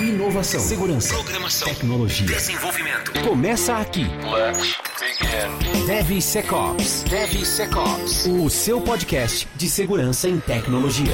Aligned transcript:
Inovação, 0.00 0.60
segurança, 0.60 1.12
programação, 1.12 1.68
tecnologia, 1.68 2.26
desenvolvimento. 2.26 3.12
Começa 3.22 3.76
aqui. 3.76 4.04
Let's 4.04 4.74
begin. 4.98 5.86
DevSecOps. 5.86 7.02
DevSecOps. 7.02 8.24
O 8.24 8.48
seu 8.48 8.80
podcast 8.80 9.46
de 9.56 9.68
segurança 9.68 10.26
em 10.26 10.40
tecnologia. 10.40 11.12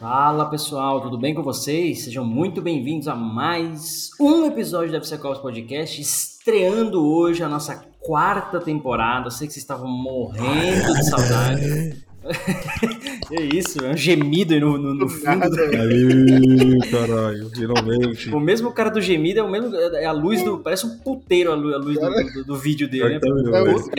Fala 0.00 0.50
pessoal, 0.50 1.00
tudo 1.00 1.16
bem 1.16 1.36
com 1.36 1.42
vocês? 1.44 2.02
Sejam 2.02 2.24
muito 2.24 2.60
bem-vindos 2.60 3.06
a 3.06 3.14
mais 3.14 4.10
um 4.18 4.44
episódio 4.44 4.88
do 4.88 4.92
DevSecOps 4.94 5.38
Podcast, 5.38 6.00
estreando 6.40 7.06
hoje 7.06 7.42
a 7.42 7.48
nossa 7.48 7.84
quarta 8.00 8.58
temporada. 8.58 9.30
sei 9.30 9.46
que 9.46 9.52
vocês 9.52 9.62
estavam 9.62 9.88
morrendo 9.88 10.94
de 10.94 11.04
saudade. 11.04 12.10
é 13.32 13.42
isso, 13.54 13.82
é 13.84 13.90
um 13.90 13.96
gemido 13.96 14.58
no, 14.58 14.78
no, 14.78 14.94
no 14.94 15.08
fundo. 15.08 15.28
Aí, 15.28 16.90
caralho, 16.90 17.50
finalmente. 17.50 18.30
O 18.30 18.40
mesmo 18.40 18.72
cara 18.72 18.90
do 18.90 19.00
gemido 19.00 19.40
é 19.40 19.42
o 19.42 19.50
mesmo. 19.50 19.74
É 19.74 20.04
a 20.06 20.12
luz 20.12 20.42
do. 20.42 20.58
Parece 20.58 20.86
um 20.86 20.98
puteiro 20.98 21.52
a 21.52 21.54
luz, 21.54 21.74
a 21.74 21.78
luz 21.78 21.98
do, 21.98 22.32
do, 22.32 22.44
do 22.44 22.56
vídeo 22.58 22.88
dele, 22.88 23.18
né? 23.18 23.20
Parece 23.50 23.90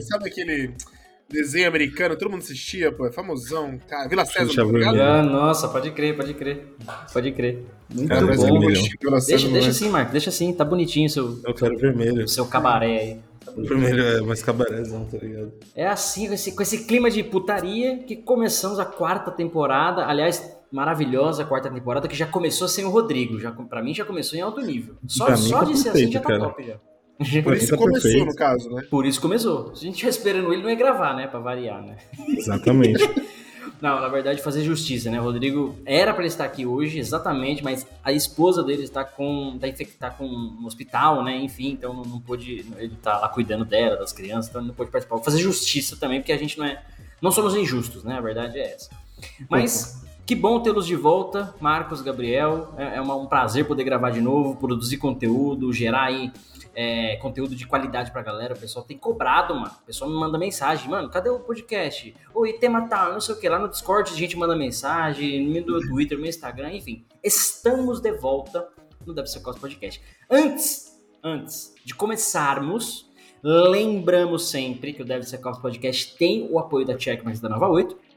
sabe 0.00 0.28
aquele 0.28 0.72
desenho 1.28 1.68
americano, 1.68 2.16
todo 2.16 2.30
mundo 2.30 2.40
assistia, 2.40 2.90
pô, 2.90 3.06
é 3.06 3.12
famosão. 3.12 3.78
Cara, 3.88 4.08
Vila 4.08 4.24
César, 4.24 4.46
Xuxa 4.46 4.62
tá 4.64 4.72
ligado? 4.72 5.00
Ah, 5.00 5.22
nossa, 5.22 5.68
pode 5.68 5.90
crer, 5.90 6.16
pode 6.16 6.34
crer. 6.34 6.66
Pode 7.12 7.32
crer. 7.32 7.64
Muito 7.94 8.08
Cara, 8.08 8.32
é 8.32 8.36
bom. 8.36 8.70
César 8.70 9.26
Deixa, 9.26 9.48
deixa 9.48 9.68
é. 9.68 9.70
assim, 9.70 9.88
Marco, 9.90 10.12
deixa 10.12 10.30
assim, 10.30 10.52
tá 10.52 10.64
bonitinho 10.64 11.06
o 11.06 11.10
seu, 11.10 11.40
Eu 11.44 11.54
quero 11.54 11.76
vermelho. 11.76 12.24
o 12.24 12.28
seu 12.28 12.46
cabaré 12.46 12.98
aí. 12.98 13.20
O 13.56 13.62
vermelho 13.62 14.02
é 14.02 14.20
mais 14.20 14.42
cabarézão, 14.42 15.04
tá 15.06 15.18
ligado? 15.18 15.52
É 15.74 15.86
assim, 15.86 16.28
com 16.28 16.34
esse, 16.34 16.52
com 16.52 16.62
esse 16.62 16.84
clima 16.84 17.10
de 17.10 17.22
putaria, 17.22 17.98
que 17.98 18.14
começamos 18.16 18.78
a 18.78 18.84
quarta 18.84 19.30
temporada. 19.30 20.06
Aliás, 20.06 20.42
maravilhosa 20.70 21.42
a 21.42 21.46
quarta 21.46 21.70
temporada, 21.70 22.06
que 22.06 22.16
já 22.16 22.26
começou 22.26 22.68
sem 22.68 22.84
o 22.84 22.90
Rodrigo. 22.90 23.38
Já, 23.40 23.50
pra 23.50 23.82
mim 23.82 23.94
já 23.94 24.04
começou 24.04 24.38
em 24.38 24.42
alto 24.42 24.60
nível. 24.60 24.94
Só, 25.06 25.34
só 25.36 25.60
tá 25.60 25.64
de 25.64 25.78
ser 25.78 25.88
assim 25.90 26.12
já 26.12 26.20
tá 26.20 26.28
cara. 26.28 26.40
top 26.40 26.62
já. 26.64 26.76
Por 27.42 27.56
isso 27.56 27.70
Tá 27.70 27.76
começou, 27.76 28.02
perfeito. 28.02 28.26
no 28.26 28.34
caso, 28.34 28.70
né? 28.70 28.82
Por 28.90 29.04
isso 29.06 29.20
começou. 29.20 29.74
Se 29.74 29.82
a 29.82 29.86
gente 29.86 29.94
estiver 29.94 30.10
esperando 30.10 30.52
ele, 30.52 30.62
não 30.62 30.70
ia 30.70 30.76
gravar, 30.76 31.14
né? 31.14 31.26
Pra 31.26 31.40
variar, 31.40 31.82
né? 31.82 31.96
Exatamente. 32.28 33.02
Não, 33.80 34.00
na 34.00 34.08
verdade, 34.08 34.42
fazer 34.42 34.64
justiça, 34.64 35.08
né? 35.08 35.20
O 35.20 35.22
Rodrigo 35.22 35.76
era 35.86 36.12
pra 36.12 36.22
ele 36.22 36.28
estar 36.32 36.44
aqui 36.44 36.66
hoje, 36.66 36.98
exatamente, 36.98 37.62
mas 37.62 37.86
a 38.02 38.10
esposa 38.12 38.60
dele 38.60 38.82
está 38.82 39.04
com. 39.04 39.56
tá 39.56 39.68
infectada 39.68 40.16
com 40.16 40.24
um 40.26 40.66
hospital, 40.66 41.22
né? 41.22 41.36
Enfim, 41.36 41.70
então 41.70 41.94
não, 41.94 42.02
não 42.02 42.20
pôde. 42.20 42.66
Ele 42.76 42.96
tá 43.00 43.18
lá 43.20 43.28
cuidando 43.28 43.64
dela, 43.64 43.94
das 43.96 44.12
crianças, 44.12 44.48
então 44.48 44.60
ele 44.62 44.68
não 44.68 44.74
pôde 44.74 44.90
participar. 44.90 45.18
Fazer 45.20 45.38
justiça 45.38 45.94
também, 45.96 46.18
porque 46.18 46.32
a 46.32 46.36
gente 46.36 46.58
não 46.58 46.64
é. 46.64 46.82
Não 47.22 47.30
somos 47.30 47.54
injustos, 47.54 48.02
né? 48.02 48.14
A 48.16 48.20
verdade 48.20 48.58
é 48.58 48.74
essa. 48.74 48.90
Mas. 49.48 50.02
Que 50.28 50.34
bom 50.34 50.60
tê-los 50.60 50.86
de 50.86 50.94
volta, 50.94 51.54
Marcos, 51.58 52.02
Gabriel. 52.02 52.74
É, 52.76 52.96
é 52.96 53.00
um 53.00 53.24
prazer 53.24 53.66
poder 53.66 53.82
gravar 53.82 54.10
de 54.10 54.20
novo, 54.20 54.56
produzir 54.56 54.98
conteúdo, 54.98 55.72
gerar 55.72 56.02
aí 56.02 56.30
é, 56.74 57.16
conteúdo 57.16 57.56
de 57.56 57.66
qualidade 57.66 58.12
pra 58.12 58.20
galera. 58.20 58.52
O 58.52 58.58
pessoal 58.58 58.84
tem 58.84 58.98
cobrado, 58.98 59.54
mano. 59.54 59.72
O 59.82 59.86
pessoal 59.86 60.10
me 60.10 60.16
manda 60.18 60.36
mensagem, 60.36 60.86
mano, 60.86 61.08
cadê 61.08 61.30
o 61.30 61.40
podcast? 61.40 62.14
Oi, 62.34 62.52
tema 62.52 62.86
tal, 62.88 63.14
não 63.14 63.22
sei 63.22 63.36
o 63.36 63.40
que. 63.40 63.48
Lá 63.48 63.58
no 63.58 63.70
Discord 63.70 64.12
a 64.12 64.14
gente 64.14 64.36
manda 64.36 64.54
mensagem, 64.54 65.46
no 65.46 65.50
meu 65.50 65.64
Twitter, 65.64 66.18
no 66.18 66.20
meu 66.20 66.28
Instagram, 66.28 66.74
enfim. 66.74 67.06
Estamos 67.24 67.98
de 67.98 68.12
volta 68.12 68.68
no 69.06 69.14
DevSecOps 69.14 69.58
Podcast. 69.58 69.98
Antes, 70.28 70.94
antes 71.24 71.74
de 71.86 71.94
começarmos, 71.94 73.10
lembramos 73.42 74.50
sempre 74.50 74.92
que 74.92 75.00
o 75.00 75.06
DevSecOps 75.06 75.58
Podcast 75.58 76.18
tem 76.18 76.46
o 76.50 76.58
apoio 76.58 76.84
da 76.84 76.98
Checkmarks 76.98 77.40
da 77.40 77.48
Nova 77.48 77.66
8, 77.66 78.07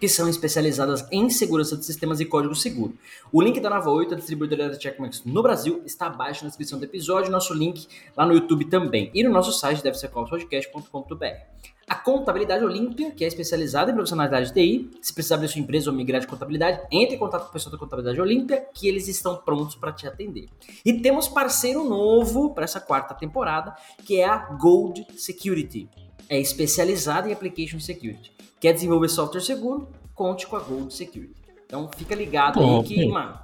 que 0.00 0.08
são 0.08 0.28
especializadas 0.28 1.06
em 1.10 1.28
segurança 1.30 1.76
de 1.76 1.84
sistemas 1.84 2.20
e 2.20 2.24
código 2.24 2.54
seguro. 2.54 2.96
O 3.32 3.42
link 3.42 3.60
da 3.60 3.70
Nova 3.70 3.90
8, 3.90 4.14
a 4.14 4.16
distribuidora 4.16 4.70
da 4.70 4.78
Checkmarks 4.78 5.24
no 5.24 5.42
Brasil, 5.42 5.82
está 5.84 6.06
abaixo 6.06 6.44
na 6.44 6.48
descrição 6.48 6.78
do 6.78 6.84
episódio, 6.84 7.30
nosso 7.30 7.54
link 7.54 7.86
lá 8.16 8.24
no 8.24 8.32
YouTube 8.32 8.64
também, 8.66 9.10
e 9.14 9.22
no 9.22 9.30
nosso 9.30 9.52
site 9.52 9.82
devsecopspodcast.com.br. 9.82 11.77
A 11.88 11.94
Contabilidade 11.94 12.64
Olímpia, 12.64 13.10
que 13.10 13.24
é 13.24 13.28
especializada 13.28 13.90
em 13.90 13.94
profissionalidade 13.94 14.48
de 14.48 14.52
TI, 14.54 14.90
se 15.00 15.12
precisar 15.14 15.36
abrir 15.36 15.48
sua 15.48 15.60
empresa 15.60 15.90
ou 15.90 15.96
migrar 15.96 16.20
de 16.20 16.26
contabilidade, 16.26 16.80
entre 16.92 17.16
em 17.16 17.18
contato 17.18 17.44
com 17.44 17.48
o 17.48 17.52
pessoal 17.52 17.72
da 17.72 17.78
Contabilidade 17.78 18.20
Olímpia, 18.20 18.64
que 18.74 18.86
eles 18.86 19.08
estão 19.08 19.36
prontos 19.36 19.74
para 19.74 19.92
te 19.92 20.06
atender. 20.06 20.46
E 20.84 20.92
temos 21.00 21.28
parceiro 21.28 21.82
novo 21.84 22.52
para 22.54 22.64
essa 22.64 22.80
quarta 22.80 23.14
temporada, 23.14 23.74
que 24.04 24.20
é 24.20 24.26
a 24.26 24.36
Gold 24.36 25.06
Security. 25.16 25.88
É 26.28 26.38
especializada 26.38 27.28
em 27.28 27.32
Application 27.32 27.80
Security. 27.80 28.32
Quer 28.60 28.72
desenvolver 28.74 29.08
software 29.08 29.40
seguro? 29.40 29.88
Conte 30.14 30.46
com 30.46 30.56
a 30.56 30.60
Gold 30.60 30.92
Security. 30.92 31.34
Então 31.64 31.88
fica 31.96 32.14
ligado 32.14 32.60
aí 32.60 32.66
Top. 32.66 32.88
que, 32.88 33.06
mano, 33.06 33.38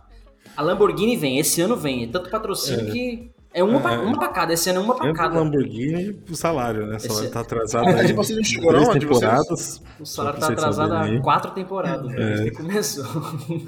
a 0.56 0.62
Lamborghini 0.62 1.16
vem, 1.16 1.38
esse 1.38 1.60
ano 1.62 1.76
vem. 1.76 2.04
É 2.04 2.06
tanto 2.08 2.28
patrocínio 2.30 2.88
É. 2.88 2.92
que 2.92 3.30
é 3.54 3.62
uma, 3.62 3.80
pra, 3.80 3.94
É. 3.94 3.98
uma 3.98 4.18
pra 4.18 4.28
cada, 4.28 4.52
esse 4.52 4.68
ano 4.68 4.80
é 4.80 4.82
uma 4.82 4.96
pra 4.96 5.12
cada. 5.14 5.34
o 5.36 5.44
Lamborghini 5.44 6.18
o 6.28 6.34
salário, 6.34 6.86
né? 6.86 6.96
O 6.96 7.00
salário 7.00 7.30
tá 7.30 7.40
atrasado 7.40 7.88
aí. 7.88 8.06
tipo, 8.08 8.24
você 8.24 8.34
não 8.34 8.42
chegou 8.42 8.70
Três 8.72 8.88
temporadas. 8.88 9.82
O 10.00 10.04
salário 10.04 10.40
tá 10.40 10.48
atrasado 10.48 10.92
há 10.92 11.20
quatro 11.22 11.50
temporadas, 11.52 12.10
né? 12.10 12.16
desde 12.16 12.50
que 12.50 12.56
começou. 12.56 13.04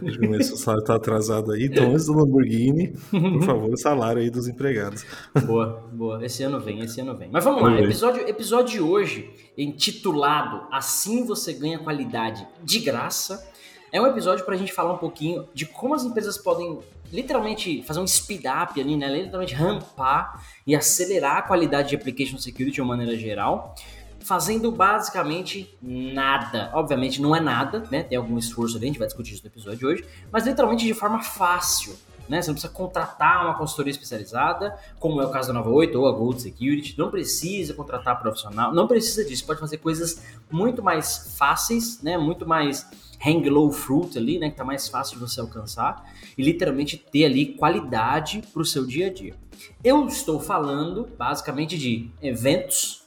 Desde 0.02 0.52
o 0.52 0.56
salário 0.56 0.84
tá 0.84 0.97
atrasado 0.97 1.52
aí. 1.52 1.66
Então, 1.66 1.91
antes 1.92 2.06
do 2.06 2.14
Lamborghini, 2.14 2.88
por 3.10 3.42
favor, 3.44 3.70
o 3.72 3.76
salário 3.76 4.20
aí 4.20 4.28
dos 4.28 4.48
empregados. 4.48 5.06
boa, 5.47 5.88
boa. 5.92 6.24
Esse 6.26 6.42
ano 6.42 6.58
vem, 6.58 6.80
esse 6.80 7.00
ano 7.00 7.16
vem. 7.16 7.28
Mas 7.30 7.44
vamos 7.44 7.62
lá, 7.62 7.80
episódio, 7.80 8.28
episódio 8.28 8.72
de 8.74 8.80
hoje, 8.80 9.30
intitulado 9.56 10.62
Assim 10.72 11.24
Você 11.24 11.53
Ganha 11.53 11.78
Qualidade 11.78 12.47
de 12.62 12.80
Graça, 12.80 13.47
é 13.92 14.00
um 14.00 14.06
episódio 14.06 14.44
pra 14.44 14.56
gente 14.56 14.72
falar 14.72 14.92
um 14.94 14.98
pouquinho 14.98 15.47
de 15.54 15.64
como 15.64 15.94
as 15.94 16.04
empresas 16.04 16.36
podem 16.36 16.80
literalmente 17.12 17.82
fazer 17.82 18.00
um 18.00 18.06
speed 18.06 18.44
up 18.44 18.80
ali, 18.80 18.96
né? 18.96 19.08
Literalmente 19.08 19.54
rampar 19.54 20.44
e 20.66 20.74
acelerar 20.74 21.38
a 21.38 21.42
qualidade 21.42 21.90
de 21.90 21.96
application 21.96 22.38
security 22.38 22.74
de 22.74 22.80
uma 22.80 22.96
maneira 22.96 23.16
geral. 23.16 23.74
Fazendo 24.20 24.72
basicamente 24.72 25.76
nada. 25.80 26.70
Obviamente 26.74 27.22
não 27.22 27.34
é 27.34 27.40
nada, 27.40 27.84
né? 27.90 28.02
Tem 28.02 28.18
algum 28.18 28.36
esforço 28.38 28.76
ali, 28.76 28.86
a 28.86 28.88
gente 28.88 28.98
vai 28.98 29.06
discutir 29.06 29.34
isso 29.34 29.42
no 29.42 29.48
episódio 29.48 29.78
de 29.78 29.86
hoje, 29.86 30.04
mas 30.32 30.46
literalmente 30.46 30.84
de 30.84 30.94
forma 30.94 31.22
fácil. 31.22 31.96
Né? 32.28 32.42
Você 32.42 32.48
não 32.48 32.54
precisa 32.54 32.72
contratar 32.72 33.44
uma 33.44 33.54
consultoria 33.54 33.92
especializada, 33.92 34.76
como 34.98 35.22
é 35.22 35.26
o 35.26 35.30
caso 35.30 35.48
da 35.48 35.54
Nova 35.54 35.70
8 35.70 35.96
ou 35.98 36.08
a 36.08 36.12
Gold 36.12 36.42
Security. 36.42 36.98
Não 36.98 37.10
precisa 37.10 37.72
contratar 37.72 38.20
profissional, 38.20 38.74
não 38.74 38.88
precisa 38.88 39.24
disso. 39.24 39.46
Pode 39.46 39.60
fazer 39.60 39.78
coisas 39.78 40.22
muito 40.50 40.82
mais 40.82 41.36
fáceis, 41.38 42.02
né? 42.02 42.18
Muito 42.18 42.46
mais 42.46 42.84
hang 43.25 43.49
low 43.49 43.71
fruit 43.72 44.16
ali, 44.16 44.38
né? 44.38 44.50
Que 44.50 44.56
tá 44.56 44.65
mais 44.65 44.88
fácil 44.88 45.15
de 45.15 45.21
você 45.21 45.41
alcançar 45.41 46.04
e 46.37 46.43
literalmente 46.43 46.97
ter 46.97 47.25
ali 47.25 47.54
qualidade 47.54 48.43
para 48.53 48.62
o 48.62 48.65
seu 48.65 48.87
dia 48.87 49.06
a 49.06 49.12
dia. 49.12 49.34
Eu 49.82 50.06
estou 50.06 50.41
falando 50.41 51.09
basicamente 51.19 51.78
de 51.78 52.10
eventos 52.22 53.03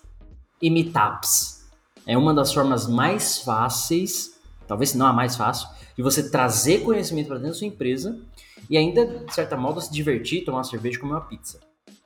e 0.62 0.70
meetups. 0.70 1.68
É 2.06 2.18
uma 2.18 2.34
das 2.34 2.54
formas 2.54 2.88
mais 2.88 3.40
fáceis, 3.40 4.40
talvez 4.68 4.94
não 4.94 5.06
a 5.06 5.14
mais 5.14 5.36
fácil, 5.36 5.70
de 5.96 6.02
você 6.02 6.30
trazer 6.30 6.80
conhecimento 6.80 7.28
para 7.28 7.36
dentro 7.38 7.52
da 7.52 7.58
sua 7.58 7.68
empresa 7.68 8.20
e 8.70 8.78
ainda, 8.78 9.06
de 9.06 9.34
certa 9.34 9.58
modo, 9.58 9.82
se 9.82 9.92
divertir, 9.92 10.44
tomar 10.44 10.60
uma 10.60 10.64
cerveja 10.64 10.98
e 10.98 11.00
comer 11.00 11.14
uma 11.14 11.22
pizza. 11.22 11.60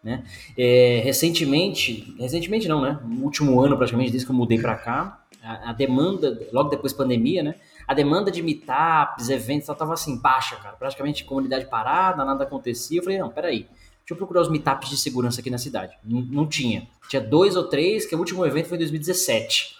Né? 0.03 0.23
É, 0.57 1.01
recentemente, 1.05 2.13
recentemente 2.19 2.67
não, 2.67 2.81
né? 2.81 2.99
No 3.05 3.23
último 3.23 3.61
ano, 3.61 3.77
praticamente, 3.77 4.11
desde 4.11 4.25
que 4.25 4.31
eu 4.31 4.35
mudei 4.35 4.59
para 4.59 4.75
cá, 4.75 5.23
a, 5.41 5.69
a 5.69 5.73
demanda, 5.73 6.45
logo 6.51 6.69
depois 6.69 6.91
da 6.91 6.97
pandemia, 6.97 7.41
né? 7.41 7.55
A 7.87 7.93
demanda 7.93 8.31
de 8.31 8.41
meetups, 8.41 9.29
eventos, 9.29 9.67
ela 9.67 9.77
tava 9.77 9.93
assim, 9.93 10.17
baixa, 10.17 10.55
cara. 10.57 10.75
Praticamente 10.75 11.25
comunidade 11.25 11.65
parada, 11.65 12.23
nada 12.23 12.43
acontecia. 12.43 12.99
Eu 12.99 13.03
falei, 13.03 13.19
não, 13.19 13.29
peraí. 13.29 13.67
Deixa 14.03 14.11
eu 14.11 14.17
procurar 14.17 14.41
os 14.41 14.49
meetups 14.49 14.89
de 14.89 14.97
segurança 14.97 15.39
aqui 15.39 15.49
na 15.49 15.57
cidade. 15.57 15.97
N- 16.03 16.27
não 16.29 16.45
tinha. 16.45 16.87
Tinha 17.07 17.21
dois 17.21 17.55
ou 17.55 17.63
três, 17.63 18.05
que 18.05 18.15
o 18.15 18.19
último 18.19 18.45
evento 18.45 18.67
foi 18.67 18.75
em 18.75 18.79
2017. 18.79 19.75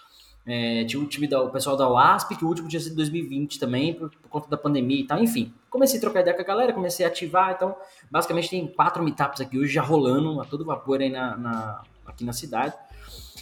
É, 0.46 0.84
tinha 0.86 1.02
o 1.02 1.06
time 1.06 1.28
da, 1.28 1.42
o 1.42 1.50
pessoal 1.50 1.78
da 1.78 1.90
UASP, 1.90 2.36
que 2.36 2.44
o 2.44 2.48
último 2.48 2.68
tinha 2.68 2.80
sido 2.80 2.96
2020 2.96 3.60
também, 3.60 3.94
por, 3.94 4.10
por, 4.10 4.30
conta 4.30 4.50
da 4.50 4.58
pandemia 4.58 5.02
e 5.02 5.04
tal. 5.06 5.22
Enfim, 5.22 5.54
comecei 5.70 5.98
a 5.98 6.02
trocar 6.02 6.22
ideia 6.22 6.36
com 6.36 6.42
a 6.42 6.46
galera, 6.46 6.74
comecei 6.74 7.06
a 7.06 7.10
ativar. 7.10 7.52
Então, 7.52 7.76
basicamente, 8.12 8.50
tem 8.50 8.68
quatro 8.68 9.04
meetups 9.04 9.42
aqui 9.42 9.58
hoje 9.58 9.74
já 9.74 9.82
rolando 9.82 10.42
a 10.42 10.46
todo 10.46 10.66
vapor 10.66 11.02
aí 11.02 11.10
na, 11.10 11.38
na 11.38 11.84
aqui 12.06 12.24
na 12.26 12.34
cidade. 12.34 12.76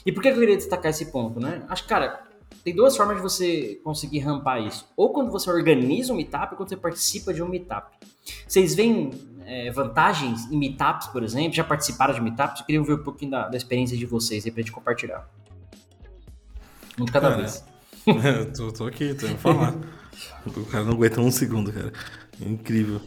E 0.05 0.11
por 0.11 0.21
que 0.21 0.29
eu 0.29 0.33
queria 0.35 0.55
destacar 0.55 0.89
esse 0.91 1.11
ponto, 1.11 1.39
né? 1.39 1.63
Acho 1.69 1.83
que, 1.83 1.89
cara, 1.89 2.21
tem 2.63 2.75
duas 2.75 2.95
formas 2.95 3.17
de 3.17 3.23
você 3.23 3.79
conseguir 3.83 4.19
rampar 4.19 4.61
isso. 4.65 4.87
Ou 4.95 5.11
quando 5.11 5.31
você 5.31 5.49
organiza 5.49 6.13
um 6.13 6.15
meetup, 6.15 6.51
ou 6.51 6.57
quando 6.57 6.69
você 6.69 6.77
participa 6.77 7.33
de 7.33 7.41
um 7.41 7.47
meetup. 7.47 7.95
Vocês 8.47 8.75
veem 8.75 9.11
é, 9.45 9.71
vantagens 9.71 10.49
em 10.51 10.57
meetups, 10.57 11.07
por 11.07 11.23
exemplo? 11.23 11.53
Já 11.53 11.63
participaram 11.63 12.13
de 12.13 12.21
meetups? 12.21 12.59
Eu 12.59 12.65
queria 12.65 12.83
ver 12.83 12.93
um 12.93 13.03
pouquinho 13.03 13.31
da, 13.31 13.47
da 13.47 13.57
experiência 13.57 13.97
de 13.97 14.05
vocês 14.05 14.45
aí 14.45 14.51
pra 14.51 14.61
gente 14.61 14.71
compartilhar. 14.71 15.27
Um 16.99 17.05
de 17.05 17.11
cada 17.11 17.29
cara, 17.29 17.41
vez. 17.41 17.63
É, 18.03 18.45
tô, 18.45 18.71
tô 18.71 18.87
aqui, 18.87 19.13
tô 19.13 19.27
indo 19.27 19.37
falar. 19.37 19.75
o 20.45 20.65
cara 20.65 20.83
não 20.83 20.93
aguenta 20.93 21.21
um 21.21 21.29
segundo, 21.29 21.71
cara. 21.71 21.93
É 22.43 22.49
incrível. 22.49 22.99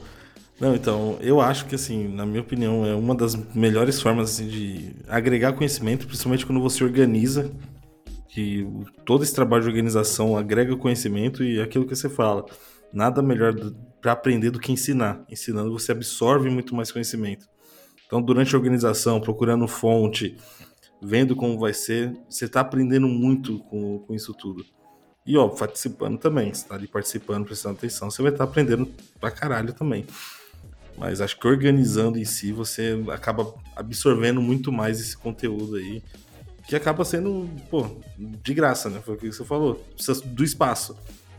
Não, 0.61 0.73
então, 0.75 1.19
eu 1.21 1.41
acho 1.41 1.67
que, 1.67 1.75
assim, 1.75 2.07
na 2.07 2.25
minha 2.25 2.41
opinião, 2.41 2.87
é 2.87 2.95
uma 2.95 3.15
das 3.15 3.35
melhores 3.55 4.01
formas 4.01 4.31
assim, 4.31 4.47
de 4.47 4.93
agregar 5.09 5.53
conhecimento, 5.53 6.07
principalmente 6.07 6.47
quando 6.47 6.61
você 6.61 6.85
organiza, 6.85 7.51
que 8.35 8.67
todo 9.05 9.23
esse 9.23 9.33
trabalho 9.33 9.63
de 9.63 9.69
organização 9.69 10.37
agrega 10.37 10.77
conhecimento 10.77 11.45
e 11.45 11.63
aquilo 11.63 11.87
que 11.87 11.95
você 11.95 12.09
fala. 12.09 12.45
Nada 12.93 13.23
melhor 13.23 13.55
para 14.01 14.11
aprender 14.11 14.51
do 14.51 14.59
que 14.59 14.73
ensinar. 14.73 15.25
Ensinando, 15.31 15.71
você 15.71 15.93
absorve 15.93 16.51
muito 16.51 16.75
mais 16.75 16.91
conhecimento. 16.91 17.49
Então, 18.05 18.21
durante 18.21 18.53
a 18.53 18.59
organização, 18.59 19.21
procurando 19.21 19.69
fonte, 19.69 20.37
vendo 21.01 21.37
como 21.37 21.57
vai 21.61 21.73
ser, 21.73 22.13
você 22.29 22.47
está 22.47 22.61
aprendendo 22.61 23.07
muito 23.07 23.61
com, 23.61 24.01
com 24.01 24.13
isso 24.13 24.35
tudo. 24.35 24.65
E, 25.25 25.39
ó, 25.39 25.47
participando 25.47 26.19
também. 26.19 26.53
Você 26.53 26.67
tá 26.67 26.75
ali 26.75 26.89
participando, 26.89 27.45
prestando 27.45 27.77
atenção, 27.77 28.11
você 28.11 28.21
vai 28.21 28.33
estar 28.33 28.47
tá 28.47 28.51
aprendendo 28.51 28.93
pra 29.21 29.31
caralho 29.31 29.73
também. 29.73 30.05
Mas 30.99 31.21
acho 31.21 31.39
que 31.39 31.47
organizando 31.47 32.19
em 32.19 32.25
si, 32.25 32.51
você 32.51 33.01
acaba 33.13 33.55
absorvendo 33.77 34.43
muito 34.43 34.73
mais 34.73 35.01
esse 35.01 35.17
conteúdo 35.17 35.77
aí. 35.77 36.03
Que 36.67 36.75
acaba 36.75 37.05
sendo, 37.05 37.49
pô, 37.71 37.87
de 38.19 38.55
graça, 38.55 38.89
né? 38.89 39.01
Foi 39.05 39.15
o 39.15 39.19
que 39.19 39.33
você 39.33 39.45
falou. 39.45 39.75
Precisa 39.95 40.23
do 40.25 40.43
espaço. 40.43 40.93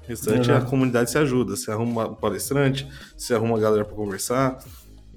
O 0.04 0.08
restante 0.08 0.52
uhum. 0.52 0.58
a 0.58 0.62
comunidade 0.62 1.10
se 1.10 1.18
ajuda. 1.18 1.56
Você 1.56 1.72
arruma 1.72 2.08
um 2.08 2.16
palestrante, 2.16 2.88
você 3.18 3.34
arruma 3.34 3.58
a 3.58 3.60
galera 3.60 3.86
para 3.86 3.96
conversar. 3.96 4.60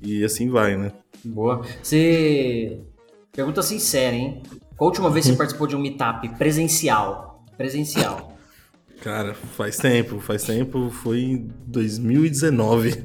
E 0.00 0.24
assim 0.24 0.48
vai, 0.48 0.76
né? 0.76 0.92
Boa. 1.24 1.62
Você 1.82 2.80
Pergunta 3.38 3.62
sincera, 3.62 4.16
hein? 4.16 4.42
Qual 4.76 4.88
a 4.88 4.90
última 4.90 5.10
vez 5.10 5.24
que 5.24 5.30
você 5.30 5.36
participou 5.38 5.68
de 5.68 5.76
um 5.76 5.78
meetup 5.78 6.28
presencial? 6.30 7.44
Presencial. 7.56 8.36
Cara, 9.00 9.32
faz 9.32 9.76
tempo, 9.76 10.18
faz 10.18 10.42
tempo, 10.42 10.90
foi 10.90 11.20
em 11.20 11.48
2019. 11.64 13.04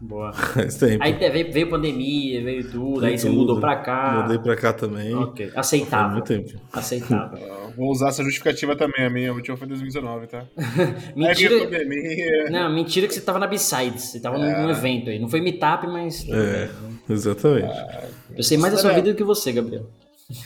Boa. 0.00 0.32
Faz 0.54 0.76
tempo. 0.76 1.02
Aí 1.02 1.12
veio, 1.12 1.52
veio 1.52 1.70
pandemia, 1.70 2.42
veio 2.42 2.70
tudo, 2.70 3.00
veio 3.00 3.12
aí 3.12 3.18
tudo. 3.18 3.30
você 3.30 3.36
mudou 3.36 3.60
pra 3.60 3.76
cá. 3.76 4.22
Mudei 4.22 4.38
pra 4.38 4.56
cá 4.56 4.72
também. 4.72 5.14
Ok. 5.14 5.50
Aceitável. 5.56 6.12
muito 6.12 6.26
tempo. 6.26 6.60
Aceitável. 6.72 7.58
Vou 7.76 7.90
usar 7.90 8.08
essa 8.08 8.22
justificativa 8.22 8.76
também, 8.76 9.06
a 9.06 9.10
minha. 9.10 9.30
A 9.30 9.34
última 9.34 9.56
foi 9.56 9.66
em 9.66 9.70
2019, 9.70 10.26
tá? 10.26 10.44
mentira. 11.14 11.58
Pandemia. 11.58 12.50
Não, 12.50 12.72
mentira 12.72 13.06
que 13.06 13.14
você 13.14 13.20
tava 13.20 13.38
na 13.38 13.46
B-Sides. 13.46 14.04
Você 14.04 14.20
tava 14.20 14.36
é. 14.36 14.62
num 14.62 14.70
evento 14.70 15.10
aí. 15.10 15.18
Não 15.18 15.28
foi 15.28 15.40
meetup, 15.40 15.86
mas. 15.86 16.26
É, 16.28 16.68
exatamente. 17.08 17.66
Ah, 17.66 18.08
eu 18.36 18.42
sei 18.42 18.58
mais 18.58 18.74
da 18.74 18.80
sua 18.80 18.92
vida 18.92 19.12
do 19.12 19.16
que 19.16 19.24
você, 19.24 19.52
Gabriel. 19.52 19.86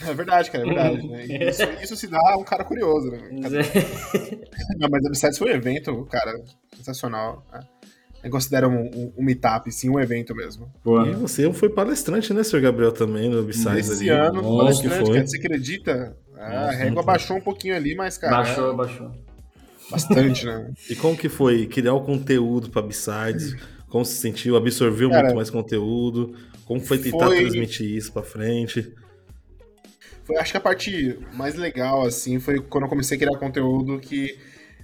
É 0.07 0.13
verdade, 0.13 0.49
cara, 0.49 0.63
é 0.63 0.67
verdade. 0.67 1.07
Né? 1.07 1.25
Isso, 1.49 1.63
isso, 1.81 1.95
se 1.97 2.07
dá 2.07 2.19
a 2.23 2.37
um 2.37 2.43
cara 2.43 2.63
curioso, 2.63 3.11
né? 3.11 3.29
Não, 4.77 4.87
mas 4.89 5.05
a 5.05 5.09
B-Sides 5.09 5.37
foi 5.37 5.51
um 5.51 5.55
evento, 5.55 6.07
cara, 6.09 6.31
sensacional. 6.77 7.45
Né? 7.51 7.59
Eu 8.23 8.31
considero 8.31 8.69
um, 8.69 8.85
um, 8.85 9.13
um 9.17 9.23
meetup, 9.23 9.69
sim, 9.71 9.89
um 9.89 9.99
evento 9.99 10.33
mesmo. 10.33 10.71
Boa. 10.83 11.07
E 11.07 11.11
você 11.13 11.51
foi 11.51 11.69
palestrante, 11.69 12.33
né, 12.33 12.41
senhor 12.41 12.61
Gabriel, 12.61 12.91
também, 12.93 13.29
no 13.29 13.49
Esse 13.49 13.67
ali. 13.67 14.09
ano, 14.09 14.41
Bom, 14.41 14.57
palestrante, 14.59 15.11
cara, 15.11 15.27
você 15.27 15.37
acredita? 15.37 16.17
Ah, 16.37 16.69
a 16.69 16.71
régua 16.71 17.03
baixou 17.03 17.37
um 17.37 17.41
pouquinho 17.41 17.75
ali, 17.75 17.95
mas, 17.95 18.17
cara... 18.17 18.37
Baixou, 18.37 18.71
é... 18.71 18.75
baixou. 18.75 19.11
Bastante, 19.91 20.45
né? 20.45 20.71
e 20.89 20.95
como 20.95 21.17
que 21.17 21.27
foi 21.27 21.65
criar 21.65 21.93
o 21.93 22.01
conteúdo 22.01 22.69
para 22.69 22.81
Upsides? 22.85 23.55
Como 23.89 24.05
se 24.05 24.15
sentiu? 24.15 24.55
Absorveu 24.55 25.09
cara, 25.09 25.23
muito 25.23 25.35
mais 25.35 25.49
conteúdo? 25.49 26.33
Como 26.65 26.79
foi 26.79 26.97
tentar 26.97 27.27
foi... 27.27 27.41
transmitir 27.41 27.95
isso 27.95 28.11
para 28.11 28.23
frente? 28.23 28.93
Foi, 30.23 30.37
acho 30.37 30.51
que 30.51 30.57
a 30.57 30.61
parte 30.61 31.19
mais 31.33 31.55
legal, 31.55 32.05
assim, 32.05 32.39
foi 32.39 32.61
quando 32.61 32.85
eu 32.85 32.89
comecei 32.89 33.17
a 33.17 33.19
criar 33.19 33.37
conteúdo 33.37 33.99
que 33.99 34.37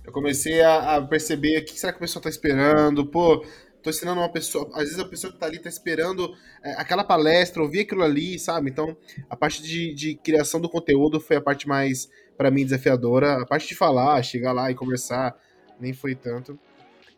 eu 0.10 0.14
comecei 0.14 0.62
a, 0.62 0.98
a 0.98 1.02
perceber 1.02 1.60
o 1.60 1.66
que 1.66 1.80
será 1.80 1.94
que 1.94 1.98
a 1.98 2.02
pessoa 2.02 2.22
tá 2.22 2.30
esperando, 2.30 3.06
pô, 3.06 3.46
tô 3.82 3.90
ensinando 3.90 4.20
uma 4.20 4.30
pessoa, 4.30 4.68
às 4.74 4.86
vezes 4.86 5.00
a 5.00 5.06
pessoa 5.06 5.32
que 5.32 5.40
tá 5.40 5.46
ali 5.46 5.60
tá 5.60 5.70
esperando 5.70 6.36
é, 6.64 6.74
aquela 6.74 7.04
palestra, 7.04 7.62
ouvir 7.62 7.82
aquilo 7.82 8.04
ali, 8.04 8.38
sabe? 8.40 8.70
Então, 8.70 8.98
a 9.30 9.36
parte 9.36 9.62
de, 9.62 9.94
de 9.94 10.16
criação 10.16 10.60
do 10.60 10.68
conteúdo 10.68 11.20
foi 11.20 11.38
a 11.38 11.42
parte 11.42 11.68
mais, 11.68 12.10
para 12.36 12.50
mim, 12.50 12.64
desafiadora. 12.64 13.42
A 13.42 13.46
parte 13.46 13.68
de 13.68 13.76
falar, 13.76 14.22
chegar 14.24 14.52
lá 14.52 14.70
e 14.72 14.76
conversar, 14.76 15.36
nem 15.80 15.94
foi 15.94 16.16
tanto. 16.16 16.60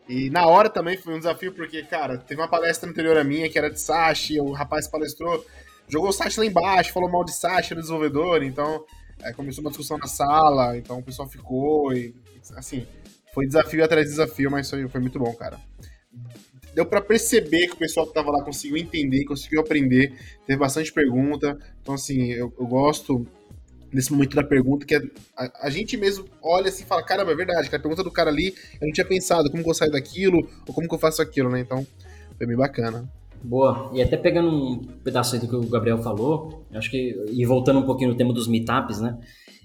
E 0.08 0.30
na 0.30 0.46
hora 0.46 0.70
também 0.70 0.98
foi 0.98 1.14
um 1.14 1.18
desafio, 1.18 1.54
porque, 1.54 1.84
cara, 1.84 2.18
teve 2.18 2.42
uma 2.42 2.48
palestra 2.48 2.90
anterior 2.90 3.18
a 3.18 3.24
minha 3.24 3.50
que 3.50 3.58
era 3.58 3.70
de 3.70 3.80
Sashi, 3.80 4.40
o 4.40 4.52
rapaz 4.52 4.88
palestrou, 4.88 5.46
jogou 5.88 6.10
o 6.10 6.14
Sashi 6.14 6.40
lá 6.40 6.46
embaixo, 6.46 6.92
falou 6.92 7.10
mal 7.10 7.24
de 7.24 7.32
Sashi, 7.32 7.72
era 7.72 7.82
desenvolvedor, 7.82 8.44
então 8.44 8.84
é, 9.24 9.32
começou 9.32 9.64
uma 9.64 9.70
discussão 9.70 9.98
na 9.98 10.08
sala, 10.08 10.78
então 10.78 11.00
o 11.00 11.04
pessoal 11.04 11.30
ficou 11.30 11.94
e 11.94 12.14
assim, 12.56 12.86
foi 13.34 13.46
desafio 13.46 13.84
atrás 13.84 14.06
de 14.06 14.12
desafio, 14.12 14.50
mas 14.52 14.70
foi, 14.70 14.88
foi 14.88 15.02
muito 15.02 15.20
bom, 15.20 15.34
cara. 15.34 15.60
Deu 16.74 16.86
para 16.86 17.02
perceber 17.02 17.68
que 17.68 17.74
o 17.74 17.78
pessoal 17.78 18.08
que 18.08 18.14
tava 18.14 18.32
lá 18.32 18.44
conseguiu 18.44 18.78
entender, 18.78 19.26
conseguiu 19.26 19.60
aprender, 19.60 20.14
teve 20.48 20.58
bastante 20.58 20.92
pergunta. 20.92 21.58
Então, 21.82 21.96
assim, 21.96 22.32
eu, 22.32 22.54
eu 22.58 22.66
gosto 22.66 23.28
nesse 23.92 24.12
momento 24.12 24.36
da 24.36 24.44
pergunta, 24.44 24.86
que 24.86 24.96
é, 24.96 25.02
a, 25.36 25.68
a, 25.68 25.70
gente 25.70 25.98
mesmo 25.98 26.26
olha 26.42 26.70
assim 26.70 26.84
e 26.84 26.86
fala, 26.86 27.04
caramba, 27.04 27.32
é 27.32 27.36
verdade, 27.36 27.68
a 27.68 27.80
pergunta 27.80 28.04
do 28.04 28.12
cara 28.12 28.30
ali, 28.30 28.56
eu 28.80 28.88
não 28.88 28.94
tinha 28.94 29.06
pensado 29.06 29.52
como 29.52 29.64
que 29.64 29.70
eu 29.70 29.74
saio 29.74 29.92
daquilo, 29.92 30.48
ou 30.66 30.74
como 30.74 30.88
que 30.88 30.96
eu 30.96 31.00
faço 31.00 31.22
aquilo, 31.22 31.50
né? 31.50 31.60
Então, 31.60 31.86
foi 32.38 32.48
bem 32.48 32.56
bacana. 32.56 33.10
Boa. 33.44 33.92
E 33.94 34.02
até 34.02 34.16
pegando 34.18 34.50
um 34.50 34.78
pedaço 35.04 35.38
do 35.40 35.48
que 35.48 35.56
o 35.56 35.70
Gabriel 35.70 35.98
falou, 35.98 36.64
acho 36.74 36.90
que, 36.90 37.16
e 37.32 37.46
voltando 37.46 37.80
um 37.80 37.86
pouquinho 37.86 38.12
no 38.12 38.16
tema 38.16 38.34
dos 38.34 38.48
meetups, 38.48 39.02
né? 39.02 39.18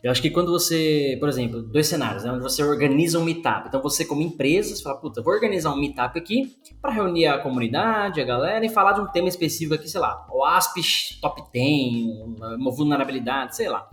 Eu 0.06 0.12
acho 0.12 0.22
que 0.22 0.30
quando 0.30 0.52
você, 0.52 1.16
por 1.18 1.28
exemplo, 1.28 1.60
dois 1.60 1.88
cenários, 1.88 2.22
né, 2.22 2.30
onde 2.30 2.40
você 2.40 2.62
organiza 2.62 3.18
um 3.18 3.24
meetup. 3.24 3.66
Então 3.66 3.82
você, 3.82 4.04
como 4.04 4.22
empresa, 4.22 4.76
você 4.76 4.80
fala, 4.80 5.00
puta, 5.00 5.20
vou 5.20 5.34
organizar 5.34 5.72
um 5.72 5.80
meetup 5.80 6.16
aqui 6.16 6.56
para 6.80 6.92
reunir 6.92 7.26
a 7.26 7.38
comunidade, 7.38 8.20
a 8.20 8.24
galera 8.24 8.64
e 8.64 8.68
falar 8.68 8.92
de 8.92 9.00
um 9.00 9.06
tema 9.08 9.26
específico 9.26 9.74
aqui, 9.74 9.90
sei 9.90 10.00
lá, 10.00 10.24
o 10.30 10.44
ASP 10.44 10.80
Top 11.20 11.42
10, 11.52 12.54
uma 12.56 12.70
vulnerabilidade, 12.70 13.56
sei 13.56 13.68
lá. 13.68 13.90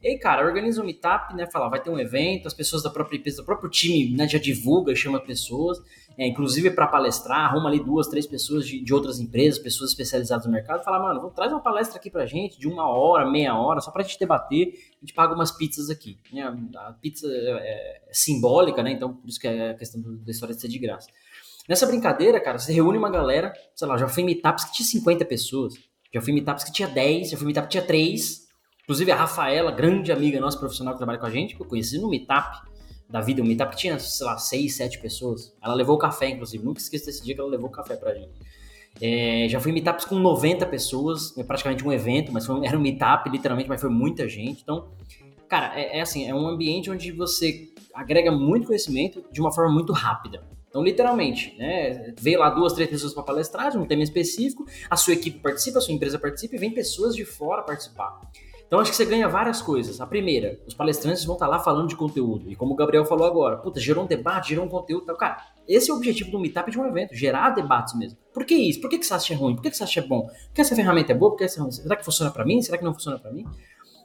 E 0.00 0.06
aí, 0.06 0.18
cara, 0.20 0.46
organiza 0.46 0.80
um 0.80 0.84
meetup, 0.84 1.34
né? 1.34 1.48
Fala, 1.50 1.68
vai 1.68 1.82
ter 1.82 1.90
um 1.90 1.98
evento, 1.98 2.46
as 2.46 2.54
pessoas 2.54 2.84
da 2.84 2.90
própria 2.90 3.16
empresa, 3.18 3.38
do 3.38 3.44
próprio 3.44 3.68
time, 3.68 4.16
né, 4.16 4.28
já 4.28 4.38
divulga, 4.38 4.94
chama 4.94 5.18
pessoas, 5.18 5.78
é, 6.18 6.26
inclusive 6.26 6.70
para 6.70 6.86
palestrar, 6.86 7.50
arruma 7.50 7.68
ali 7.68 7.78
duas, 7.78 8.08
três 8.08 8.26
pessoas 8.26 8.66
de, 8.66 8.82
de 8.82 8.94
outras 8.94 9.20
empresas, 9.20 9.58
pessoas 9.58 9.90
especializadas 9.90 10.46
no 10.46 10.52
mercado, 10.52 10.82
fala, 10.82 10.98
mano, 10.98 11.30
traz 11.30 11.52
uma 11.52 11.60
palestra 11.60 11.98
aqui 11.98 12.10
pra 12.10 12.24
gente, 12.24 12.58
de 12.58 12.66
uma 12.66 12.88
hora, 12.88 13.30
meia 13.30 13.54
hora, 13.56 13.80
só 13.80 13.90
pra 13.90 14.02
gente 14.02 14.18
debater, 14.18 14.68
a 14.96 15.00
gente 15.00 15.12
paga 15.14 15.34
umas 15.34 15.50
pizzas 15.50 15.90
aqui. 15.90 16.18
Né? 16.32 16.42
A 16.76 16.92
pizza 16.94 17.26
é, 17.28 18.08
é 18.08 18.12
simbólica, 18.12 18.82
né? 18.82 18.92
Então, 18.92 19.14
por 19.14 19.28
isso 19.28 19.38
que 19.38 19.46
é 19.46 19.70
a 19.70 19.74
questão 19.74 20.00
da 20.02 20.30
história 20.30 20.54
de 20.54 20.60
ser 20.60 20.68
de 20.68 20.78
graça. 20.78 21.08
Nessa 21.68 21.86
brincadeira, 21.86 22.40
cara, 22.40 22.58
você 22.58 22.72
reúne 22.72 22.96
uma 22.96 23.10
galera, 23.10 23.52
sei 23.74 23.86
lá, 23.86 23.98
já 23.98 24.08
fui 24.08 24.22
meetups 24.22 24.64
que 24.64 24.72
tinha 24.72 24.86
50 24.86 25.24
pessoas, 25.24 25.74
já 26.14 26.20
fui 26.20 26.32
meetups 26.32 26.64
que 26.64 26.72
tinha 26.72 26.88
10, 26.88 27.30
já 27.30 27.36
fui 27.36 27.44
em 27.44 27.48
meetups 27.48 27.66
que 27.66 27.72
tinha 27.72 27.84
3, 27.84 28.46
Inclusive 28.86 29.10
a 29.10 29.16
Rafaela, 29.16 29.72
grande 29.72 30.12
amiga 30.12 30.40
nossa 30.40 30.56
profissional 30.56 30.94
que 30.94 30.98
trabalha 30.98 31.18
com 31.18 31.26
a 31.26 31.30
gente, 31.30 31.56
que 31.56 31.60
eu 31.60 31.66
conheci 31.66 31.98
no 31.98 32.08
Meetup 32.08 32.62
da 33.08 33.20
vida, 33.20 33.40
um 33.42 33.44
Meetup 33.44 33.76
tinha, 33.76 33.98
sei 33.98 34.26
lá, 34.26 34.36
seis, 34.36 34.74
sete 34.76 34.98
pessoas. 34.98 35.54
Ela 35.62 35.74
levou 35.74 35.96
o 35.96 35.98
café, 35.98 36.28
inclusive. 36.28 36.64
Nunca 36.64 36.80
esqueço 36.80 37.06
desse 37.06 37.24
dia 37.24 37.34
que 37.34 37.40
ela 37.40 37.50
levou 37.50 37.68
o 37.68 37.72
café 37.72 37.96
pra 37.96 38.14
gente. 38.14 38.32
É, 39.00 39.46
já 39.48 39.60
fui 39.60 39.70
em 39.70 39.74
meetups 39.74 40.04
com 40.04 40.16
90 40.16 40.66
pessoas, 40.66 41.36
é 41.36 41.44
praticamente 41.44 41.86
um 41.86 41.92
evento, 41.92 42.32
mas 42.32 42.46
foi, 42.46 42.66
era 42.66 42.76
um 42.76 42.80
meetup, 42.80 43.28
literalmente, 43.28 43.68
mas 43.68 43.80
foi 43.80 43.90
muita 43.90 44.28
gente. 44.28 44.62
Então, 44.62 44.88
cara, 45.48 45.78
é, 45.78 45.98
é, 45.98 46.00
assim, 46.00 46.26
é 46.28 46.34
um 46.34 46.48
ambiente 46.48 46.90
onde 46.90 47.12
você 47.12 47.68
agrega 47.94 48.32
muito 48.32 48.66
conhecimento 48.66 49.24
de 49.30 49.40
uma 49.40 49.52
forma 49.52 49.72
muito 49.72 49.92
rápida. 49.92 50.42
Então, 50.68 50.82
literalmente, 50.82 51.54
né, 51.56 52.12
vê 52.20 52.36
lá 52.36 52.50
duas, 52.50 52.72
três 52.72 52.90
pessoas 52.90 53.14
para 53.14 53.22
palestrar, 53.22 53.76
um 53.78 53.86
tema 53.86 54.02
específico, 54.02 54.66
a 54.90 54.96
sua 54.96 55.14
equipe 55.14 55.38
participa, 55.38 55.78
a 55.78 55.80
sua 55.80 55.94
empresa 55.94 56.18
participa 56.18 56.56
e 56.56 56.58
vem 56.58 56.70
pessoas 56.70 57.14
de 57.14 57.24
fora 57.24 57.62
participar. 57.62 58.20
Então 58.66 58.80
acho 58.80 58.90
que 58.90 58.96
você 58.96 59.04
ganha 59.04 59.28
várias 59.28 59.62
coisas. 59.62 60.00
A 60.00 60.06
primeira, 60.06 60.58
os 60.66 60.74
palestrantes 60.74 61.24
vão 61.24 61.36
estar 61.36 61.46
lá 61.46 61.58
falando 61.58 61.88
de 61.88 61.96
conteúdo. 61.96 62.50
E 62.50 62.56
como 62.56 62.72
o 62.72 62.76
Gabriel 62.76 63.04
falou 63.04 63.26
agora, 63.26 63.58
puta, 63.58 63.78
gerou 63.78 64.04
um 64.04 64.06
debate, 64.06 64.48
gerou 64.48 64.64
um 64.64 64.68
conteúdo. 64.68 65.06
Tal. 65.06 65.16
Cara, 65.16 65.36
esse 65.68 65.90
é 65.90 65.94
o 65.94 65.96
objetivo 65.96 66.30
do 66.32 66.40
Meetup 66.40 66.70
de 66.70 66.78
um 66.78 66.86
evento, 66.86 67.14
gerar 67.14 67.50
debates 67.50 67.94
mesmo. 67.94 68.18
Por 68.34 68.44
que 68.44 68.54
isso? 68.54 68.80
Por 68.80 68.90
que, 68.90 68.98
que 68.98 69.06
você 69.06 69.14
acha 69.14 69.36
ruim? 69.36 69.54
Por 69.54 69.62
que, 69.62 69.70
que 69.70 69.76
você 69.76 69.84
acha 69.84 70.02
bom? 70.02 70.22
Por 70.22 70.54
que 70.54 70.60
essa 70.60 70.74
ferramenta 70.74 71.12
é 71.12 71.14
boa? 71.14 71.30
Por 71.30 71.38
que 71.38 71.44
essa... 71.44 71.70
Será 71.70 71.94
que 71.94 72.04
funciona 72.04 72.30
para 72.30 72.44
mim? 72.44 72.60
Será 72.60 72.76
que 72.76 72.84
não 72.84 72.92
funciona 72.92 73.18
para 73.18 73.30
mim? 73.32 73.46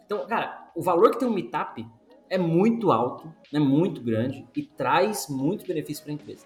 Então, 0.05 0.27
cara, 0.27 0.69
o 0.75 0.81
valor 0.81 1.09
que 1.11 1.19
tem 1.19 1.27
um 1.27 1.33
Meetup 1.33 1.85
é 2.29 2.37
muito 2.37 2.91
alto, 2.91 3.33
né, 3.51 3.59
muito 3.59 4.01
grande 4.01 4.47
e 4.55 4.63
traz 4.63 5.27
muito 5.27 5.65
benefício 5.65 6.03
para 6.03 6.13
a 6.13 6.15
empresa. 6.15 6.45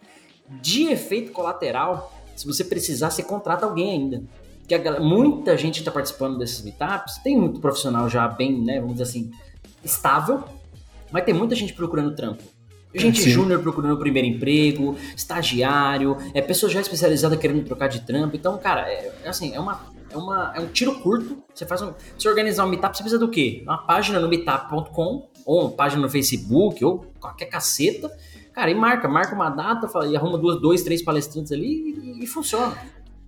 De 0.62 0.88
efeito 0.88 1.32
colateral, 1.32 2.12
se 2.36 2.48
você 2.48 2.64
precisar, 2.64 3.10
você 3.10 3.24
contrata 3.24 3.66
alguém 3.66 3.92
ainda. 3.92 4.24
Porque 4.66 4.80
galera, 4.80 5.04
muita 5.04 5.56
gente 5.56 5.78
está 5.78 5.92
participando 5.92 6.40
desses 6.40 6.64
meetups, 6.64 7.20
tem 7.20 7.38
muito 7.38 7.60
profissional 7.60 8.10
já 8.10 8.28
bem, 8.28 8.64
né, 8.64 8.80
vamos 8.80 8.94
dizer 8.94 9.04
assim, 9.04 9.32
estável, 9.84 10.44
mas 11.12 11.24
tem 11.24 11.36
muita 11.36 11.54
gente 11.54 11.72
procurando 11.74 12.16
trampo. 12.16 12.42
Gente 12.96 13.30
júnior 13.30 13.62
procurando 13.62 13.94
o 13.94 14.00
primeiro 14.00 14.28
emprego, 14.28 14.98
estagiário, 15.16 16.18
é 16.34 16.42
pessoa 16.42 16.72
já 16.72 16.80
especializada 16.80 17.38
querendo 17.38 17.64
trocar 17.64 17.88
de 17.88 18.00
trampo. 18.02 18.36
Então, 18.36 18.58
cara, 18.58 18.90
é, 18.90 19.14
é 19.24 19.30
assim, 19.30 19.54
é 19.54 19.60
uma 19.60 19.94
é, 20.10 20.18
uma, 20.18 20.54
é 20.56 20.60
um 20.62 20.68
tiro 20.68 21.00
curto. 21.02 21.44
Você 21.54 21.66
faz 21.66 21.82
um. 21.82 21.94
Se 22.18 22.28
organizar 22.28 22.66
um 22.66 22.70
meetup, 22.70 22.96
você 22.96 23.04
precisa 23.04 23.20
do 23.20 23.30
quê? 23.30 23.62
Uma 23.64 23.80
página 23.80 24.18
no 24.18 24.30
meetup.com, 24.30 25.30
ou 25.46 25.62
uma 25.62 25.72
página 25.72 26.02
no 26.02 26.10
Facebook, 26.10 26.84
ou 26.86 27.06
qualquer 27.20 27.48
caceta. 27.48 28.10
Cara, 28.54 28.72
e 28.72 28.76
marca, 28.76 29.10
marca 29.10 29.36
uma 29.36 29.50
data, 29.50 29.90
fala, 29.90 30.08
e 30.08 30.16
arruma 30.16 30.38
duas, 30.38 30.62
dois, 30.62 30.82
três 30.82 31.04
palestrantes 31.04 31.52
ali 31.52 32.00
e, 32.18 32.24
e 32.24 32.28
funciona. 32.28 32.78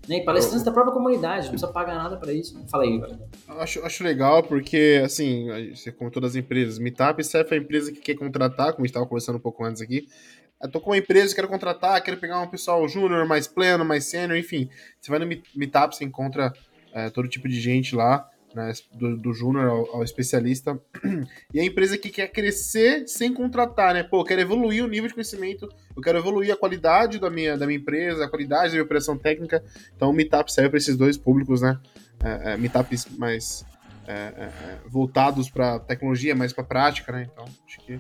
Né? 0.08 0.18
E 0.18 0.26
palestrantes 0.26 0.64
da 0.64 0.72
própria 0.72 0.94
comunidade, 0.94 1.44
não 1.44 1.52
precisa 1.52 1.72
pagar 1.72 1.96
nada 1.96 2.18
para 2.18 2.32
isso. 2.32 2.64
Fala 2.70 2.84
aí, 2.84 2.98
velho. 2.98 3.20
Acho, 3.48 3.86
acho 3.86 4.04
legal 4.04 4.42
porque, 4.44 5.02
assim, 5.04 5.48
como 5.98 6.10
todas 6.10 6.32
as 6.32 6.36
empresas, 6.36 6.80
Meetup 6.80 7.24
serve 7.24 7.56
a 7.56 7.58
empresa 7.58 7.92
que 7.92 8.00
quer 8.00 8.16
contratar, 8.16 8.74
como 8.74 8.84
a 8.84 8.88
gente 8.88 8.92
estava 8.92 9.06
conversando 9.06 9.36
um 9.36 9.42
pouco 9.42 9.64
antes 9.64 9.82
aqui. 9.82 10.08
Eu 10.62 10.72
tô 10.72 10.80
com 10.80 10.90
uma 10.90 10.98
empresa, 10.98 11.36
quero 11.36 11.48
contratar, 11.48 12.02
quero 12.02 12.18
pegar 12.18 12.40
um 12.40 12.48
pessoal 12.48 12.88
júnior, 12.88 13.28
mais 13.28 13.48
pleno, 13.48 13.86
mais 13.86 14.06
sênior, 14.06 14.38
enfim. 14.38 14.70
Você 15.00 15.12
vai 15.12 15.20
no 15.20 15.28
Meetup, 15.56 15.96
você 15.96 16.04
encontra 16.04 16.52
é, 16.94 17.10
todo 17.10 17.28
tipo 17.28 17.48
de 17.48 17.60
gente 17.60 17.96
lá, 17.96 18.28
né, 18.58 18.74
do, 18.92 19.16
do 19.16 19.34
júnior 19.34 19.66
ao, 19.70 19.96
ao, 19.98 20.04
especialista. 20.04 20.80
E 21.54 21.60
a 21.60 21.64
empresa 21.64 21.98
que 21.98 22.10
quer 22.10 22.28
crescer 22.28 23.08
sem 23.08 23.34
contratar, 23.34 23.94
né? 23.94 24.04
Pô, 24.04 24.22
eu 24.22 24.26
quero 24.26 24.42
evoluir 24.42 24.84
o 24.84 24.88
nível 24.88 25.08
de 25.08 25.14
conhecimento, 25.14 25.70
eu 25.96 26.02
quero 26.02 26.18
evoluir 26.18 26.52
a 26.52 26.58
qualidade 26.58 27.20
da 27.20 27.30
minha, 27.30 27.58
da 27.58 27.66
minha 27.66 27.80
empresa, 27.80 28.26
a 28.26 28.30
qualidade 28.30 28.66
da 28.66 28.72
minha 28.72 28.84
operação 28.84 29.18
técnica. 29.18 29.64
Então 29.96 30.10
o 30.10 30.14
Meetup 30.14 30.52
serve 30.52 30.70
para 30.70 30.78
esses 30.78 30.98
dois 30.98 31.18
públicos, 31.18 31.62
né? 31.62 31.80
É, 32.24 32.54
é, 32.54 32.58
meetups 32.58 33.08
mais 33.18 33.66
é, 34.08 34.12
é, 34.12 34.44
é 34.44 34.80
voltados 34.88 35.50
para 35.50 35.80
tecnologia, 35.80 36.36
mais 36.36 36.52
para 36.52 36.64
prática, 36.64 37.12
né? 37.12 37.30
Então, 37.32 37.46
acho 37.66 37.80
que 37.86 38.00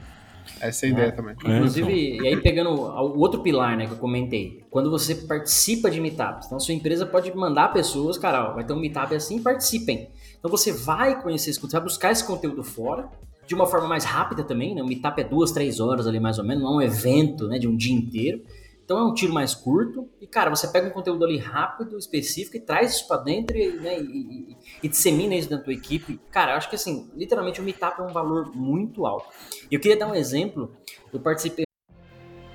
essa 0.59 0.85
é 0.85 0.89
a 0.89 0.91
ideia 0.91 1.11
também. 1.11 1.35
Inclusive, 1.35 2.17
e 2.17 2.27
aí 2.27 2.37
pegando 2.37 2.69
o 2.71 3.19
outro 3.19 3.41
pilar, 3.41 3.77
né, 3.77 3.85
que 3.85 3.93
eu 3.93 3.97
comentei, 3.97 4.63
quando 4.69 4.89
você 4.89 5.15
participa 5.15 5.89
de 5.89 5.99
meetups, 5.99 6.47
então 6.47 6.59
sua 6.59 6.73
empresa 6.73 7.05
pode 7.05 7.33
mandar 7.35 7.73
pessoas, 7.73 8.17
cara, 8.17 8.49
ó, 8.49 8.53
vai 8.53 8.63
ter 8.63 8.73
um 8.73 8.79
meetup 8.79 9.13
assim, 9.13 9.41
participem. 9.41 10.09
Então 10.39 10.49
você 10.51 10.71
vai 10.71 11.21
conhecer 11.21 11.49
esse 11.49 11.59
conteúdo, 11.59 11.81
vai 11.81 11.89
buscar 11.89 12.11
esse 12.11 12.25
conteúdo 12.25 12.63
fora, 12.63 13.09
de 13.45 13.55
uma 13.55 13.65
forma 13.65 13.87
mais 13.87 14.03
rápida 14.03 14.43
também, 14.43 14.75
né? 14.75 14.83
O 14.83 14.85
meetup 14.85 15.19
é 15.21 15.23
duas, 15.23 15.51
três 15.51 15.79
horas 15.79 16.05
ali 16.05 16.19
mais 16.19 16.37
ou 16.37 16.45
menos, 16.45 16.63
não 16.63 16.73
é 16.73 16.75
um 16.75 16.81
evento, 16.81 17.47
né, 17.47 17.57
de 17.57 17.67
um 17.67 17.75
dia 17.75 17.95
inteiro. 17.95 18.43
Então 18.83 18.99
é 18.99 19.03
um 19.03 19.13
tiro 19.13 19.33
mais 19.33 19.53
curto 19.53 20.07
e, 20.21 20.25
cara, 20.25 20.49
você 20.49 20.65
pega 20.65 20.87
um 20.87 20.91
conteúdo 20.91 21.25
ali 21.25 21.37
rápido, 21.37 21.97
específico 21.97 22.55
e 22.55 22.59
traz 22.61 22.95
isso 22.95 23.07
para 23.07 23.17
dentro 23.17 23.57
e, 23.57 23.69
né, 23.73 23.99
e, 23.99 24.03
e, 24.03 24.57
e, 24.81 24.87
dissemina 24.87 25.35
isso 25.35 25.49
dentro 25.49 25.65
da 25.65 25.65
tua 25.65 25.73
equipe. 25.73 26.17
Cara, 26.31 26.53
eu 26.53 26.57
acho 26.57 26.69
que 26.69 26.75
assim, 26.75 27.09
literalmente 27.13 27.59
o 27.59 27.63
Meetup 27.63 27.99
é 27.99 28.03
um 28.03 28.13
valor 28.13 28.55
muito 28.55 29.05
alto. 29.05 29.27
E 29.69 29.75
eu 29.75 29.81
queria 29.81 29.97
dar 29.97 30.07
um 30.07 30.15
exemplo, 30.15 30.71
eu 31.11 31.19
participei... 31.19 31.65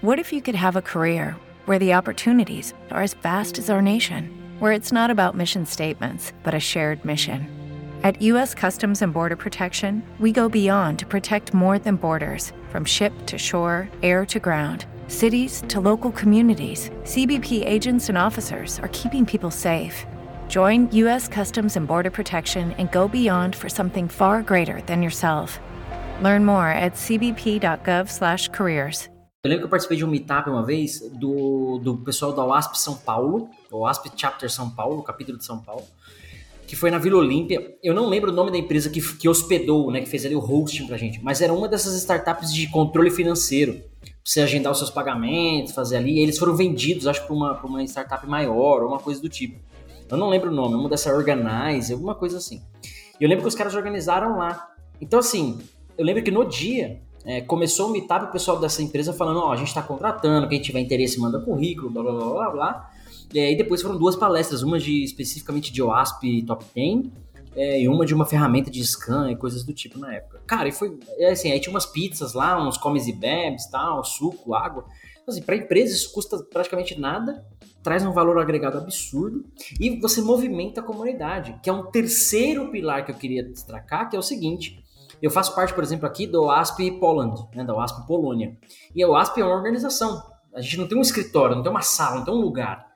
What 0.02 0.18
if 0.18 0.32
you 0.32 0.40
could 0.40 0.56
have 0.56 0.78
a 0.78 0.82
career 0.82 1.36
where 1.66 1.78
the 1.78 1.94
opportunities 1.94 2.74
are 2.90 3.04
as 3.04 3.14
vast 3.22 3.58
as 3.58 3.68
our 3.68 3.82
nation? 3.82 4.30
Where 4.58 4.74
it's 4.74 4.90
not 4.90 5.10
about 5.10 5.36
mission 5.36 5.66
statements, 5.66 6.32
but 6.42 6.54
a 6.54 6.60
shared 6.60 7.04
mission. 7.04 7.61
At 8.02 8.20
U.S. 8.22 8.52
Customs 8.52 9.00
and 9.00 9.14
Border 9.14 9.36
Protection, 9.36 10.02
we 10.18 10.32
go 10.32 10.48
beyond 10.48 10.98
to 10.98 11.06
protect 11.06 11.54
more 11.54 11.78
than 11.78 11.94
borders, 11.94 12.50
from 12.70 12.84
ship 12.84 13.12
to 13.26 13.38
shore, 13.38 13.88
air 14.02 14.26
to 14.26 14.40
ground 14.40 14.86
cities 15.06 15.62
to 15.68 15.78
local 15.78 16.10
communities, 16.10 16.90
CBP 17.04 17.64
agents 17.64 18.08
and 18.08 18.18
officers 18.18 18.80
are 18.80 18.88
keeping 18.88 19.24
people 19.26 19.52
safe. 19.52 20.04
Join 20.48 20.90
U.S. 20.92 21.28
Customs 21.28 21.76
and 21.76 21.86
Border 21.86 22.10
Protection 22.10 22.72
and 22.78 22.90
go 22.90 23.06
beyond 23.06 23.54
for 23.54 23.68
something 23.68 24.08
far 24.08 24.42
greater 24.42 24.80
than 24.86 25.00
yourself. 25.02 25.60
Learn 26.22 26.44
more 26.44 26.70
at 26.70 26.94
cbp.gov/careers. 26.94 29.08
Eu 29.44 29.50
lembro 29.50 29.62
que 29.62 29.66
eu 29.66 29.70
participei 29.70 29.98
de 29.98 30.04
um 30.04 30.08
meetup 30.08 30.48
uma 30.48 30.64
vez 30.64 31.00
do, 31.18 31.78
do 31.78 31.98
pessoal 31.98 32.32
da 32.32 32.44
OASP 32.44 32.78
São 32.78 32.96
Paulo, 32.96 33.50
OASP 33.70 34.10
Chapter 34.16 34.48
São 34.48 34.70
Paulo, 34.70 35.02
capítulo 35.02 35.36
de 35.36 35.44
São 35.44 35.58
Paulo, 35.58 35.84
que 36.72 36.76
foi 36.76 36.90
na 36.90 36.96
Vila 36.96 37.18
Olímpia. 37.18 37.76
Eu 37.82 37.92
não 37.92 38.08
lembro 38.08 38.30
o 38.30 38.34
nome 38.34 38.50
da 38.50 38.56
empresa 38.56 38.88
que, 38.88 38.98
que 39.18 39.28
hospedou, 39.28 39.90
né, 39.90 40.00
que 40.00 40.08
fez 40.08 40.24
ali 40.24 40.34
o 40.34 40.38
hosting 40.38 40.86
pra 40.86 40.96
gente, 40.96 41.22
mas 41.22 41.42
era 41.42 41.52
uma 41.52 41.68
dessas 41.68 41.94
startups 41.96 42.50
de 42.50 42.66
controle 42.70 43.10
financeiro 43.10 43.78
você 44.24 44.40
agendar 44.40 44.72
os 44.72 44.78
seus 44.78 44.88
pagamentos, 44.88 45.74
fazer 45.74 45.98
ali. 45.98 46.18
eles 46.18 46.38
foram 46.38 46.56
vendidos, 46.56 47.06
acho, 47.06 47.26
para 47.26 47.34
uma, 47.34 47.60
uma 47.60 47.84
startup 47.84 48.26
maior 48.26 48.84
ou 48.84 48.88
uma 48.88 48.98
coisa 48.98 49.20
do 49.20 49.28
tipo. 49.28 49.60
Eu 50.08 50.16
não 50.16 50.30
lembro 50.30 50.50
o 50.50 50.54
nome, 50.54 50.74
uma 50.74 50.88
dessa 50.88 51.14
Organize, 51.14 51.92
alguma 51.92 52.14
coisa 52.14 52.38
assim. 52.38 52.62
E 53.20 53.22
eu 53.22 53.28
lembro 53.28 53.42
que 53.42 53.48
os 53.48 53.54
caras 53.54 53.74
organizaram 53.74 54.38
lá. 54.38 54.70
Então, 54.98 55.18
assim, 55.18 55.58
eu 55.98 56.06
lembro 56.06 56.22
que 56.22 56.30
no 56.30 56.42
dia 56.42 57.02
é, 57.26 57.42
começou 57.42 57.90
o 57.90 57.92
meetup, 57.92 58.24
o 58.24 58.32
pessoal 58.32 58.58
dessa 58.58 58.82
empresa 58.82 59.12
falando: 59.12 59.40
Ó, 59.40 59.48
oh, 59.48 59.52
a 59.52 59.56
gente 59.56 59.68
está 59.68 59.82
contratando, 59.82 60.48
quem 60.48 60.58
tiver 60.58 60.80
interesse 60.80 61.20
manda 61.20 61.38
currículo, 61.38 61.90
blá 61.90 62.02
blá 62.02 62.12
blá 62.12 62.30
blá 62.30 62.50
blá. 62.50 62.91
E 63.32 63.40
aí 63.40 63.56
depois 63.56 63.80
foram 63.80 63.98
duas 63.98 64.16
palestras, 64.16 64.62
uma 64.62 64.78
de 64.78 65.02
especificamente 65.04 65.72
de 65.72 65.82
OASP 65.82 66.42
Top 66.46 66.64
10 66.74 67.10
é, 67.54 67.82
e 67.82 67.88
uma 67.88 68.04
de 68.04 68.14
uma 68.14 68.26
ferramenta 68.26 68.70
de 68.70 68.84
scan 68.84 69.30
e 69.30 69.36
coisas 69.36 69.64
do 69.64 69.72
tipo 69.72 69.98
na 69.98 70.14
época. 70.14 70.40
Cara, 70.46 70.68
e 70.68 70.72
foi 70.72 70.98
é 71.18 71.30
assim, 71.30 71.50
aí 71.50 71.60
tinha 71.60 71.72
umas 71.72 71.86
pizzas 71.86 72.34
lá, 72.34 72.62
uns 72.62 72.76
comes 72.76 73.06
e 73.06 73.12
bebes, 73.12 73.66
tal, 73.66 74.04
suco, 74.04 74.54
água. 74.54 74.84
Então, 75.22 75.32
assim, 75.32 75.42
para 75.42 75.56
empresa 75.56 75.94
isso 75.94 76.12
custa 76.12 76.38
praticamente 76.38 76.98
nada, 76.98 77.44
traz 77.82 78.04
um 78.04 78.12
valor 78.12 78.38
agregado 78.38 78.78
absurdo 78.78 79.44
e 79.80 80.00
você 80.00 80.20
movimenta 80.20 80.80
a 80.80 80.84
comunidade, 80.84 81.58
que 81.62 81.70
é 81.70 81.72
um 81.72 81.86
terceiro 81.90 82.70
pilar 82.70 83.04
que 83.04 83.12
eu 83.12 83.16
queria 83.16 83.42
destacar, 83.42 84.08
que 84.08 84.16
é 84.16 84.18
o 84.18 84.22
seguinte. 84.22 84.82
Eu 85.20 85.30
faço 85.30 85.54
parte, 85.54 85.72
por 85.72 85.84
exemplo, 85.84 86.06
aqui 86.06 86.26
do 86.26 86.50
ASP 86.50 86.90
Poland, 86.98 87.46
né, 87.54 87.64
da 87.64 87.80
ASP 87.80 88.06
Polônia. 88.06 88.56
E 88.94 89.04
a 89.04 89.18
ASP 89.20 89.40
é 89.40 89.44
uma 89.44 89.54
organização. 89.54 90.20
A 90.52 90.60
gente 90.60 90.78
não 90.78 90.88
tem 90.88 90.98
um 90.98 91.02
escritório, 91.02 91.54
não 91.54 91.62
tem 91.62 91.70
uma 91.70 91.82
sala, 91.82 92.16
não 92.16 92.24
tem 92.24 92.34
um 92.34 92.40
lugar. 92.40 92.91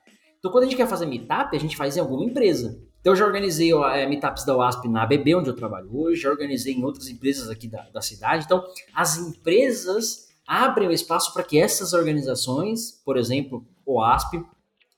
Então, 0.47 0.53
quando 0.53 0.63
a 0.63 0.67
gente 0.69 0.77
quer 0.77 0.87
fazer 0.87 1.07
meetup, 1.07 1.57
a 1.57 1.59
gente 1.59 1.77
faz 1.77 1.97
em 1.97 2.01
alguma 2.01 2.25
empresa. 2.25 2.81
Então 3.01 3.13
eu 3.13 3.17
já 3.17 3.27
organizei 3.27 3.73
é, 3.73 4.07
meetups 4.07 4.45
da 4.45 4.57
UASP 4.57 4.89
na 4.89 5.03
ABB, 5.03 5.35
onde 5.35 5.51
eu 5.51 5.57
trabalho 5.57 5.89
hoje, 5.93 6.23
já 6.23 6.31
organizei 6.31 6.73
em 6.73 6.85
outras 6.85 7.09
empresas 7.09 7.51
aqui 7.51 7.67
da, 7.67 7.83
da 7.93 8.01
cidade. 8.01 8.45
Então 8.45 8.63
as 8.95 9.19
empresas 9.19 10.29
abrem 10.47 10.89
o 10.89 10.93
espaço 10.93 11.35
para 11.35 11.43
que 11.43 11.59
essas 11.59 11.93
organizações, 11.93 12.93
por 13.05 13.17
exemplo, 13.17 13.67
OASP, 13.85 14.41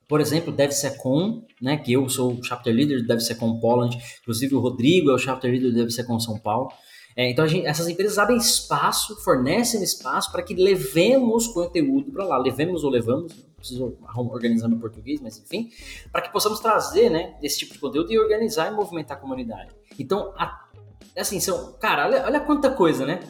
por 0.07 0.21
exemplo, 0.21 0.53
DevSecom, 0.53 1.47
né, 1.63 1.79
que 1.79 1.95
eu 1.95 2.07
sou 2.11 2.35
o 2.35 2.43
chapter 2.43 2.75
leader 2.75 3.01
do 3.01 3.07
DevSecom 3.07 3.59
Poland, 3.59 3.97
inclusive 4.21 4.55
o 4.55 4.61
Rodrigo 4.61 5.11
é 5.11 5.15
o 5.15 5.19
chapter 5.19 5.51
leader 5.51 5.71
do 5.71 5.77
DevSecom 5.77 6.21
São 6.21 6.39
Paulo. 6.39 6.69
É, 7.17 7.31
então 7.31 7.49
gente, 7.49 7.67
essas 7.67 7.89
empresas 7.89 8.19
abrem 8.19 8.37
espaço, 8.37 9.17
fornecem 9.23 9.83
espaço 9.83 10.31
para 10.31 10.43
que 10.43 10.55
levemos 10.55 11.47
conteúdo 11.47 12.13
para 12.13 12.25
lá, 12.25 12.37
levemos 12.37 12.85
ou 12.85 12.91
levamos, 12.91 13.48
preciso 13.59 13.97
organizar 14.17 14.69
no 14.69 14.79
português, 14.79 15.21
mas 15.21 15.39
enfim, 15.39 15.71
para 16.11 16.23
que 16.23 16.33
possamos 16.33 16.61
trazer, 16.61 17.11
né, 17.11 17.37
esse 17.43 17.59
tipo 17.59 17.73
de 17.73 17.79
conteúdo 17.79 18.13
e 18.13 18.19
organizar 18.19 18.73
e 18.73 18.75
movimentar 18.75 19.17
a 19.17 19.21
comunidade. 19.21 19.71
Então, 19.99 20.33
a, 20.37 20.69
assim, 21.17 21.41
são, 21.41 21.73
cara, 21.75 22.07
olha, 22.07 22.25
olha 22.25 22.41
quanta 22.41 22.71
coisa, 22.71 23.05
né? 23.05 23.21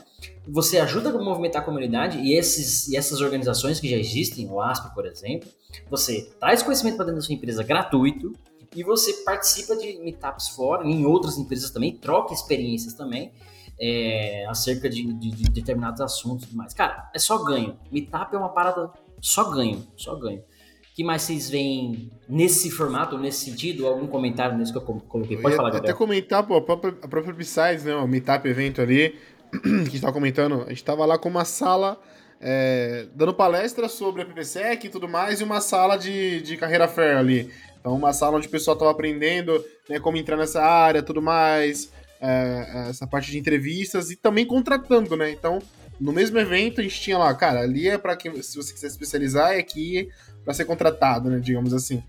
Você 0.46 0.78
ajuda 0.78 1.10
a 1.10 1.12
movimentar 1.12 1.62
a 1.62 1.64
comunidade 1.64 2.18
e, 2.18 2.34
esses, 2.34 2.88
e 2.88 2.96
essas 2.96 3.20
organizações 3.20 3.80
que 3.80 3.88
já 3.88 3.96
existem, 3.96 4.48
o 4.48 4.60
ASP, 4.60 4.94
por 4.94 5.06
exemplo, 5.06 5.48
você 5.90 6.30
traz 6.38 6.62
conhecimento 6.62 6.96
para 6.96 7.06
dentro 7.06 7.20
da 7.20 7.26
sua 7.26 7.34
empresa 7.34 7.62
gratuito 7.62 8.32
e 8.74 8.82
você 8.82 9.12
participa 9.24 9.76
de 9.76 9.98
meetups 9.98 10.48
fora, 10.48 10.86
em 10.86 11.06
outras 11.06 11.38
empresas 11.38 11.70
também, 11.70 11.96
troca 11.96 12.34
experiências 12.34 12.94
também. 12.94 13.32
É, 13.80 14.44
acerca 14.48 14.90
de, 14.90 15.04
de, 15.12 15.30
de, 15.30 15.44
determinados 15.50 16.00
assuntos 16.00 16.50
e 16.50 16.56
mais. 16.56 16.74
Cara, 16.74 17.08
é 17.14 17.18
só 17.20 17.38
ganho. 17.44 17.78
Meetup 17.92 18.34
é 18.34 18.36
uma 18.36 18.48
parada 18.48 18.90
só 19.20 19.50
ganho, 19.50 19.86
só 19.96 20.14
ganho. 20.16 20.38
O 20.38 20.94
que 20.94 21.04
mais 21.04 21.22
vocês 21.22 21.48
veem 21.48 22.10
nesse 22.28 22.70
formato, 22.70 23.16
nesse 23.16 23.44
sentido? 23.44 23.86
Algum 23.86 24.06
comentário 24.06 24.58
nisso 24.58 24.72
que 24.72 24.78
eu 24.78 24.82
coloquei? 24.82 25.36
Pode 25.36 25.54
falar, 25.54 25.70
Gabriel. 25.70 25.92
Até 25.92 25.98
comentar, 25.98 26.44
pô, 26.44 26.56
a 26.56 26.60
própria, 26.60 26.96
a 27.00 27.08
própria 27.08 27.32
Besides, 27.32 27.84
né, 27.84 27.94
o 27.94 28.08
Meetup 28.08 28.48
evento 28.48 28.82
ali, 28.82 29.14
que 29.62 29.68
a 29.68 29.84
gente 29.84 30.00
tava 30.00 30.12
comentando, 30.12 30.62
a 30.62 30.70
gente 30.70 30.82
tava 30.82 31.06
lá 31.06 31.16
com 31.16 31.28
uma 31.28 31.44
sala 31.44 32.00
é, 32.40 33.06
dando 33.14 33.34
palestra 33.34 33.88
sobre 33.88 34.22
a 34.22 34.24
PPSec 34.24 34.86
e 34.86 34.90
tudo 34.90 35.08
mais, 35.08 35.40
e 35.40 35.44
uma 35.44 35.60
sala 35.60 35.96
de, 35.96 36.40
de 36.42 36.56
carreira 36.56 36.88
fair 36.88 37.16
ali. 37.16 37.50
Então, 37.80 37.94
uma 37.94 38.12
sala 38.12 38.36
onde 38.36 38.48
o 38.48 38.50
pessoal 38.50 38.76
tava 38.76 38.90
aprendendo 38.90 39.64
né, 39.88 39.98
como 39.98 40.16
entrar 40.16 40.36
nessa 40.36 40.62
área, 40.62 41.02
tudo 41.02 41.22
mais, 41.22 41.92
é, 42.20 42.86
essa 42.90 43.06
parte 43.06 43.30
de 43.30 43.38
entrevistas 43.38 44.10
e 44.10 44.16
também 44.16 44.44
contratando, 44.44 45.16
né? 45.16 45.30
Então, 45.30 45.60
no 46.00 46.12
mesmo 46.12 46.38
evento, 46.38 46.80
a 46.80 46.82
gente 46.84 47.00
tinha 47.00 47.18
lá, 47.18 47.32
cara, 47.34 47.60
ali 47.60 47.88
é 47.88 47.98
para 47.98 48.16
quem, 48.16 48.40
se 48.42 48.56
você 48.56 48.72
quiser 48.72 48.86
especializar, 48.88 49.52
é 49.52 49.58
aqui 49.58 50.08
para 50.44 50.54
ser 50.54 50.64
contratado, 50.64 51.28
né, 51.30 51.38
digamos 51.40 51.72
assim. 51.74 52.02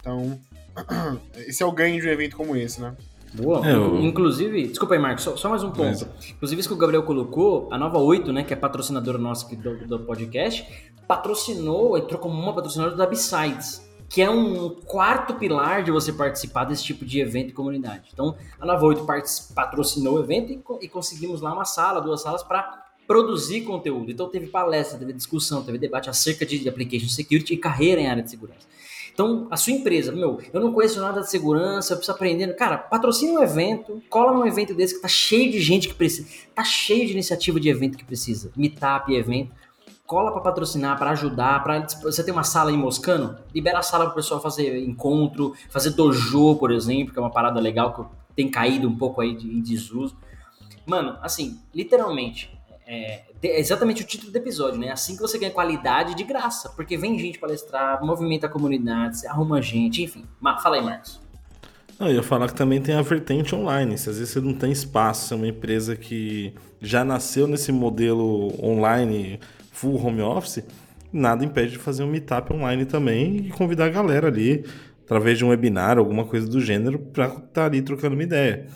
Então, 0.00 0.38
esse 1.46 1.62
é 1.62 1.66
o 1.66 1.72
ganho 1.72 2.00
de 2.00 2.06
um 2.06 2.10
evento 2.10 2.36
como 2.36 2.56
esse, 2.56 2.80
né? 2.80 2.94
Boa. 3.34 3.66
É, 3.68 3.74
eu- 3.74 4.00
Inclusive, 4.00 4.68
desculpa 4.68 4.94
aí, 4.94 5.00
Marcos, 5.00 5.24
só, 5.24 5.36
só 5.36 5.48
mais 5.50 5.62
um 5.62 5.70
ponto. 5.70 5.82
Mas- 6.14 6.30
Inclusive, 6.30 6.60
isso 6.60 6.68
que 6.68 6.74
o 6.74 6.78
Gabriel 6.78 7.02
colocou, 7.02 7.68
a 7.70 7.76
Nova 7.78 7.98
8, 7.98 8.32
né, 8.32 8.42
que 8.42 8.52
é 8.52 8.56
patrocinadora 8.56 9.18
nossa 9.18 9.46
aqui 9.46 9.56
do, 9.56 9.86
do 9.86 9.98
podcast, 10.00 10.66
patrocinou, 11.06 11.96
entrou 11.96 12.20
como 12.20 12.40
uma 12.40 12.54
patrocinadora 12.54 12.96
da 12.96 13.06
B-Sides, 13.06 13.84
que 14.08 14.22
é 14.22 14.30
um 14.30 14.70
quarto 14.70 15.34
pilar 15.34 15.82
de 15.82 15.90
você 15.90 16.12
participar 16.12 16.64
desse 16.64 16.84
tipo 16.84 17.04
de 17.04 17.20
evento 17.20 17.50
e 17.50 17.52
comunidade. 17.52 18.10
Então, 18.12 18.36
a 18.60 18.64
Nova 18.66 18.84
8 18.86 19.04
partic- 19.04 19.52
patrocinou 19.54 20.14
o 20.16 20.20
evento 20.22 20.52
e, 20.52 20.84
e 20.84 20.88
conseguimos 20.88 21.40
lá 21.40 21.52
uma 21.52 21.64
sala, 21.64 22.00
duas 22.00 22.22
salas 22.22 22.42
para 22.42 22.85
produzir 23.06 23.62
conteúdo. 23.62 24.10
Então, 24.10 24.28
teve 24.28 24.46
palestra, 24.48 24.98
teve 24.98 25.12
discussão, 25.12 25.62
teve 25.62 25.78
debate 25.78 26.10
acerca 26.10 26.44
de 26.44 26.68
application 26.68 27.08
security 27.08 27.54
e 27.54 27.56
carreira 27.56 28.00
em 28.00 28.08
área 28.08 28.22
de 28.22 28.30
segurança. 28.30 28.66
Então, 29.16 29.46
a 29.50 29.56
sua 29.56 29.72
empresa, 29.72 30.12
meu, 30.12 30.38
eu 30.52 30.60
não 30.60 30.74
conheço 30.74 31.00
nada 31.00 31.22
de 31.22 31.30
segurança, 31.30 31.94
eu 31.94 31.96
preciso 31.96 32.14
aprender. 32.14 32.54
Cara, 32.54 32.76
patrocina 32.76 33.40
um 33.40 33.42
evento, 33.42 34.02
cola 34.10 34.30
num 34.30 34.44
evento 34.44 34.74
desse 34.74 34.96
que 34.96 35.00
tá 35.00 35.08
cheio 35.08 35.50
de 35.50 35.58
gente 35.58 35.88
que 35.88 35.94
precisa. 35.94 36.28
Tá 36.54 36.62
cheio 36.62 37.06
de 37.06 37.12
iniciativa 37.12 37.58
de 37.58 37.70
evento 37.70 37.96
que 37.96 38.04
precisa. 38.04 38.52
Meetup, 38.54 39.14
evento. 39.14 39.54
Cola 40.06 40.30
pra 40.32 40.42
patrocinar, 40.42 40.98
pra 40.98 41.12
ajudar, 41.12 41.64
para 41.64 41.86
você 42.02 42.22
tem 42.22 42.30
uma 42.30 42.44
sala 42.44 42.70
em 42.70 42.76
Moscano, 42.76 43.38
libera 43.54 43.78
a 43.78 43.82
sala 43.82 44.04
pro 44.04 44.16
pessoal 44.16 44.40
fazer 44.40 44.84
encontro, 44.84 45.54
fazer 45.70 45.90
dojo, 45.90 46.54
por 46.56 46.70
exemplo, 46.70 47.10
que 47.10 47.18
é 47.18 47.22
uma 47.22 47.32
parada 47.32 47.58
legal 47.58 47.94
que 47.94 48.34
tem 48.36 48.50
caído 48.50 48.86
um 48.86 48.96
pouco 48.96 49.22
aí 49.22 49.34
de, 49.34 49.48
em 49.48 49.62
desuso. 49.62 50.14
Mano, 50.84 51.16
assim, 51.22 51.58
literalmente, 51.74 52.55
é, 52.86 53.22
é 53.42 53.60
exatamente 53.60 54.02
o 54.02 54.06
título 54.06 54.30
do 54.30 54.36
episódio, 54.36 54.78
né? 54.78 54.90
Assim 54.90 55.16
que 55.16 55.22
você 55.22 55.38
ganha 55.38 55.50
qualidade 55.50 56.14
de 56.14 56.22
graça. 56.22 56.68
Porque 56.70 56.96
vem 56.96 57.18
gente 57.18 57.38
palestrar, 57.38 58.04
movimenta 58.04 58.46
a 58.46 58.50
comunidade, 58.50 59.26
arruma 59.26 59.60
gente, 59.60 60.02
enfim. 60.02 60.24
Ma- 60.40 60.58
fala 60.58 60.76
aí, 60.76 60.82
Marcos. 60.82 61.20
Não, 61.98 62.08
eu 62.08 62.16
ia 62.16 62.22
falar 62.22 62.48
que 62.48 62.54
também 62.54 62.80
tem 62.80 62.94
a 62.94 63.02
vertente 63.02 63.54
online. 63.54 63.96
Se 63.96 64.10
às 64.10 64.18
vezes 64.18 64.32
você 64.32 64.40
não 64.40 64.54
tem 64.54 64.70
espaço, 64.70 65.34
é 65.34 65.36
uma 65.36 65.48
empresa 65.48 65.96
que 65.96 66.54
já 66.80 67.04
nasceu 67.04 67.46
nesse 67.46 67.72
modelo 67.72 68.52
online 68.62 69.40
full 69.72 69.96
home 70.02 70.20
office, 70.20 70.62
nada 71.12 71.44
impede 71.44 71.72
de 71.72 71.78
fazer 71.78 72.02
um 72.02 72.06
meetup 72.06 72.52
online 72.52 72.84
também 72.84 73.46
e 73.46 73.50
convidar 73.50 73.86
a 73.86 73.88
galera 73.88 74.28
ali, 74.28 74.64
através 75.04 75.38
de 75.38 75.44
um 75.44 75.48
webinar, 75.48 75.98
alguma 75.98 76.24
coisa 76.24 76.46
do 76.46 76.60
gênero, 76.60 76.98
para 76.98 77.26
estar 77.26 77.64
ali 77.66 77.80
trocando 77.80 78.14
uma 78.14 78.22
ideia. 78.22 78.66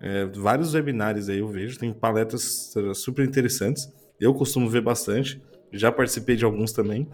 É, 0.00 0.24
vários 0.24 0.72
webinários 0.74 1.28
aí 1.28 1.38
eu 1.38 1.48
vejo, 1.48 1.78
tem 1.78 1.92
palestras 1.92 2.74
eh, 2.74 2.94
super 2.94 3.24
interessantes. 3.26 3.86
Eu 4.18 4.32
costumo 4.32 4.68
ver 4.68 4.80
bastante, 4.80 5.40
já 5.72 5.92
participei 5.92 6.36
de 6.36 6.44
alguns 6.44 6.72
também. 6.72 7.06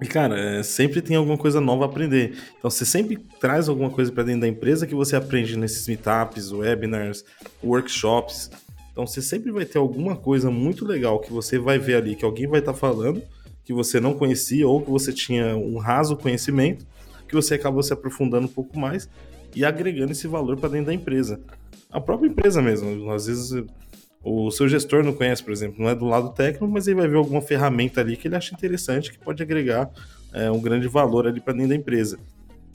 E, 0.00 0.06
cara, 0.06 0.38
é, 0.38 0.62
sempre 0.62 1.00
tem 1.00 1.16
alguma 1.16 1.38
coisa 1.38 1.60
nova 1.60 1.84
a 1.84 1.88
aprender. 1.88 2.36
Então, 2.58 2.70
você 2.70 2.84
sempre 2.84 3.16
traz 3.40 3.68
alguma 3.68 3.90
coisa 3.90 4.12
para 4.12 4.24
dentro 4.24 4.42
da 4.42 4.48
empresa 4.48 4.86
que 4.86 4.94
você 4.94 5.16
aprende 5.16 5.56
nesses 5.56 5.86
meetups, 5.86 6.52
webinars, 6.52 7.24
workshops. 7.64 8.50
Então, 8.92 9.06
você 9.06 9.22
sempre 9.22 9.50
vai 9.50 9.64
ter 9.64 9.78
alguma 9.78 10.14
coisa 10.14 10.50
muito 10.50 10.84
legal 10.84 11.18
que 11.20 11.32
você 11.32 11.58
vai 11.58 11.78
ver 11.78 11.96
ali, 11.96 12.14
que 12.14 12.24
alguém 12.24 12.46
vai 12.46 12.60
estar 12.60 12.74
falando, 12.74 13.22
que 13.64 13.72
você 13.72 13.98
não 13.98 14.12
conhecia 14.12 14.68
ou 14.68 14.82
que 14.82 14.90
você 14.90 15.12
tinha 15.12 15.56
um 15.56 15.78
raso 15.78 16.14
conhecimento, 16.16 16.86
que 17.26 17.34
você 17.34 17.54
acabou 17.54 17.82
se 17.82 17.92
aprofundando 17.92 18.46
um 18.46 18.52
pouco 18.52 18.78
mais 18.78 19.08
e 19.54 19.64
agregando 19.64 20.12
esse 20.12 20.28
valor 20.28 20.58
para 20.58 20.68
dentro 20.68 20.86
da 20.86 20.94
empresa. 20.94 21.40
A 21.90 22.00
própria 22.00 22.28
empresa 22.28 22.60
mesmo. 22.60 23.10
Às 23.10 23.26
vezes 23.26 23.64
o 24.22 24.50
seu 24.50 24.68
gestor 24.68 25.04
não 25.04 25.12
conhece, 25.12 25.42
por 25.42 25.52
exemplo, 25.52 25.80
não 25.80 25.88
é 25.88 25.94
do 25.94 26.04
lado 26.04 26.30
técnico, 26.30 26.66
mas 26.66 26.88
ele 26.88 26.96
vai 26.96 27.08
ver 27.08 27.16
alguma 27.16 27.40
ferramenta 27.40 28.00
ali 28.00 28.16
que 28.16 28.26
ele 28.26 28.34
acha 28.34 28.54
interessante, 28.54 29.12
que 29.12 29.18
pode 29.18 29.40
agregar 29.42 29.88
é, 30.32 30.50
um 30.50 30.60
grande 30.60 30.88
valor 30.88 31.28
ali 31.28 31.40
para 31.40 31.52
dentro 31.52 31.68
da 31.68 31.76
empresa. 31.76 32.18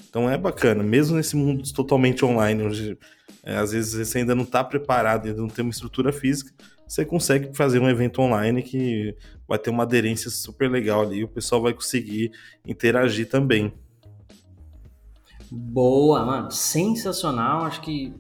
Então 0.10 0.30
é 0.30 0.38
bacana, 0.38 0.82
mesmo 0.82 1.18
nesse 1.18 1.36
mundo 1.36 1.64
totalmente 1.74 2.24
online, 2.24 2.64
onde 2.64 2.98
é, 3.44 3.58
às 3.58 3.72
vezes 3.74 4.08
você 4.08 4.20
ainda 4.20 4.34
não 4.34 4.44
está 4.44 4.64
preparado, 4.64 5.28
ainda 5.28 5.42
não 5.42 5.50
tem 5.50 5.64
uma 5.64 5.72
estrutura 5.72 6.14
física, 6.14 6.54
você 6.88 7.06
consegue 7.06 7.56
fazer 7.56 7.80
um 7.80 7.90
evento 7.90 8.22
online 8.22 8.62
que 8.62 9.16
vai 9.48 9.58
ter 9.60 9.70
uma 9.70 9.84
aderência 9.84 10.30
super 10.30 10.70
legal 10.70 11.02
ali, 11.02 11.24
o 11.24 11.28
pessoal 11.28 11.62
vai 11.62 11.74
conseguir 11.74 12.32
interagir 12.66 13.30
também. 13.30 13.74
Boa, 15.50 16.26
mano. 16.26 16.52
Sensacional. 16.52 17.64
Acho 17.64 17.82
que 17.82 18.14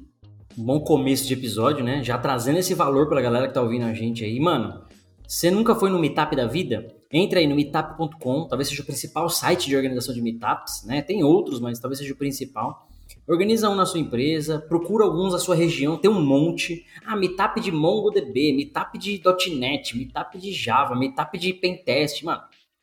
um 0.57 0.63
bom 0.63 0.79
começo 0.79 1.27
de 1.27 1.33
episódio, 1.33 1.83
né? 1.83 2.03
Já 2.03 2.17
trazendo 2.17 2.59
esse 2.59 2.73
valor 2.73 3.07
pra 3.07 3.21
galera 3.21 3.47
que 3.47 3.53
tá 3.53 3.61
ouvindo 3.61 3.85
a 3.85 3.93
gente 3.93 4.23
aí. 4.23 4.39
Mano, 4.39 4.81
você 5.27 5.49
nunca 5.49 5.75
foi 5.75 5.89
no 5.89 5.99
Meetup 5.99 6.35
da 6.35 6.45
vida? 6.47 6.87
Entra 7.11 7.39
aí 7.39 7.47
no 7.47 7.55
meetup.com, 7.55 8.47
talvez 8.47 8.69
seja 8.69 8.81
o 8.81 8.85
principal 8.85 9.29
site 9.29 9.67
de 9.67 9.75
organização 9.75 10.13
de 10.13 10.21
meetups, 10.21 10.83
né? 10.85 11.01
Tem 11.01 11.23
outros, 11.23 11.59
mas 11.59 11.79
talvez 11.79 11.99
seja 11.99 12.13
o 12.13 12.17
principal. 12.17 12.87
Organiza 13.27 13.69
um 13.69 13.75
na 13.75 13.85
sua 13.85 13.99
empresa, 13.99 14.59
procura 14.59 15.05
alguns 15.05 15.33
da 15.33 15.39
sua 15.39 15.55
região, 15.55 15.97
tem 15.97 16.09
um 16.09 16.21
monte. 16.21 16.85
Ah, 17.05 17.15
meetup 17.15 17.59
de 17.59 17.71
MongoDB, 17.71 18.53
meetup 18.53 18.97
de 18.97 19.21
.NET, 19.57 19.97
meetup 19.97 20.37
de 20.37 20.51
Java, 20.53 20.95
meetup 20.95 21.37
de 21.37 21.53
Pentest, 21.53 22.23
mano. 22.23 22.41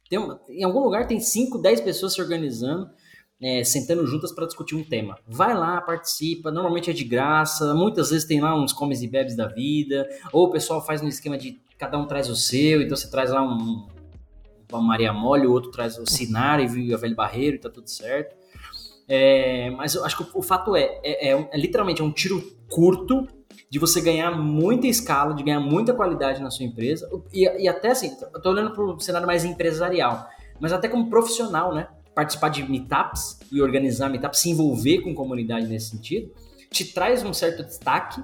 Tem 0.09 0.19
uma, 0.19 0.41
em 0.49 0.65
algum 0.65 0.81
lugar 0.81 1.07
tem 1.07 1.21
5, 1.21 1.59
10 1.59 1.81
pessoas 1.83 2.15
se 2.15 2.21
organizando 2.21 2.89
é, 3.41 3.63
sentando 3.63 4.07
juntas 4.07 4.33
para 4.33 4.47
discutir 4.47 4.75
um 4.75 4.83
tema. 4.83 5.19
Vai 5.27 5.55
lá, 5.55 5.81
participa, 5.81 6.51
normalmente 6.51 6.91
é 6.91 6.93
de 6.93 7.05
graça, 7.05 7.75
muitas 7.75 8.11
vezes 8.11 8.27
tem 8.27 8.41
lá 8.41 8.55
uns 8.55 8.73
comes 8.73 9.03
e 9.03 9.09
bebes 9.09 9.37
da 9.37 9.47
vida, 9.47 10.09
ou 10.33 10.47
o 10.47 10.51
pessoal 10.51 10.85
faz 10.85 11.01
um 11.03 11.09
esquema 11.09 11.39
de 11.39 11.61
cada 11.79 11.97
um 11.97 12.07
traz 12.07 12.29
o 12.29 12.35
seu, 12.35 12.83
então 12.83 12.97
você 12.97 13.09
traz 13.09 13.31
lá 13.31 13.43
um, 13.43 13.87
uma 14.71 14.83
Maria 14.83 15.13
Mole, 15.13 15.47
o 15.47 15.53
outro 15.53 15.71
traz 15.71 15.97
o 15.97 16.07
Sinar 16.07 16.61
e 16.61 16.95
o 16.95 16.99
Velho 16.99 17.15
Barreiro 17.15 17.57
e 17.57 17.61
tá 17.61 17.71
tudo 17.71 17.89
certo. 17.89 18.37
É, 19.09 19.71
mas 19.71 19.95
eu 19.95 20.05
acho 20.05 20.17
que 20.17 20.39
o, 20.39 20.43
fato 20.43 20.77
é, 20.77 21.01
é, 21.03 21.33
é 21.33 21.49
é 21.51 21.57
literalmente 21.57 22.03
é 22.03 22.05
um 22.05 22.13
tiro 22.13 22.43
curto 22.69 23.27
de 23.71 23.79
você 23.79 24.01
ganhar 24.01 24.33
muita 24.33 24.87
escala, 24.87 25.35
de 25.35 25.43
ganhar 25.43 25.61
muita 25.61 25.95
qualidade 25.95 26.43
na 26.43 26.51
sua 26.51 26.67
empresa, 26.67 27.09
e, 27.33 27.45
e 27.63 27.69
até 27.69 27.91
assim, 27.91 28.15
eu 28.35 28.43
tô 28.43 28.51
olhando 28.51 28.73
para 28.73 28.83
o 28.83 29.01
cenário 29.01 29.27
mais 29.27 29.45
empresarial, 29.45 30.27
mas 30.61 30.73
até 30.73 30.89
como 30.89 31.09
profissional, 31.09 31.75
né? 31.75 31.89
Participar 32.19 32.49
de 32.49 32.69
meetups 32.69 33.39
e 33.53 33.63
organizar 33.63 34.09
meetups, 34.09 34.41
se 34.41 34.51
envolver 34.51 35.03
com 35.03 35.15
comunidade 35.15 35.69
nesse 35.69 35.91
sentido, 35.91 36.33
te 36.69 36.93
traz 36.93 37.23
um 37.23 37.33
certo 37.33 37.63
destaque 37.63 38.21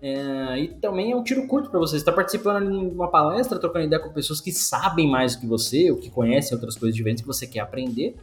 é, 0.00 0.60
e 0.60 0.68
também 0.80 1.10
é 1.10 1.16
um 1.16 1.24
tiro 1.24 1.44
curto 1.48 1.68
para 1.68 1.80
você. 1.80 1.94
Você 1.94 1.96
está 1.96 2.12
participando 2.12 2.70
de 2.70 2.94
uma 2.94 3.10
palestra, 3.10 3.58
trocando 3.58 3.86
ideia 3.86 4.00
com 4.00 4.12
pessoas 4.12 4.40
que 4.40 4.52
sabem 4.52 5.10
mais 5.10 5.34
do 5.34 5.40
que 5.40 5.46
você, 5.48 5.90
ou 5.90 5.96
que 5.96 6.08
conhecem 6.08 6.54
outras 6.54 6.76
coisas 6.76 6.94
diferentes 6.94 7.20
que 7.20 7.26
você 7.26 7.44
quer 7.44 7.58
aprender. 7.58 8.14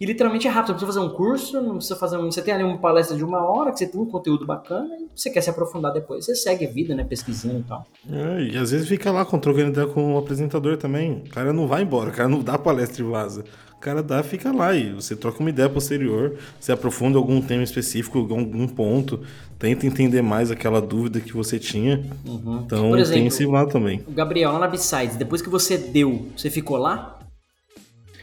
E 0.00 0.06
literalmente 0.06 0.46
é 0.46 0.50
rápido, 0.50 0.78
você 0.78 0.84
não 0.84 0.86
precisa 0.86 1.00
fazer 1.00 1.12
um 1.12 1.16
curso, 1.16 1.60
não 1.60 1.74
precisa 1.74 1.96
fazer 1.96 2.16
um. 2.18 2.30
Você 2.30 2.40
tem 2.40 2.54
ali 2.54 2.62
uma 2.62 2.78
palestra 2.78 3.16
de 3.16 3.24
uma 3.24 3.44
hora, 3.44 3.72
que 3.72 3.78
você 3.80 3.88
tem 3.88 4.00
um 4.00 4.06
conteúdo 4.06 4.46
bacana, 4.46 4.88
e 4.96 5.08
você 5.14 5.30
quer 5.30 5.40
se 5.40 5.50
aprofundar 5.50 5.92
depois, 5.92 6.24
você 6.24 6.36
segue 6.36 6.64
a 6.64 6.70
vida, 6.70 6.94
né? 6.94 7.02
Pesquisando 7.02 7.58
e 7.58 7.64
tal. 7.64 7.84
É, 8.08 8.42
e 8.44 8.56
às 8.56 8.70
vezes 8.70 8.88
fica 8.88 9.10
lá 9.10 9.24
trocando 9.24 9.68
ideia 9.68 9.88
com 9.88 10.14
o 10.14 10.18
apresentador 10.18 10.76
também. 10.76 11.24
O 11.26 11.30
cara 11.30 11.52
não 11.52 11.66
vai 11.66 11.82
embora, 11.82 12.10
o 12.10 12.12
cara 12.12 12.28
não 12.28 12.40
dá 12.40 12.56
palestra 12.56 13.02
e 13.02 13.06
vaza. 13.06 13.44
O 13.80 13.82
cara 13.82 14.02
dá, 14.02 14.22
fica 14.22 14.52
lá 14.52 14.76
e 14.76 14.92
você 14.92 15.16
troca 15.16 15.40
uma 15.40 15.48
ideia 15.48 15.66
posterior, 15.66 16.36
você 16.60 16.70
aprofunda 16.70 17.16
algum 17.16 17.40
tema 17.40 17.62
específico, 17.62 18.18
algum 18.18 18.68
ponto, 18.68 19.22
tenta 19.58 19.86
entender 19.86 20.20
mais 20.20 20.50
aquela 20.50 20.82
dúvida 20.82 21.18
que 21.18 21.32
você 21.32 21.58
tinha. 21.58 22.04
Então 22.22 22.90
Por 22.90 22.98
exemplo, 22.98 23.14
tem 23.14 23.26
esse 23.26 23.46
lado 23.46 23.70
também. 23.70 24.04
O 24.06 24.12
Gabriel, 24.12 24.52
lá 24.52 24.58
na 24.58 24.68
B-Sides, 24.68 25.16
depois 25.16 25.40
que 25.40 25.48
você 25.48 25.78
deu, 25.78 26.28
você 26.36 26.50
ficou 26.50 26.76
lá? 26.76 27.20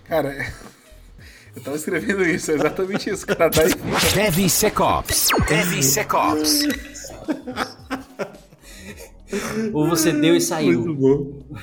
Cara, 0.04 0.30
eu 1.58 1.64
tava 1.64 1.76
escrevendo 1.76 2.24
isso, 2.24 2.52
é 2.52 2.54
exatamente 2.54 3.10
isso. 3.10 3.26
Cara, 3.26 3.50
tá 3.50 3.64
aí. 3.64 3.72
DevSecOps. 4.14 5.30
DevSecOps. 5.50 6.68
Ou 9.74 9.90
você 9.90 10.14
deu 10.14 10.36
e 10.36 10.40
saiu? 10.40 10.82
Muito 10.82 10.94
bom. 10.94 11.58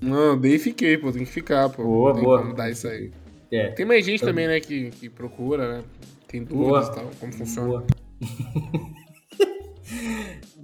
Não, 0.00 0.38
dei 0.38 0.54
e 0.54 0.58
fiquei, 0.60 0.96
pô, 0.96 1.10
tem 1.10 1.24
que 1.24 1.32
ficar, 1.32 1.68
pô. 1.68 1.82
Boa, 1.82 2.14
boa. 2.14 2.42
como 2.42 2.54
dar 2.54 2.70
isso 2.70 2.86
aí. 2.86 3.10
É. 3.54 3.68
Tem 3.72 3.86
mais 3.86 4.04
gente 4.04 4.20
também, 4.22 4.46
né, 4.48 4.60
que, 4.60 4.90
que 4.90 5.08
procura, 5.08 5.78
né? 5.78 5.84
Tem 6.26 6.42
dúvidas 6.42 6.88
e 6.88 6.94
tal, 6.94 7.10
como 7.20 7.32
funciona. 7.32 7.68
Boa. 7.68 7.84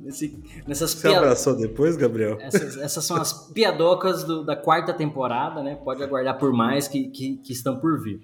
Nesse- 0.03 0.43
nessas 0.67 0.93
Você 0.93 1.03
piadas. 1.03 1.19
abraçou 1.23 1.57
depois, 1.57 1.97
Gabriel? 1.97 2.39
Essas, 2.41 2.77
essas 2.79 3.05
são 3.05 3.17
as 3.19 3.53
piadocas 3.53 4.25
do- 4.25 4.45
da 4.45 4.57
quarta 4.57 4.93
temporada, 4.95 5.63
né? 5.63 5.77
Pode 5.77 6.03
aguardar 6.03 6.39
por 6.39 6.53
mais 6.53 6.89
que, 6.89 7.09
que, 7.11 7.37
que 7.37 7.53
estão 7.53 7.79
por 7.79 8.03
vir. 8.03 8.21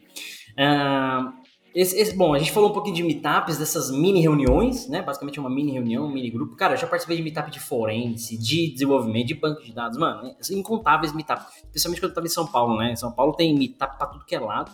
Ah, 0.59 1.33
esse- 1.81 1.97
esse- 1.99 2.17
bom, 2.17 2.33
a 2.35 2.39
gente 2.39 2.51
falou 2.53 2.71
um 2.71 2.73
pouquinho 2.73 2.97
de 2.97 3.03
meetups, 3.03 3.59
dessas 3.59 3.91
mini 3.91 4.21
reuniões, 4.21 4.89
né? 4.89 5.03
Basicamente 5.03 5.39
é 5.39 5.41
uma 5.41 5.51
mini 5.51 5.73
reunião, 5.73 6.07
um 6.07 6.11
mini 6.13 6.31
grupo. 6.31 6.57
Cara, 6.57 6.75
eu 6.75 6.79
já 6.79 6.87
participei 6.87 7.17
de 7.17 7.23
meetup 7.23 7.51
de 7.51 7.61
forense, 7.61 8.37
de 8.37 8.73
desenvolvimento, 8.73 9.27
de 9.27 9.35
banco 9.35 9.63
de 9.63 9.73
dados, 9.73 9.99
mano, 9.99 10.23
né? 10.23 10.37
Assim, 10.41 10.59
incontáveis 10.59 11.13
meetups. 11.13 11.47
Especialmente 11.65 12.01
quando 12.01 12.11
eu 12.11 12.15
tava 12.15 12.27
em 12.27 12.31
São 12.31 12.47
Paulo, 12.47 12.77
né? 12.79 12.97
São 12.97 13.13
Paulo 13.13 13.35
tem 13.35 13.55
meetup 13.57 13.99
pra 13.99 14.07
tudo 14.07 14.25
que 14.25 14.35
é 14.35 14.41
lado. 14.41 14.73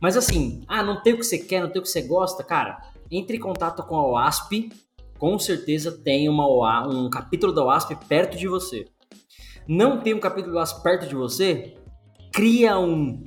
Mas 0.00 0.16
assim, 0.16 0.62
ah, 0.66 0.82
não 0.82 1.02
tem 1.02 1.12
o 1.12 1.18
que 1.18 1.24
você 1.24 1.38
quer, 1.38 1.60
não 1.60 1.68
tem 1.68 1.80
o 1.80 1.82
que 1.82 1.90
você 1.90 2.02
gosta, 2.02 2.42
cara. 2.42 2.80
Entre 3.10 3.36
em 3.36 3.40
contato 3.40 3.82
com 3.82 3.96
a 3.96 4.06
OASP, 4.06 4.70
com 5.18 5.38
certeza 5.38 5.92
tem 5.92 6.28
uma 6.28 6.48
OA, 6.48 6.88
um 6.88 7.10
capítulo 7.10 7.52
da 7.52 7.62
OASP 7.64 7.94
perto 8.08 8.38
de 8.38 8.48
você. 8.48 8.86
Não 9.68 10.00
tem 10.00 10.14
um 10.14 10.20
capítulo 10.20 10.54
da 10.54 10.60
OASP 10.60 10.82
perto 10.82 11.06
de 11.06 11.14
você? 11.14 11.74
Cria 12.32 12.78
um. 12.78 13.24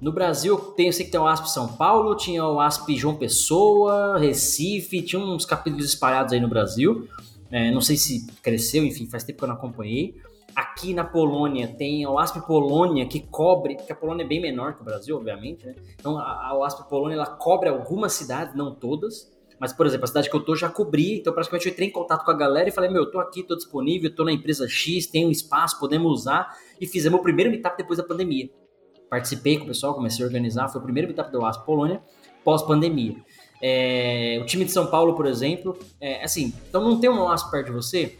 No 0.00 0.12
Brasil, 0.12 0.58
tem, 0.76 0.86
eu 0.86 0.92
sei 0.92 1.06
que 1.06 1.10
tem 1.10 1.20
o 1.20 1.26
ASP 1.26 1.50
São 1.50 1.68
Paulo, 1.68 2.14
tinha 2.16 2.44
o 2.44 2.60
ASP 2.60 2.96
João 2.96 3.16
Pessoa, 3.16 4.18
Recife, 4.18 5.00
tinha 5.02 5.20
uns 5.20 5.46
capítulos 5.46 5.86
espalhados 5.86 6.32
aí 6.34 6.40
no 6.40 6.48
Brasil. 6.48 7.08
É, 7.50 7.70
não 7.70 7.80
sei 7.80 7.96
se 7.96 8.26
cresceu, 8.42 8.84
enfim, 8.84 9.06
faz 9.06 9.24
tempo 9.24 9.38
que 9.38 9.44
eu 9.44 9.48
não 9.48 9.54
acompanhei. 9.54 10.14
Aqui 10.54 10.92
na 10.92 11.04
Polônia 11.04 11.68
tem 11.68 12.06
o 12.06 12.18
ASP 12.18 12.40
Polônia 12.46 13.06
que 13.06 13.20
cobre, 13.20 13.76
porque 13.76 13.92
a 13.92 13.96
Polônia 13.96 14.24
é 14.24 14.26
bem 14.26 14.40
menor 14.40 14.74
que 14.74 14.82
o 14.82 14.84
Brasil, 14.84 15.16
obviamente, 15.16 15.66
né? 15.66 15.74
Então 15.98 16.18
a, 16.18 16.22
a 16.22 16.66
ASP 16.66 16.88
Polônia 16.88 17.14
ela 17.14 17.26
cobre 17.26 17.68
algumas 17.68 18.12
cidades, 18.12 18.54
não 18.54 18.74
todas. 18.74 19.34
Mas, 19.58 19.72
por 19.72 19.86
exemplo, 19.86 20.04
a 20.04 20.08
cidade 20.08 20.28
que 20.28 20.36
eu 20.36 20.44
tô 20.44 20.54
já 20.54 20.68
cobri, 20.68 21.18
então 21.18 21.32
praticamente 21.32 21.66
eu 21.66 21.72
entrei 21.72 21.88
em 21.88 21.90
contato 21.90 22.22
com 22.24 22.30
a 22.30 22.34
galera 22.34 22.68
e 22.68 22.72
falei, 22.72 22.90
meu, 22.90 23.04
eu 23.04 23.10
tô 23.10 23.18
aqui, 23.18 23.42
tô 23.42 23.56
disponível, 23.56 24.14
tô 24.14 24.22
na 24.22 24.32
empresa 24.32 24.68
X, 24.68 25.06
tenho 25.06 25.30
espaço, 25.30 25.78
podemos 25.80 26.12
usar. 26.12 26.54
E 26.78 26.86
fizemos 26.86 27.18
o 27.18 27.22
primeiro 27.22 27.50
meetup 27.50 27.74
depois 27.76 27.96
da 27.96 28.04
pandemia. 28.04 28.50
Participei 29.16 29.56
com 29.56 29.64
o 29.64 29.68
pessoal, 29.68 29.94
comecei 29.94 30.22
a 30.22 30.28
organizar, 30.28 30.68
foi 30.68 30.78
o 30.78 30.84
primeiro 30.84 31.08
meetup 31.08 31.32
do 31.32 31.42
ASP 31.42 31.64
Polônia, 31.64 32.02
pós-pandemia. 32.44 33.16
É, 33.62 34.38
o 34.42 34.44
time 34.44 34.66
de 34.66 34.72
São 34.72 34.88
Paulo, 34.88 35.14
por 35.14 35.24
exemplo, 35.24 35.74
é, 35.98 36.22
assim, 36.22 36.52
então 36.68 36.84
não 36.84 37.00
tem 37.00 37.08
um 37.08 37.18
OASP 37.22 37.50
perto 37.50 37.66
de 37.68 37.72
você, 37.72 38.18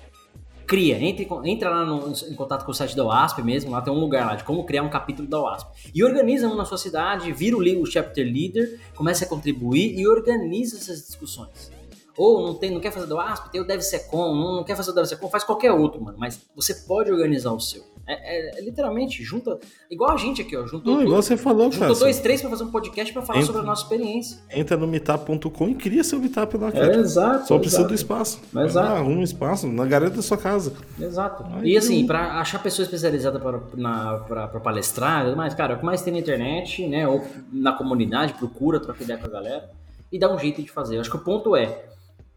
cria, 0.66 0.98
entre, 0.98 1.28
entra 1.44 1.68
lá 1.68 1.84
no, 1.84 2.10
em 2.10 2.34
contato 2.34 2.64
com 2.64 2.70
o 2.70 2.74
site 2.74 2.96
da 2.96 3.04
OASP 3.04 3.42
mesmo, 3.42 3.72
lá 3.72 3.82
tem 3.82 3.92
um 3.92 4.00
lugar 4.00 4.24
lá 4.26 4.36
de 4.36 4.44
como 4.44 4.64
criar 4.64 4.84
um 4.84 4.88
capítulo 4.88 5.28
da 5.28 5.38
OASP. 5.38 5.90
E 5.94 6.02
organiza 6.02 6.48
um 6.48 6.56
na 6.56 6.64
sua 6.64 6.78
cidade, 6.78 7.30
vira 7.30 7.58
o, 7.58 7.82
o 7.82 7.86
chapter 7.86 8.24
leader, 8.24 8.80
comece 8.94 9.22
a 9.22 9.28
contribuir 9.28 9.98
e 9.98 10.08
organiza 10.08 10.78
essas 10.78 11.06
discussões. 11.06 11.70
Ou 12.16 12.46
não, 12.46 12.54
tem, 12.54 12.70
não 12.70 12.80
quer 12.80 12.90
fazer 12.90 13.06
do 13.06 13.20
ASP, 13.20 13.52
tem 13.52 13.60
o 13.60 13.66
DevSecon, 13.66 14.34
não, 14.34 14.56
não 14.56 14.64
quer 14.64 14.74
fazer 14.74 14.92
o 14.92 14.94
DevSecon, 14.94 15.28
faz 15.28 15.44
qualquer 15.44 15.72
outro, 15.72 16.02
mano. 16.02 16.16
Mas 16.18 16.40
você 16.56 16.72
pode 16.72 17.12
organizar 17.12 17.52
o 17.52 17.60
seu. 17.60 17.84
É, 18.06 18.14
é, 18.14 18.58
é 18.58 18.62
literalmente, 18.62 19.22
junta. 19.22 19.58
Igual 19.90 20.12
a 20.12 20.16
gente 20.16 20.42
aqui, 20.42 20.56
ó. 20.56 20.66
Juntou, 20.66 20.94
não, 20.94 21.02
igual 21.02 21.20
você 21.20 21.36
falou, 21.36 21.72
juntou 21.72 21.88
cara. 21.88 21.98
dois, 21.98 22.20
três 22.20 22.40
pra 22.40 22.50
fazer 22.50 22.64
um 22.64 22.70
podcast 22.70 23.12
pra 23.12 23.22
falar 23.22 23.40
entra, 23.40 23.46
sobre 23.46 23.62
a 23.62 23.64
nossa 23.64 23.82
experiência. 23.82 24.38
Entra 24.50 24.76
no 24.76 24.86
meetup.com 24.86 25.68
e 25.68 25.74
cria 25.74 26.04
seu 26.04 26.18
meetup 26.20 26.56
lá, 26.56 26.70
cara. 26.70 26.96
É, 26.96 26.98
exato. 26.98 27.48
Só 27.48 27.58
precisa 27.58 27.82
exato. 27.82 27.88
do 27.88 27.94
espaço. 27.94 28.40
Exato. 28.56 28.92
Ah, 28.92 29.02
um 29.02 29.22
espaço 29.22 29.66
na 29.66 29.84
garanta 29.84 30.16
da 30.16 30.22
sua 30.22 30.38
casa. 30.38 30.72
Exato. 31.00 31.44
Aí, 31.56 31.72
e 31.72 31.76
assim, 31.76 32.04
um... 32.04 32.06
pra 32.06 32.40
achar 32.40 32.62
pessoa 32.62 32.84
especializada 32.84 33.40
pra, 33.40 33.60
na, 33.74 34.18
pra, 34.20 34.48
pra 34.48 34.60
palestrar, 34.60 35.34
mas, 35.36 35.54
cara, 35.54 35.74
o 35.74 35.78
que 35.78 35.84
mais 35.84 36.02
tem 36.02 36.12
na 36.12 36.20
internet, 36.20 36.86
né? 36.86 37.08
Ou 37.08 37.24
na 37.52 37.72
comunidade, 37.72 38.34
procura, 38.34 38.80
troca 38.80 39.02
ideia 39.02 39.18
com 39.18 39.26
a 39.26 39.30
galera. 39.30 39.70
E 40.12 40.18
dá 40.18 40.32
um 40.32 40.38
jeito 40.38 40.62
de 40.62 40.70
fazer. 40.70 40.96
Eu 40.96 41.00
acho 41.00 41.10
que 41.10 41.16
o 41.16 41.20
ponto 41.20 41.56
é 41.56 41.86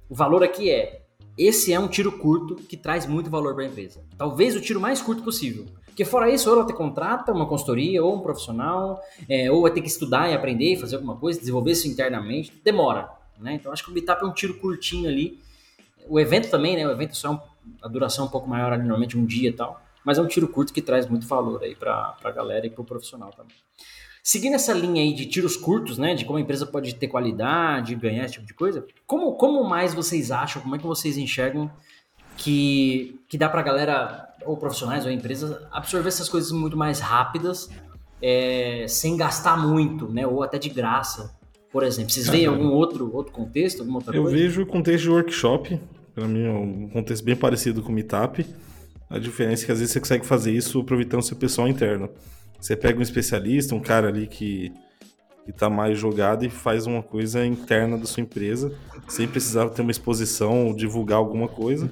o 0.10 0.16
valor 0.16 0.44
aqui 0.44 0.72
é: 0.72 1.02
esse 1.40 1.72
é 1.72 1.80
um 1.80 1.88
tiro 1.88 2.12
curto 2.12 2.56
que 2.56 2.76
traz 2.76 3.06
muito 3.06 3.30
valor 3.30 3.56
para 3.56 3.64
a 3.64 3.68
empresa. 3.68 4.04
Talvez 4.18 4.58
o 4.58 4.60
tiro 4.60 4.82
mais 4.82 5.02
curto 5.02 5.24
possível. 5.24 5.66
Porque 5.86 6.04
fora 6.04 6.30
isso, 6.30 6.50
ou 6.50 6.58
ela 6.58 6.68
te 6.68 6.74
contrata 6.74 7.32
uma 7.32 7.48
consultoria, 7.48 8.04
ou 8.04 8.18
um 8.18 8.20
profissional, 8.20 9.02
é, 9.30 9.50
ou 9.50 9.62
vai 9.62 9.72
ter 9.72 9.80
que 9.80 9.88
estudar 9.88 10.30
e 10.30 10.34
aprender, 10.34 10.76
fazer 10.76 10.98
alguma 10.98 11.16
coisa, 11.16 11.40
desenvolver 11.40 11.72
isso 11.72 11.88
internamente. 11.88 12.54
Demora. 12.62 13.10
Né? 13.40 13.54
Então 13.54 13.72
acho 13.72 13.86
que 13.86 13.90
o 13.90 13.94
Meetup 13.94 14.22
é 14.22 14.28
um 14.28 14.34
tiro 14.34 14.56
curtinho 14.56 15.08
ali. 15.08 15.40
O 16.10 16.20
evento 16.20 16.50
também, 16.50 16.76
né? 16.76 16.86
O 16.86 16.92
evento 16.92 17.16
só 17.16 17.30
é 17.30 17.32
um, 17.32 17.40
a 17.84 17.88
duração 17.88 18.26
é 18.26 18.28
um 18.28 18.32
pouco 18.32 18.50
maior, 18.50 18.78
normalmente 18.78 19.18
um 19.18 19.26
dia 19.26 19.50
e 19.50 19.54
tal. 19.54 19.82
Mas 20.04 20.18
é 20.18 20.22
um 20.22 20.28
tiro 20.28 20.48
curto 20.50 20.74
que 20.74 20.82
traz 20.82 21.08
muito 21.08 21.26
valor 21.26 21.64
aí 21.64 21.74
para 21.74 22.18
a 22.22 22.32
galera 22.32 22.68
e 22.68 22.70
para 22.70 22.82
o 22.82 22.86
profissional 22.86 23.32
também. 23.32 23.56
Seguindo 24.24 24.56
essa 24.56 24.74
linha 24.74 25.02
aí 25.02 25.14
de 25.14 25.26
tiros 25.26 25.56
curtos, 25.56 25.98
né, 25.98 26.14
de 26.14 26.26
como 26.26 26.38
a 26.38 26.42
empresa 26.42 26.66
pode 26.66 26.94
ter 26.96 27.08
qualidade, 27.08 27.96
ganhar 27.96 28.26
esse 28.26 28.34
tipo 28.34 28.46
de 28.46 28.54
coisa, 28.54 28.86
como, 29.08 29.34
como 29.34 29.64
mais 29.64 29.94
vocês 29.94 30.30
acham, 30.32 30.62
como 30.62 30.76
é 30.76 30.78
que 30.78 30.86
vocês 30.86 31.18
enxergam 31.18 31.72
que, 32.38 33.20
que 33.28 33.38
dá 33.38 33.50
pra 33.50 33.62
galera, 33.62 34.28
ou 34.46 34.58
profissionais 34.58 35.06
ou 35.06 35.12
empresas, 35.12 35.58
absorver 35.72 36.10
essas 36.10 36.30
coisas 36.30 36.52
muito 36.52 36.78
mais 36.78 37.00
rápidas, 37.00 37.70
é, 38.22 38.86
sem 38.88 39.16
gastar 39.18 39.58
muito, 39.58 40.08
né, 40.10 40.28
ou 40.28 40.44
até 40.44 40.58
de 40.60 40.70
graça, 40.70 41.34
por 41.72 41.84
exemplo? 41.84 42.12
Vocês 42.12 42.28
veem 42.28 42.46
algum 42.46 42.70
outro, 42.72 43.14
outro 43.16 43.32
contexto, 43.32 43.80
alguma 43.80 44.00
outra 44.00 44.16
Eu 44.16 44.24
coisa? 44.24 44.38
vejo 44.38 44.62
o 44.62 44.66
contexto 44.66 45.04
de 45.04 45.10
workshop, 45.10 45.80
para 46.14 46.28
mim 46.28 46.44
é 46.44 46.52
um 46.52 46.90
contexto 46.90 47.24
bem 47.24 47.36
parecido 47.36 47.82
com 47.82 47.90
o 47.90 47.96
Meetup, 47.96 48.46
a 49.10 49.18
diferença 49.18 49.64
é 49.64 49.66
que 49.66 49.72
às 49.72 49.80
vezes 49.80 49.94
você 49.94 50.00
consegue 50.00 50.26
fazer 50.26 50.52
isso 50.52 50.80
aproveitando 50.80 51.24
seu 51.24 51.36
pessoal 51.36 51.68
interno. 51.68 52.10
Você 52.60 52.76
pega 52.76 53.00
um 53.00 53.02
especialista, 53.02 53.74
um 53.74 53.80
cara 53.80 54.10
ali 54.10 54.28
que, 54.28 54.72
que 55.46 55.54
tá 55.54 55.70
mais 55.70 55.98
jogado 55.98 56.46
e 56.46 56.50
faz 56.50 56.86
uma 56.86 57.02
coisa 57.02 57.46
interna 57.46 57.98
da 57.98 58.06
sua 58.06 58.22
empresa, 58.22 58.74
sem 59.08 59.28
precisar 59.28 59.70
ter 59.70 59.82
uma 59.82 59.92
exposição 59.92 60.68
ou 60.68 60.76
divulgar 60.76 61.18
alguma 61.18 61.48
coisa. 61.48 61.92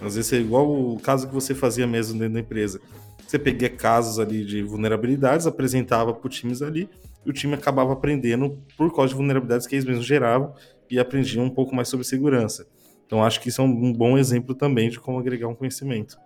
Às 0.00 0.16
vezes 0.16 0.32
é 0.32 0.36
igual 0.36 0.70
o 0.70 0.98
caso 1.00 1.28
que 1.28 1.34
você 1.34 1.54
fazia 1.54 1.86
mesmo 1.86 2.18
dentro 2.18 2.34
da 2.34 2.40
empresa. 2.40 2.80
Você 3.26 3.38
peguia 3.38 3.68
casos 3.68 4.18
ali 4.18 4.44
de 4.44 4.62
vulnerabilidades, 4.62 5.46
apresentava 5.46 6.14
para 6.14 6.30
times 6.30 6.62
ali, 6.62 6.88
e 7.24 7.30
o 7.30 7.32
time 7.32 7.54
acabava 7.54 7.92
aprendendo 7.92 8.62
por 8.76 8.94
causa 8.94 9.08
de 9.08 9.16
vulnerabilidades 9.16 9.66
que 9.66 9.74
eles 9.74 9.84
mesmos 9.84 10.06
geravam 10.06 10.54
e 10.88 10.98
aprendiam 10.98 11.44
um 11.44 11.50
pouco 11.50 11.74
mais 11.74 11.88
sobre 11.88 12.06
segurança. 12.06 12.66
Então 13.04 13.22
acho 13.24 13.40
que 13.40 13.48
isso 13.48 13.60
é 13.60 13.64
um 13.64 13.92
bom 13.92 14.16
exemplo 14.16 14.54
também 14.54 14.88
de 14.88 15.00
como 15.00 15.18
agregar 15.18 15.48
um 15.48 15.54
conhecimento. 15.54 16.16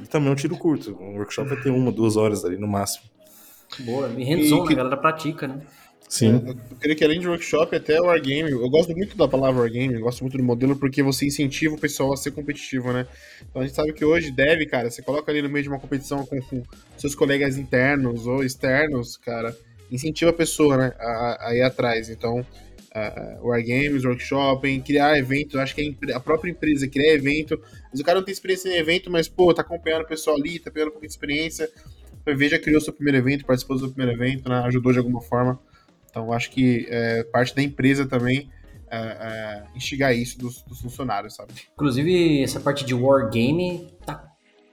E 0.00 0.06
também 0.06 0.28
é 0.28 0.32
um 0.32 0.36
tiro 0.36 0.56
curto. 0.56 0.96
Um 1.00 1.16
workshop 1.16 1.48
vai 1.48 1.60
ter 1.60 1.70
uma, 1.70 1.92
duas 1.92 2.16
horas 2.16 2.44
ali 2.44 2.56
no 2.56 2.68
máximo. 2.68 3.04
Boa, 3.80 4.08
e 4.16 4.24
hands-on, 4.24 4.66
que... 4.66 4.74
a 4.74 4.76
galera 4.76 4.96
pratica, 4.96 5.48
né? 5.48 5.62
Sim. 6.08 6.42
É, 6.46 6.50
eu 6.50 6.76
creio 6.78 6.96
que 6.96 7.04
além 7.04 7.18
de 7.18 7.26
workshop, 7.26 7.74
até 7.74 7.98
o 7.98 8.04
Wargame. 8.04 8.50
Eu 8.50 8.68
gosto 8.68 8.94
muito 8.94 9.16
da 9.16 9.26
palavra 9.26 9.62
Wargame, 9.62 9.94
eu 9.94 10.00
gosto 10.02 10.20
muito 10.20 10.36
do 10.36 10.44
modelo 10.44 10.76
porque 10.76 11.02
você 11.02 11.26
incentiva 11.26 11.74
o 11.74 11.80
pessoal 11.80 12.12
a 12.12 12.16
ser 12.18 12.32
competitivo, 12.32 12.92
né? 12.92 13.06
Então 13.48 13.62
a 13.62 13.64
gente 13.64 13.74
sabe 13.74 13.94
que 13.94 14.04
hoje 14.04 14.30
deve, 14.30 14.66
cara, 14.66 14.90
você 14.90 15.00
coloca 15.00 15.32
ali 15.32 15.40
no 15.40 15.48
meio 15.48 15.62
de 15.62 15.70
uma 15.70 15.80
competição 15.80 16.26
com, 16.26 16.38
com 16.42 16.62
seus 16.98 17.14
colegas 17.14 17.56
internos 17.56 18.26
ou 18.26 18.44
externos, 18.44 19.16
cara, 19.16 19.56
incentiva 19.90 20.30
a 20.30 20.34
pessoa, 20.34 20.76
né, 20.76 20.92
a, 20.98 21.48
a 21.48 21.54
ir 21.54 21.62
atrás. 21.62 22.10
Então, 22.10 22.44
uh, 22.94 23.46
Wargames, 23.46 24.04
workshop, 24.04 24.80
criar 24.80 25.18
evento, 25.18 25.58
acho 25.58 25.74
que 25.74 25.96
a, 26.14 26.20
própria 26.20 26.50
empresa 26.50 26.86
criar 26.86 27.14
evento. 27.14 27.60
Mas 27.90 28.00
o 28.00 28.04
cara 28.04 28.18
não 28.18 28.24
tem 28.24 28.32
experiência 28.32 28.68
em 28.68 28.76
evento, 28.76 29.10
mas, 29.10 29.28
pô, 29.28 29.52
tá 29.52 29.62
acompanhando 29.62 30.02
o 30.02 30.06
pessoal 30.06 30.36
ali, 30.36 30.58
tá 30.58 30.70
pegando 30.70 30.88
um 30.88 30.92
pouco 30.92 31.06
de 31.06 31.12
experiência. 31.12 31.68
Já 32.26 32.58
criou 32.58 32.80
seu 32.80 32.92
primeiro 32.92 33.18
evento, 33.18 33.44
participou 33.44 33.76
do 33.76 33.80
seu 33.80 33.92
primeiro 33.92 34.20
evento, 34.20 34.48
né, 34.48 34.62
ajudou 34.66 34.92
de 34.92 34.98
alguma 34.98 35.20
forma. 35.20 35.58
Então, 36.08 36.32
acho 36.32 36.50
que 36.50 36.86
é, 36.88 37.24
parte 37.24 37.54
da 37.54 37.62
empresa 37.62 38.06
também 38.06 38.50
é, 38.90 38.98
é, 38.98 39.64
instigar 39.74 40.14
isso 40.14 40.38
dos, 40.38 40.62
dos, 40.62 40.80
funcionários, 40.80 41.34
sabe? 41.34 41.54
Inclusive, 41.72 42.42
essa 42.42 42.60
parte 42.60 42.84
de 42.84 42.94
wargame, 42.94 43.88
tá, 44.04 44.30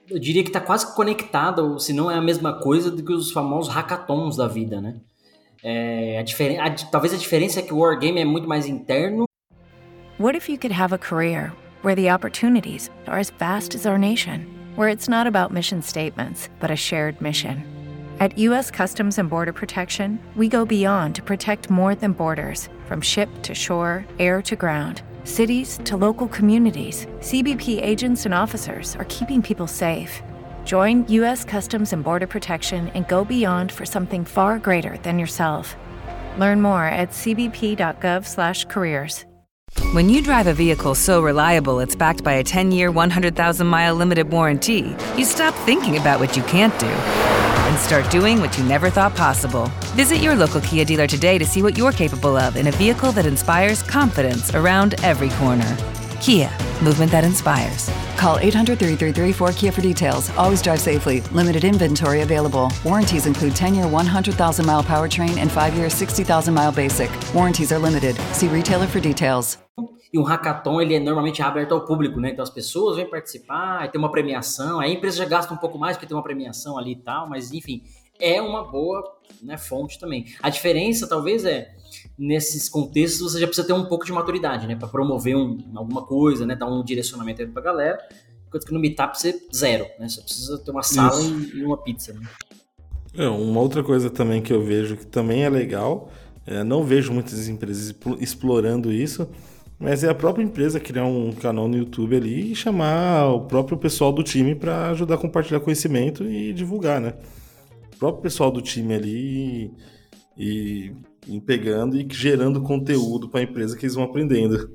eu 0.08 0.18
diria 0.18 0.44
que 0.44 0.50
tá 0.50 0.60
quase 0.60 0.94
conectada, 0.94 1.62
ou 1.62 1.78
se 1.78 1.92
não 1.92 2.10
é 2.10 2.14
a 2.14 2.20
mesma 2.20 2.60
coisa 2.60 2.90
do 2.90 3.02
que 3.02 3.12
os 3.12 3.32
famosos 3.32 3.72
hackathons 3.72 4.36
da 4.36 4.46
vida, 4.46 4.80
né? 4.80 5.00
A, 5.64 6.70
talvez 6.90 7.12
a 7.12 7.16
diferença 7.16 7.60
é 7.60 7.62
que 7.62 7.72
o 7.72 7.78
wargame 7.78 8.20
é 8.20 8.24
muito 8.24 8.48
mais 8.48 8.66
interno. 8.66 9.24
What 10.18 10.36
if 10.36 10.48
you 10.48 10.58
could 10.58 10.72
have 10.72 10.94
a 10.94 10.98
career 10.98 11.52
where 11.82 11.94
the 11.94 12.10
opportunities 12.10 12.90
are 13.06 13.18
as 13.18 13.30
vast 13.30 13.74
as 13.74 13.86
our 13.86 13.98
nation, 13.98 14.46
where 14.76 14.90
it's 14.90 15.08
not 15.08 15.26
about 15.26 15.52
mission 15.52 15.82
statements, 15.82 16.48
but 16.60 16.70
a 16.70 16.76
shared 16.76 17.20
mission? 17.20 17.62
At 18.20 18.36
U.S. 18.36 18.70
Customs 18.70 19.18
and 19.18 19.30
Border 19.30 19.54
Protection, 19.54 20.18
we 20.36 20.46
go 20.46 20.66
beyond 20.66 21.14
to 21.14 21.22
protect 21.22 21.70
more 21.70 21.94
than 21.94 22.12
borders 22.12 22.68
from 22.86 23.00
ship 23.00 23.30
to 23.44 23.54
shore, 23.54 24.04
air 24.18 24.42
to 24.42 24.56
ground, 24.56 25.00
cities 25.24 25.80
to 25.84 25.96
local 25.96 26.28
communities. 26.28 27.06
CBP 27.20 27.82
agents 27.82 28.26
and 28.26 28.34
officers 28.34 28.94
are 28.96 29.06
keeping 29.06 29.40
people 29.40 29.66
safe. 29.66 30.22
Join 30.70 31.04
U.S. 31.08 31.44
Customs 31.44 31.92
and 31.92 32.04
Border 32.04 32.28
Protection 32.28 32.92
and 32.94 33.08
go 33.08 33.24
beyond 33.24 33.72
for 33.72 33.84
something 33.84 34.24
far 34.24 34.60
greater 34.60 34.96
than 34.98 35.18
yourself. 35.18 35.74
Learn 36.38 36.62
more 36.62 36.84
at 36.84 37.10
cbp.gov/careers. 37.10 39.24
When 39.90 40.08
you 40.08 40.22
drive 40.22 40.46
a 40.46 40.54
vehicle 40.54 40.94
so 40.94 41.22
reliable 41.22 41.80
it's 41.80 41.96
backed 41.96 42.22
by 42.22 42.34
a 42.34 42.44
10-year, 42.44 42.92
100,000-mile 42.92 43.96
limited 43.96 44.30
warranty, 44.30 44.94
you 45.16 45.24
stop 45.24 45.54
thinking 45.66 45.96
about 45.96 46.20
what 46.20 46.36
you 46.36 46.44
can't 46.44 46.78
do 46.78 46.86
and 46.86 47.76
start 47.76 48.08
doing 48.08 48.40
what 48.40 48.56
you 48.56 48.62
never 48.62 48.90
thought 48.90 49.16
possible. 49.16 49.68
Visit 49.96 50.18
your 50.18 50.36
local 50.36 50.60
Kia 50.60 50.84
dealer 50.84 51.08
today 51.08 51.36
to 51.36 51.44
see 51.44 51.62
what 51.62 51.76
you're 51.76 51.90
capable 51.90 52.36
of 52.36 52.54
in 52.54 52.68
a 52.68 52.72
vehicle 52.72 53.10
that 53.10 53.26
inspires 53.26 53.82
confidence 53.82 54.54
around 54.54 54.94
every 55.02 55.30
corner. 55.30 55.76
Kia, 56.20 56.50
movement 56.84 57.10
that 57.12 57.24
inspires. 57.24 57.90
Call 58.18 58.36
800 58.36 58.78
333 58.78 59.32
4KIA 59.32 59.72
for 59.72 59.80
details. 59.80 60.28
Always 60.36 60.60
drive 60.60 60.78
safely. 60.78 61.22
Limited 61.32 61.64
inventory 61.64 62.20
available. 62.20 62.70
Warranties 62.84 63.24
include 63.24 63.56
10 63.56 63.74
year 63.74 63.88
100,000 63.88 64.66
mile 64.66 64.82
powertrain 64.82 65.38
and 65.38 65.50
5 65.50 65.74
year 65.74 65.88
60,000 65.88 66.52
mile 66.52 66.72
basic. 66.72 67.10
Warranties 67.34 67.72
are 67.72 67.78
limited. 67.78 68.16
See 68.32 68.48
retailer 68.48 68.86
for 68.86 69.00
details. 69.00 69.56
E 70.12 70.18
um 70.18 70.24
hackathon 70.24 70.82
ele 70.82 70.94
é 70.94 71.00
normalmente 71.00 71.40
aberto 71.40 71.72
ao 71.72 71.86
público, 71.86 72.20
né? 72.20 72.30
Então 72.32 72.42
as 72.42 72.50
pessoas 72.50 72.96
vêm 72.96 73.08
participar, 73.08 73.78
aí 73.78 73.88
tem 73.88 73.98
uma 73.98 74.10
premiação, 74.10 74.80
aí 74.80 74.90
a 74.90 74.94
empresa 74.94 75.18
já 75.18 75.24
gasta 75.24 75.54
um 75.54 75.56
pouco 75.56 75.78
mais 75.78 75.96
porque 75.96 76.06
tem 76.06 76.16
uma 76.16 76.22
premiação 76.22 76.76
ali 76.76 76.92
e 76.92 76.96
tal, 76.96 77.28
mas 77.28 77.52
enfim, 77.52 77.82
é 78.18 78.42
uma 78.42 78.64
boa 78.64 79.02
né, 79.40 79.56
fonte 79.56 79.98
também. 79.98 80.26
A 80.42 80.50
diferença 80.50 81.08
talvez 81.08 81.44
é 81.44 81.70
nesses 82.20 82.68
contextos 82.68 83.32
você 83.32 83.40
já 83.40 83.46
precisa 83.46 83.66
ter 83.66 83.72
um 83.72 83.86
pouco 83.86 84.04
de 84.04 84.12
maturidade, 84.12 84.66
né? 84.66 84.76
Para 84.76 84.88
promover 84.88 85.34
um, 85.34 85.56
alguma 85.74 86.02
coisa, 86.02 86.44
né? 86.44 86.54
Dar 86.54 86.66
um 86.66 86.84
direcionamento 86.84 87.40
aí 87.40 87.48
pra 87.48 87.62
galera. 87.62 87.98
Enquanto 88.46 88.66
que 88.66 88.74
no 88.74 88.78
Meetup 88.78 89.18
você 89.18 89.40
zero, 89.54 89.86
né? 89.98 90.06
Você 90.06 90.20
precisa 90.20 90.58
ter 90.58 90.70
uma 90.70 90.82
sala 90.82 91.18
e, 91.18 91.60
e, 91.60 91.64
uma 91.64 91.78
pizza, 91.78 92.12
né? 92.12 92.20
É, 93.14 93.26
uma 93.26 93.60
outra 93.60 93.82
coisa 93.82 94.10
também 94.10 94.42
que 94.42 94.52
eu 94.52 94.62
vejo 94.62 94.98
que 94.98 95.06
também 95.06 95.44
é 95.44 95.48
legal, 95.48 96.10
é, 96.46 96.62
não 96.62 96.84
vejo 96.84 97.10
muitas 97.10 97.48
empresas 97.48 97.94
explorando 98.20 98.92
isso, 98.92 99.26
mas 99.78 100.04
é 100.04 100.10
a 100.10 100.14
própria 100.14 100.44
empresa 100.44 100.78
criar 100.78 101.06
um 101.06 101.32
canal 101.32 101.66
no 101.68 101.76
YouTube 101.76 102.14
ali 102.14 102.52
e 102.52 102.54
chamar 102.54 103.28
o 103.28 103.46
próprio 103.46 103.78
pessoal 103.78 104.12
do 104.12 104.22
time 104.22 104.54
para 104.54 104.90
ajudar 104.90 105.14
a 105.14 105.18
compartilhar 105.18 105.58
conhecimento 105.60 106.22
e 106.24 106.52
divulgar, 106.52 107.00
né? 107.00 107.14
O 107.94 107.96
próprio 107.96 108.22
pessoal 108.22 108.50
do 108.50 108.60
time 108.60 108.94
ali 108.94 109.72
e 110.36 110.92
pegando 111.38 111.96
e 112.00 112.06
gerando 112.10 112.62
conteúdo 112.62 113.28
para 113.28 113.40
a 113.40 113.42
empresa 113.44 113.76
que 113.76 113.84
eles 113.84 113.94
vão 113.94 114.04
aprendendo. 114.04 114.70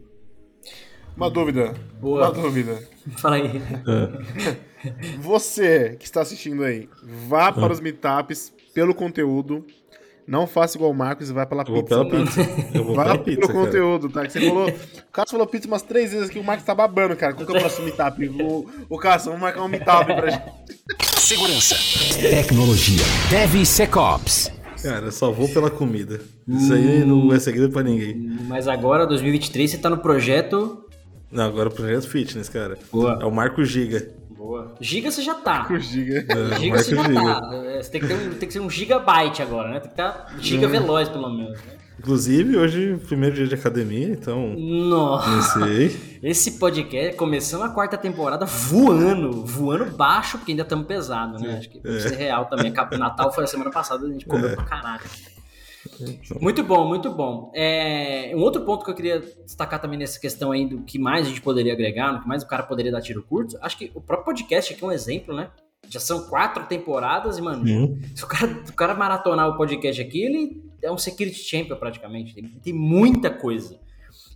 Uma 1.17 1.29
dúvida. 1.29 1.73
Boa. 1.99 2.29
Uma 2.29 2.31
dúvida. 2.31 2.79
Fala 3.17 3.37
aí. 3.37 3.61
É. 3.87 5.15
Você 5.19 5.95
que 5.97 6.05
está 6.05 6.21
assistindo 6.21 6.63
aí, 6.63 6.87
vá 7.27 7.51
para 7.51 7.73
os 7.73 7.79
meetups 7.79 8.53
pelo 8.73 8.93
conteúdo. 8.93 9.65
Não 10.27 10.47
faça 10.47 10.75
igual 10.75 10.89
o 10.89 10.93
Marcos 10.93 11.29
e 11.29 11.33
vai 11.33 11.45
pela 11.45 11.63
pizza. 11.63 11.83
Pela 11.83 12.05
pizza. 12.09 12.41
Eu 12.73 12.83
vou 12.83 12.95
Vá 12.95 13.03
pela 13.03 13.17
pizza, 13.19 13.41
pelo 13.41 13.53
cara. 13.53 13.65
conteúdo, 13.65 14.09
tá? 14.09 14.25
Que 14.25 14.33
você 14.33 14.47
falou. 14.47 14.67
O 14.67 15.11
Cássio 15.11 15.31
falou 15.31 15.45
pizza 15.47 15.67
umas 15.67 15.83
três 15.83 16.11
vezes 16.11 16.29
aqui, 16.29 16.39
o 16.39 16.43
Marcos 16.43 16.65
tá 16.65 16.73
babando, 16.73 17.15
cara. 17.15 17.33
Qual 17.33 17.45
que 17.45 17.53
é 17.53 17.57
o 17.57 17.59
próximo 17.59 17.85
meetup? 17.85 18.27
O, 18.27 18.65
o 18.89 18.97
Cássio, 18.97 19.27
vamos 19.27 19.41
marcar 19.41 19.61
um 19.61 19.67
meetup 19.67 20.05
pra 20.05 20.29
gente. 20.29 20.43
Segurança. 21.19 21.75
Tecnologia. 22.19 23.03
DevSecOps. 23.29 24.51
Cara, 24.85 25.11
só 25.11 25.31
vou 25.31 25.49
pela 25.49 25.71
comida. 25.71 26.21
Isso 26.47 26.71
aí 26.71 27.03
não 27.03 27.33
é 27.33 27.39
segredo 27.39 27.71
pra 27.71 27.81
ninguém. 27.81 28.37
Mas 28.47 28.67
agora, 28.67 29.07
2023, 29.07 29.71
você 29.71 29.77
tá 29.79 29.89
no 29.89 29.97
projeto. 29.97 30.85
Não, 31.31 31.43
agora 31.43 31.69
o 31.69 31.71
projeto 31.71 32.07
fitness, 32.07 32.47
cara. 32.47 32.77
Boa. 32.91 33.17
É 33.19 33.25
o 33.25 33.31
Marco 33.31 33.65
Giga. 33.65 34.07
Boa. 34.29 34.75
Giga 34.79 35.09
você 35.09 35.23
já 35.23 35.33
tá. 35.33 35.59
Marco 35.59 35.79
Giga. 35.79 36.23
É, 36.29 36.59
giga 36.59 36.77
você 36.77 36.95
já 36.95 37.03
giga. 37.03 37.19
tá. 37.19 37.51
É, 37.51 37.81
você 37.81 37.89
tem 37.89 38.01
que, 38.01 38.07
ter 38.07 38.13
um, 38.13 38.29
tem 38.35 38.47
que 38.47 38.53
ser 38.53 38.59
um 38.59 38.69
gigabyte 38.69 39.41
agora, 39.41 39.69
né? 39.69 39.79
Tem 39.79 39.89
que 39.89 39.99
estar 39.99 40.11
tá 40.11 40.33
giga 40.39 40.67
hum. 40.67 40.69
veloz, 40.69 41.09
pelo 41.09 41.33
menos. 41.33 41.59
Né? 41.63 41.73
Inclusive, 42.05 42.55
hoje 42.55 42.97
primeiro 43.07 43.35
dia 43.35 43.47
de 43.47 43.55
academia, 43.55 44.09
então. 44.09 44.53
Nossa! 44.55 45.27
Não 45.27 45.41
sei. 45.41 46.19
Esse 46.21 46.51
podcast 46.59 47.17
começando 47.17 47.63
a 47.63 47.69
quarta 47.69 47.97
temporada 47.97 48.45
voando, 48.45 49.43
voando 49.43 49.85
baixo, 49.97 50.37
porque 50.37 50.51
ainda 50.51 50.61
estamos 50.61 50.85
pesados, 50.85 51.41
né? 51.41 51.57
Acho 51.57 51.67
que 51.67 51.81
é. 51.83 51.99
ser 52.01 52.15
real 52.15 52.45
também. 52.45 52.71
Natal 52.99 53.33
foi 53.33 53.45
a 53.45 53.47
semana 53.47 53.71
passada, 53.71 54.05
a 54.05 54.11
gente 54.11 54.23
comeu 54.27 54.49
é. 54.49 54.53
pra 54.53 54.65
caralho. 54.65 55.01
Muito 56.39 56.63
bom, 56.63 56.87
muito 56.87 57.09
bom. 57.09 57.51
É, 57.55 58.31
um 58.35 58.41
outro 58.41 58.61
ponto 58.61 58.85
que 58.85 58.91
eu 58.91 58.95
queria 58.95 59.19
destacar 59.43 59.81
também 59.81 59.97
nessa 59.97 60.19
questão 60.19 60.51
aí 60.51 60.67
do 60.69 60.83
que 60.83 60.99
mais 60.99 61.25
a 61.25 61.29
gente 61.29 61.41
poderia 61.41 61.73
agregar, 61.73 62.13
no 62.13 62.21
que 62.21 62.27
mais 62.27 62.43
o 62.43 62.47
cara 62.47 62.61
poderia 62.61 62.91
dar 62.91 63.01
tiro 63.01 63.23
curto, 63.23 63.57
acho 63.63 63.79
que 63.79 63.91
o 63.95 63.99
próprio 64.01 64.25
podcast 64.25 64.71
aqui 64.71 64.83
é 64.83 64.87
um 64.87 64.91
exemplo, 64.91 65.35
né? 65.35 65.49
Já 65.89 65.99
são 65.99 66.27
quatro 66.27 66.65
temporadas 66.65 67.39
e, 67.39 67.41
mano, 67.41 67.67
uhum. 67.67 67.99
se 68.13 68.23
o 68.23 68.27
cara, 68.27 68.63
o 68.69 68.73
cara 68.73 68.93
maratonar 68.93 69.49
o 69.49 69.57
podcast 69.57 69.99
aqui, 69.99 70.21
ele 70.21 70.64
é 70.85 70.91
um 70.91 70.97
security 70.97 71.39
champion 71.39 71.75
praticamente. 71.75 72.33
Tem, 72.33 72.43
tem 72.43 72.73
muita 72.73 73.29
coisa. 73.29 73.79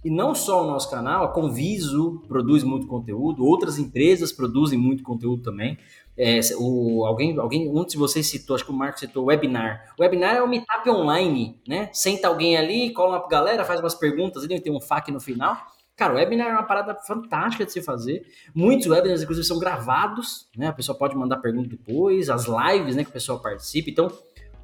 E 0.04 0.10
não 0.10 0.34
só 0.34 0.64
o 0.64 0.68
nosso 0.68 0.90
canal, 0.90 1.26
a 1.26 1.28
Conviso 1.28 2.24
produz 2.28 2.64
muito 2.64 2.88
conteúdo, 2.88 3.46
outras 3.46 3.78
empresas 3.78 4.32
produzem 4.32 4.80
muito 4.80 5.04
conteúdo 5.04 5.44
também. 5.44 5.78
É, 6.18 6.40
o, 6.58 7.06
alguém, 7.06 7.38
alguém, 7.38 7.70
um 7.70 7.86
de 7.86 7.98
vocês 7.98 8.28
citou, 8.28 8.56
acho 8.56 8.66
que 8.66 8.72
o 8.72 8.74
Marco 8.74 9.00
citou, 9.00 9.26
webinar. 9.26 9.94
O 9.98 10.02
webinar 10.02 10.36
é 10.36 10.44
um 10.44 10.48
meetup 10.48 10.90
online, 10.90 11.60
né? 11.68 11.90
Senta 11.94 12.28
alguém 12.28 12.58
ali, 12.58 12.92
cola 12.92 13.18
uma 13.18 13.28
galera, 13.28 13.64
faz 13.64 13.80
umas 13.80 13.96
perguntas, 13.96 14.44
ele 14.44 14.60
tem 14.60 14.74
um 14.74 14.82
FAQ 14.82 15.12
no 15.12 15.20
final. 15.20 15.58
Cara, 15.96 16.14
o 16.14 16.16
webinar 16.16 16.48
é 16.48 16.54
uma 16.54 16.64
parada 16.64 16.96
fantástica 16.96 17.66
de 17.66 17.74
se 17.74 17.82
fazer. 17.82 18.26
Muitos 18.56 18.88
webinars, 18.88 19.22
inclusive, 19.22 19.46
são 19.46 19.60
gravados, 19.60 20.48
né? 20.56 20.68
A 20.68 20.74
pessoa 20.74 20.98
pode 20.98 21.14
mandar 21.14 21.38
pergunta 21.38 21.68
depois, 21.68 22.30
as 22.30 22.46
lives, 22.46 22.96
né, 22.96 23.04
que 23.04 23.10
o 23.10 23.14
pessoal 23.14 23.40
participa. 23.42 23.90
Então, 23.90 24.10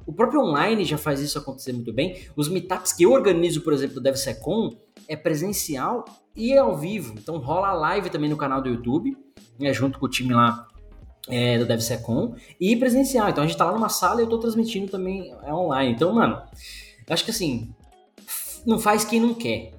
o 0.06 0.12
próprio 0.12 0.40
online 0.40 0.84
já 0.84 0.96
faz 0.96 1.20
isso 1.20 1.38
acontecer 1.38 1.72
muito 1.72 1.92
bem. 1.92 2.16
Os 2.36 2.48
meetups 2.48 2.92
que 2.92 3.02
eu 3.02 3.12
organizo, 3.12 3.60
por 3.62 3.72
exemplo, 3.72 3.96
do 3.96 4.00
DevSecom, 4.00 4.70
é 5.08 5.16
presencial 5.16 6.04
e 6.34 6.52
é 6.52 6.58
ao 6.58 6.76
vivo. 6.76 7.14
Então 7.18 7.38
rola 7.38 7.72
live 7.72 8.08
também 8.08 8.30
no 8.30 8.36
canal 8.36 8.62
do 8.62 8.68
YouTube, 8.68 9.16
né, 9.58 9.72
junto 9.72 9.98
com 9.98 10.06
o 10.06 10.08
time 10.08 10.32
lá 10.32 10.68
é, 11.28 11.58
do 11.58 11.66
DevSecom, 11.66 12.34
e 12.60 12.76
presencial. 12.76 13.28
Então 13.28 13.42
a 13.42 13.46
gente 13.46 13.56
tá 13.56 13.64
lá 13.64 13.72
numa 13.72 13.88
sala 13.88 14.20
e 14.20 14.24
eu 14.24 14.28
tô 14.28 14.38
transmitindo 14.38 14.90
também 14.90 15.34
é 15.42 15.52
online. 15.52 15.92
Então, 15.92 16.12
mano, 16.12 16.40
acho 17.10 17.24
que 17.24 17.30
assim, 17.30 17.74
não 18.64 18.78
faz 18.78 19.04
quem 19.04 19.20
não 19.20 19.34
quer. 19.34 19.72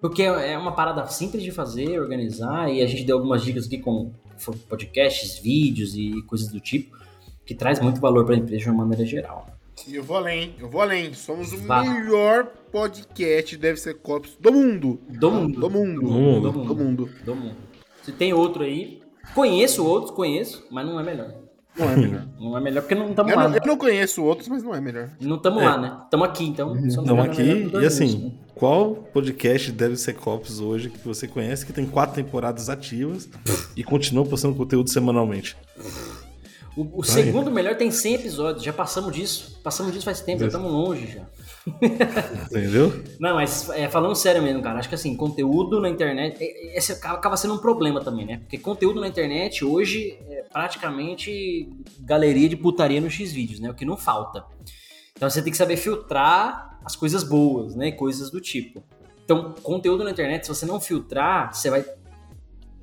Porque 0.00 0.22
é 0.22 0.56
uma 0.56 0.72
parada 0.72 1.06
simples 1.08 1.42
de 1.42 1.50
fazer, 1.50 2.00
organizar, 2.00 2.72
e 2.72 2.82
a 2.82 2.86
gente 2.86 3.04
deu 3.04 3.18
algumas 3.18 3.42
dicas 3.42 3.66
aqui 3.66 3.76
com 3.76 4.10
podcasts, 4.66 5.38
vídeos 5.38 5.94
e 5.94 6.22
coisas 6.22 6.48
do 6.48 6.58
tipo, 6.58 6.96
que 7.44 7.54
traz 7.54 7.78
muito 7.80 8.00
valor 8.00 8.24
para 8.24 8.34
a 8.34 8.38
empresa 8.38 8.64
de 8.64 8.70
uma 8.70 8.78
maneira 8.78 9.04
geral. 9.04 9.59
E 9.86 9.94
eu 9.96 10.02
vou 10.02 10.16
além, 10.16 10.54
eu 10.58 10.68
vou 10.68 10.82
além. 10.82 11.14
Somos 11.14 11.52
o 11.52 11.58
Vá. 11.58 11.82
melhor 11.82 12.46
podcast 12.70 13.56
deve 13.56 13.78
ser 13.78 13.94
Cops 13.94 14.36
do 14.38 14.52
mundo. 14.52 15.00
Do 15.08 15.30
mundo. 15.30 15.60
Do 15.60 15.70
mundo. 15.70 16.00
Do 16.00 16.10
mundo. 16.10 16.40
Do 16.40 16.52
mundo. 16.52 16.74
Do 16.74 16.76
mundo. 16.76 17.10
Do 17.24 17.34
mundo. 17.34 17.56
Se 18.02 18.12
tem 18.12 18.32
outro 18.32 18.62
aí, 18.62 19.02
conheço 19.34 19.84
outros, 19.84 20.10
conheço, 20.14 20.66
mas 20.70 20.86
não 20.86 20.98
é 20.98 21.02
melhor. 21.02 21.34
Não 21.78 21.88
é 21.90 21.96
melhor. 21.96 22.28
Não 22.40 22.56
é 22.56 22.60
melhor 22.60 22.80
porque 22.82 22.94
não 22.94 23.10
estamos 23.10 23.32
lá. 23.32 23.44
Não, 23.44 23.50
né? 23.50 23.58
Eu 23.62 23.66
não 23.66 23.76
conheço 23.76 24.24
outros, 24.24 24.48
mas 24.48 24.62
não 24.62 24.74
é 24.74 24.80
melhor. 24.80 25.10
Não 25.20 25.36
estamos 25.36 25.62
é. 25.62 25.66
lá, 25.66 25.78
né? 25.78 26.00
Estamos 26.04 26.28
aqui, 26.28 26.44
então. 26.44 26.76
Estamos 26.84 27.24
aqui 27.24 27.70
e 27.72 27.86
assim, 27.86 28.18
né? 28.18 28.32
qual 28.56 28.94
podcast 28.94 29.70
deve 29.70 29.96
ser 29.96 30.14
Cops 30.14 30.58
hoje 30.58 30.90
que 30.90 30.98
você 31.06 31.28
conhece 31.28 31.64
que 31.64 31.72
tem 31.72 31.86
quatro 31.86 32.16
temporadas 32.16 32.68
ativas 32.68 33.28
e 33.76 33.84
continua 33.84 34.26
postando 34.26 34.56
conteúdo 34.56 34.90
semanalmente? 34.90 35.56
O, 36.76 37.00
o 37.00 37.02
segundo 37.02 37.50
melhor 37.50 37.76
tem 37.76 37.90
100 37.90 38.14
episódios, 38.14 38.64
já 38.64 38.72
passamos 38.72 39.12
disso. 39.12 39.60
Passamos 39.62 39.92
disso 39.92 40.04
faz 40.04 40.20
tempo, 40.20 40.40
já 40.40 40.46
estamos 40.46 40.70
longe 40.70 41.06
já. 41.06 41.26
Entendeu? 42.46 43.02
Não, 43.18 43.34
mas 43.34 43.68
é, 43.70 43.88
falando 43.88 44.14
sério 44.14 44.42
mesmo, 44.42 44.62
cara, 44.62 44.78
acho 44.78 44.88
que 44.88 44.94
assim, 44.94 45.16
conteúdo 45.16 45.80
na 45.80 45.88
internet, 45.88 46.36
é, 46.40 46.78
esse 46.78 46.92
acaba 46.92 47.36
sendo 47.36 47.54
um 47.54 47.58
problema 47.58 48.02
também, 48.02 48.24
né? 48.24 48.38
Porque 48.38 48.56
conteúdo 48.56 49.00
na 49.00 49.08
internet 49.08 49.64
hoje 49.64 50.18
é 50.28 50.44
praticamente 50.52 51.68
galeria 52.00 52.48
de 52.48 52.56
putaria 52.56 53.00
no 53.00 53.10
X-Vídeos, 53.10 53.60
né? 53.60 53.70
O 53.70 53.74
que 53.74 53.84
não 53.84 53.96
falta. 53.96 54.44
Então 55.16 55.28
você 55.28 55.42
tem 55.42 55.50
que 55.50 55.58
saber 55.58 55.76
filtrar 55.76 56.78
as 56.84 56.94
coisas 56.94 57.24
boas, 57.24 57.74
né? 57.74 57.90
Coisas 57.90 58.30
do 58.30 58.40
tipo. 58.40 58.82
Então, 59.24 59.54
conteúdo 59.62 60.02
na 60.02 60.10
internet, 60.10 60.44
se 60.44 60.48
você 60.48 60.66
não 60.66 60.80
filtrar, 60.80 61.54
você 61.54 61.68
vai 61.68 61.84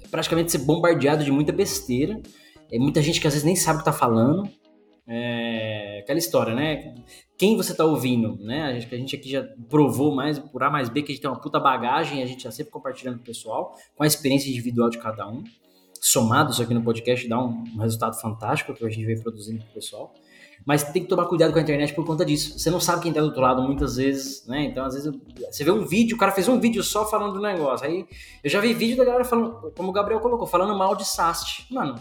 praticamente 0.10 0.52
ser 0.52 0.60
bombardeado 0.60 1.23
de 1.23 1.32
muita 1.32 1.52
besteira 1.52 2.21
é 2.71 2.80
muita 2.80 3.01
gente 3.01 3.19
que 3.19 3.27
às 3.27 3.34
vezes 3.34 3.45
nem 3.45 3.56
sabe 3.56 3.77
o 3.77 3.80
que 3.80 3.86
tá 3.86 3.93
falando. 3.93 4.49
É, 5.10 5.99
aquela 6.03 6.19
história, 6.19 6.53
né? 6.53 6.95
Quem 7.38 7.56
você 7.56 7.73
tá 7.73 7.86
ouvindo, 7.86 8.38
né? 8.43 8.63
A 8.63 8.73
gente, 8.73 8.93
a 8.93 8.97
gente 8.97 9.15
aqui 9.15 9.30
já 9.30 9.47
provou 9.69 10.13
mais 10.13 10.38
por 10.38 10.62
A 10.63 10.69
mais 10.69 10.89
B 10.89 11.01
que 11.01 11.12
a 11.12 11.15
gente 11.15 11.21
tem 11.21 11.32
uma 11.32 11.39
puta 11.39 11.60
bagagem, 11.60 12.21
a 12.21 12.25
gente 12.25 12.43
já 12.43 12.51
sempre 12.51 12.71
compartilhando 12.71 13.15
com 13.15 13.21
o 13.21 13.25
pessoal, 13.25 13.73
com 13.95 14.03
a 14.03 14.08
experiência 14.08 14.49
individual 14.49 14.89
de 14.89 14.97
cada 14.97 15.27
um. 15.30 15.43
Somado 16.01 16.51
isso 16.51 16.62
aqui 16.62 16.73
no 16.73 16.84
podcast 16.84 17.27
dá 17.27 17.39
um, 17.39 17.63
um 17.75 17.80
resultado 17.80 18.19
fantástico 18.19 18.73
que 18.73 18.86
a 18.86 18.89
gente 18.89 19.06
vem 19.06 19.19
produzindo 19.21 19.63
pro 19.63 19.73
pessoal. 19.75 20.13
Mas 20.65 20.84
tem 20.84 21.01
que 21.01 21.08
tomar 21.08 21.25
cuidado 21.27 21.53
com 21.53 21.60
a 21.60 21.62
internet 21.62 21.93
por 21.93 22.06
conta 22.06 22.25
disso. 22.25 22.60
Você 22.60 22.69
não 22.69 22.80
sabe 22.82 23.03
quem 23.03 23.13
tá 23.13 23.21
do 23.21 23.27
outro 23.27 23.41
lado 23.41 23.62
muitas 23.62 23.95
vezes, 23.95 24.45
né? 24.45 24.65
Então, 24.65 24.84
às 24.84 24.95
vezes, 24.95 25.13
você 25.49 25.63
vê 25.63 25.71
um 25.71 25.86
vídeo, 25.86 26.17
o 26.17 26.19
cara 26.19 26.34
fez 26.34 26.49
um 26.49 26.60
vídeo 26.60 26.84
só 26.84 27.10
falando 27.10 27.34
do 27.34 27.39
negócio. 27.39 27.88
Aí 27.88 28.06
eu 28.43 28.49
já 28.49 28.60
vi 28.60 28.73
vídeo 28.73 28.97
da 28.97 29.06
galera 29.06 29.23
falando, 29.23 29.71
como 29.75 29.89
o 29.89 29.93
Gabriel 29.93 30.19
colocou, 30.19 30.45
falando 30.45 30.77
mal 30.77 30.95
de 30.95 31.08
SAST. 31.08 31.73
Mano, 31.73 31.95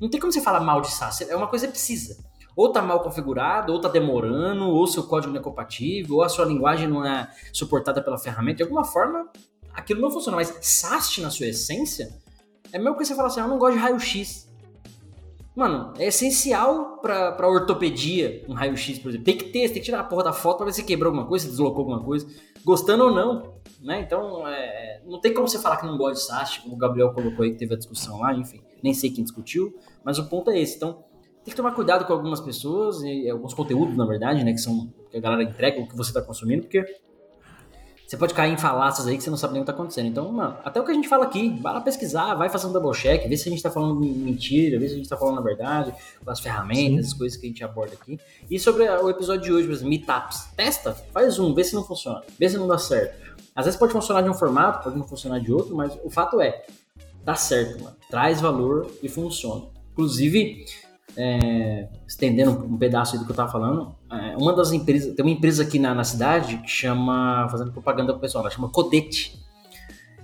não 0.00 0.08
tem 0.08 0.20
como 0.20 0.32
você 0.32 0.40
falar 0.40 0.60
mal 0.60 0.80
de 0.80 0.90
SaaS. 0.90 1.22
É 1.22 1.36
uma 1.36 1.46
coisa 1.46 1.66
que 1.66 1.72
precisa. 1.72 2.16
Ou 2.56 2.70
tá 2.70 2.80
mal 2.80 3.00
configurado, 3.00 3.72
ou 3.72 3.80
tá 3.80 3.88
demorando, 3.88 4.64
ou 4.68 4.86
seu 4.86 5.04
código 5.04 5.32
não 5.32 5.40
é 5.40 5.42
compatível, 5.42 6.16
ou 6.16 6.22
a 6.22 6.28
sua 6.28 6.44
linguagem 6.44 6.86
não 6.88 7.04
é 7.04 7.28
suportada 7.52 8.02
pela 8.02 8.18
ferramenta. 8.18 8.58
De 8.58 8.62
alguma 8.62 8.84
forma, 8.84 9.28
aquilo 9.72 10.00
não 10.00 10.10
funciona. 10.10 10.36
Mas 10.36 10.56
SAST, 10.60 11.20
na 11.20 11.30
sua 11.30 11.46
essência, 11.46 12.16
é 12.72 12.78
mesmo 12.78 12.96
que 12.96 13.04
você 13.04 13.14
falar 13.14 13.28
assim, 13.28 13.40
ah, 13.40 13.44
eu 13.44 13.48
não 13.48 13.58
gosto 13.58 13.74
de 13.74 13.80
raio-x. 13.80 14.48
Mano, 15.54 15.92
é 15.98 16.08
essencial 16.08 16.98
pra, 16.98 17.30
pra 17.30 17.48
ortopedia 17.48 18.44
um 18.48 18.54
raio-x, 18.54 18.98
por 18.98 19.10
exemplo. 19.10 19.24
Tem 19.24 19.38
que 19.38 19.44
ter, 19.44 19.68
você 19.68 19.74
tem 19.74 19.82
que 19.82 19.86
tirar 19.86 20.00
a 20.00 20.04
porra 20.04 20.24
da 20.24 20.32
foto 20.32 20.58
pra 20.58 20.66
ver 20.66 20.72
se 20.72 20.82
quebrou 20.82 21.10
alguma 21.10 21.28
coisa, 21.28 21.44
se 21.44 21.50
deslocou 21.50 21.80
alguma 21.80 22.02
coisa. 22.02 22.26
Gostando 22.64 23.04
ou 23.04 23.12
não, 23.12 23.54
né? 23.80 24.00
Então, 24.00 24.48
é, 24.48 25.00
não 25.06 25.20
tem 25.20 25.32
como 25.32 25.46
você 25.46 25.58
falar 25.58 25.76
que 25.76 25.86
não 25.86 25.96
gosta 25.96 26.14
de 26.14 26.26
SAST, 26.26 26.62
como 26.62 26.74
o 26.74 26.78
Gabriel 26.78 27.12
colocou 27.12 27.44
aí, 27.44 27.52
que 27.52 27.58
teve 27.58 27.74
a 27.74 27.76
discussão 27.76 28.18
lá, 28.18 28.34
enfim. 28.34 28.63
Nem 28.84 28.92
sei 28.92 29.10
quem 29.10 29.24
discutiu, 29.24 29.74
mas 30.04 30.18
o 30.18 30.26
ponto 30.26 30.50
é 30.50 30.60
esse. 30.60 30.76
Então, 30.76 31.02
tem 31.42 31.50
que 31.50 31.56
tomar 31.56 31.72
cuidado 31.72 32.04
com 32.04 32.12
algumas 32.12 32.40
pessoas, 32.40 33.02
e 33.02 33.28
alguns 33.28 33.54
conteúdos, 33.54 33.96
na 33.96 34.04
verdade, 34.04 34.44
né? 34.44 34.52
Que 34.52 34.58
são 34.58 34.92
que 35.10 35.16
a 35.16 35.20
galera 35.20 35.42
entrega 35.42 35.80
o 35.80 35.88
que 35.88 35.96
você 35.96 36.10
está 36.10 36.20
consumindo, 36.20 36.62
porque 36.62 36.84
você 38.06 38.18
pode 38.18 38.34
cair 38.34 38.52
em 38.52 38.58
falácias 38.58 39.06
aí 39.06 39.16
que 39.16 39.22
você 39.22 39.30
não 39.30 39.36
sabe 39.36 39.54
nem 39.54 39.62
o 39.62 39.64
que 39.64 39.72
tá 39.72 39.72
acontecendo. 39.72 40.06
Então, 40.06 40.30
mano, 40.30 40.56
até 40.62 40.78
o 40.80 40.84
que 40.84 40.90
a 40.90 40.94
gente 40.94 41.08
fala 41.08 41.24
aqui, 41.24 41.48
vai 41.60 41.72
lá 41.72 41.80
pesquisar, 41.80 42.34
vai 42.34 42.50
fazer 42.50 42.66
um 42.66 42.72
double 42.72 42.92
check, 42.92 43.26
vê 43.26 43.36
se 43.36 43.48
a 43.48 43.52
gente 43.52 43.62
tá 43.62 43.70
falando 43.70 43.98
mentira, 43.98 44.78
vê 44.78 44.86
se 44.86 44.94
a 44.94 44.96
gente 44.98 45.08
tá 45.08 45.16
falando 45.16 45.38
a 45.38 45.42
verdade, 45.42 45.94
as 46.26 46.40
ferramentas, 46.40 47.06
Sim. 47.06 47.12
as 47.12 47.14
coisas 47.14 47.38
que 47.38 47.46
a 47.46 47.48
gente 47.48 47.64
aborda 47.64 47.94
aqui. 47.94 48.20
E 48.50 48.58
sobre 48.58 48.86
o 48.88 49.08
episódio 49.08 49.44
de 49.44 49.52
hoje, 49.52 49.66
por 49.66 49.72
exemplo, 49.72 49.88
meetups, 49.88 50.48
testa, 50.54 50.92
faz 50.92 51.38
um, 51.38 51.54
vê 51.54 51.64
se 51.64 51.74
não 51.74 51.82
funciona, 51.82 52.22
vê 52.38 52.48
se 52.48 52.58
não 52.58 52.68
dá 52.68 52.76
certo. 52.76 53.34
Às 53.54 53.64
vezes 53.64 53.78
pode 53.78 53.92
funcionar 53.92 54.20
de 54.20 54.28
um 54.28 54.34
formato, 54.34 54.84
pode 54.84 54.96
não 54.98 55.06
funcionar 55.06 55.38
de 55.40 55.52
outro, 55.52 55.74
mas 55.74 55.96
o 56.04 56.10
fato 56.10 56.40
é, 56.40 56.64
dá 57.24 57.34
certo, 57.34 57.82
mano. 57.82 57.96
Traz 58.10 58.40
valor 58.40 58.90
e 59.02 59.08
funciona. 59.08 59.66
Inclusive, 59.92 60.64
é, 61.16 61.88
estendendo 62.06 62.50
um 62.50 62.76
pedaço 62.76 63.18
do 63.18 63.24
que 63.24 63.30
eu 63.30 63.36
tava 63.36 63.50
falando, 63.50 63.94
é, 64.10 64.36
uma 64.36 64.52
das 64.52 64.72
empresas, 64.72 65.14
tem 65.14 65.24
uma 65.24 65.32
empresa 65.32 65.62
aqui 65.62 65.78
na, 65.78 65.94
na 65.94 66.04
cidade 66.04 66.58
que 66.58 66.68
chama, 66.68 67.48
fazendo 67.50 67.72
propaganda 67.72 68.12
pro 68.12 68.20
pessoal, 68.20 68.44
ela 68.44 68.54
chama 68.54 68.68
Codete. 68.68 69.42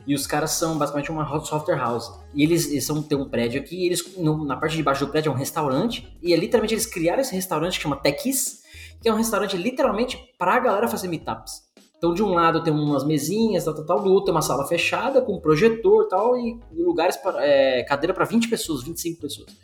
E 0.06 0.14
os 0.14 0.26
caras 0.26 0.52
são 0.52 0.76
basicamente 0.76 1.10
uma 1.10 1.26
software 1.44 1.76
house. 1.76 2.10
E 2.34 2.42
eles, 2.42 2.68
eles 2.70 2.84
são, 2.84 3.02
tem 3.02 3.16
um 3.16 3.28
prédio 3.28 3.60
aqui, 3.60 3.86
eles, 3.86 4.16
no, 4.16 4.44
na 4.44 4.56
parte 4.56 4.76
de 4.76 4.82
baixo 4.82 5.04
do 5.06 5.10
prédio 5.10 5.30
é 5.30 5.32
um 5.32 5.36
restaurante, 5.36 6.18
e 6.22 6.32
é 6.32 6.36
literalmente 6.36 6.74
eles 6.74 6.86
criaram 6.86 7.20
esse 7.20 7.34
restaurante 7.34 7.76
que 7.76 7.82
chama 7.82 7.96
Techis, 7.96 8.60
que 9.00 9.08
é 9.08 9.12
um 9.12 9.16
restaurante 9.16 9.56
literalmente 9.56 10.18
pra 10.38 10.58
galera 10.58 10.88
fazer 10.88 11.08
meetups. 11.08 11.69
Então, 12.00 12.14
de 12.14 12.22
um 12.22 12.30
lado 12.30 12.62
tem 12.62 12.72
umas 12.72 13.04
mesinhas, 13.04 13.62
tal, 13.62 13.74
tal, 13.74 13.84
tal, 13.84 14.02
do 14.02 14.08
outro 14.08 14.24
tem 14.24 14.34
uma 14.34 14.40
sala 14.40 14.66
fechada 14.66 15.20
com 15.20 15.38
projetor 15.38 16.08
tal, 16.08 16.34
e 16.34 16.58
lugares, 16.72 17.14
para, 17.18 17.44
é, 17.44 17.84
cadeira 17.84 18.14
para 18.14 18.24
20 18.24 18.48
pessoas, 18.48 18.82
25 18.82 19.20
pessoas. 19.20 19.54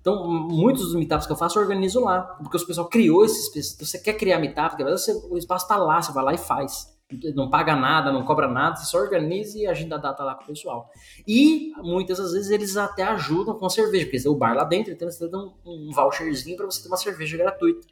Então, 0.00 0.26
muitos 0.26 0.84
dos 0.84 0.94
meetups 0.94 1.26
que 1.26 1.32
eu 1.32 1.36
faço 1.36 1.58
eu 1.58 1.62
organizo 1.62 2.00
lá, 2.00 2.22
porque 2.22 2.56
o 2.56 2.66
pessoal 2.66 2.88
criou 2.88 3.26
esses. 3.26 3.76
Você 3.78 3.98
quer 3.98 4.14
criar 4.14 4.38
meetup, 4.38 4.82
você, 4.82 5.12
o 5.30 5.36
espaço 5.36 5.66
está 5.66 5.76
lá, 5.76 6.00
você 6.00 6.12
vai 6.12 6.24
lá 6.24 6.32
e 6.32 6.38
faz. 6.38 6.90
Não 7.34 7.50
paga 7.50 7.76
nada, 7.76 8.10
não 8.10 8.24
cobra 8.24 8.48
nada, 8.48 8.76
você 8.76 8.86
só 8.86 8.96
organiza 8.96 9.58
e 9.58 9.66
agenda 9.66 9.96
a 9.96 9.98
data 9.98 10.24
lá 10.24 10.34
com 10.34 10.44
o 10.44 10.46
pessoal. 10.46 10.88
E 11.28 11.72
muitas 11.82 12.16
das 12.16 12.32
vezes 12.32 12.50
eles 12.50 12.74
até 12.78 13.02
ajudam 13.02 13.54
com 13.54 13.68
cerveja, 13.68 14.06
porque 14.06 14.26
o 14.26 14.34
bar 14.34 14.56
lá 14.56 14.64
dentro, 14.64 14.94
então 14.94 15.06
eles 15.06 15.18
dão 15.30 15.52
um 15.62 15.90
voucherzinho 15.92 16.56
para 16.56 16.64
você 16.64 16.82
ter 16.82 16.88
uma 16.88 16.96
cerveja 16.96 17.36
gratuita. 17.36 17.86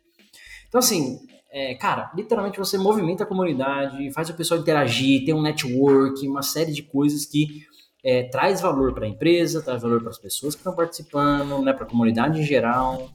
Então, 0.69 0.79
assim, 0.79 1.21
é, 1.53 1.75
cara, 1.75 2.11
literalmente 2.15 2.59
você 2.59 2.79
movimenta 2.79 3.25
a 3.25 3.27
comunidade, 3.27 4.13
faz 4.13 4.31
o 4.31 4.35
pessoal 4.35 4.61
interagir, 4.61 5.25
tem 5.25 5.35
um 5.35 5.43
network, 5.43 6.27
uma 6.29 6.43
série 6.43 6.73
de 6.73 6.83
coisas 6.83 7.27
que 7.27 7.65
é, 8.05 8.25
traz 8.25 8.61
valor 8.61 8.95
para 8.95 9.05
a 9.05 9.09
empresa, 9.09 9.61
traz 9.61 9.83
valor 9.83 10.01
para 10.01 10.11
as 10.11 10.19
pessoas 10.19 10.55
que 10.55 10.61
estão 10.61 10.75
participando, 10.75 11.61
né, 11.63 11.73
para 11.73 11.85
a 11.85 11.89
comunidade 11.89 12.41
em 12.41 12.45
geral. 12.45 13.11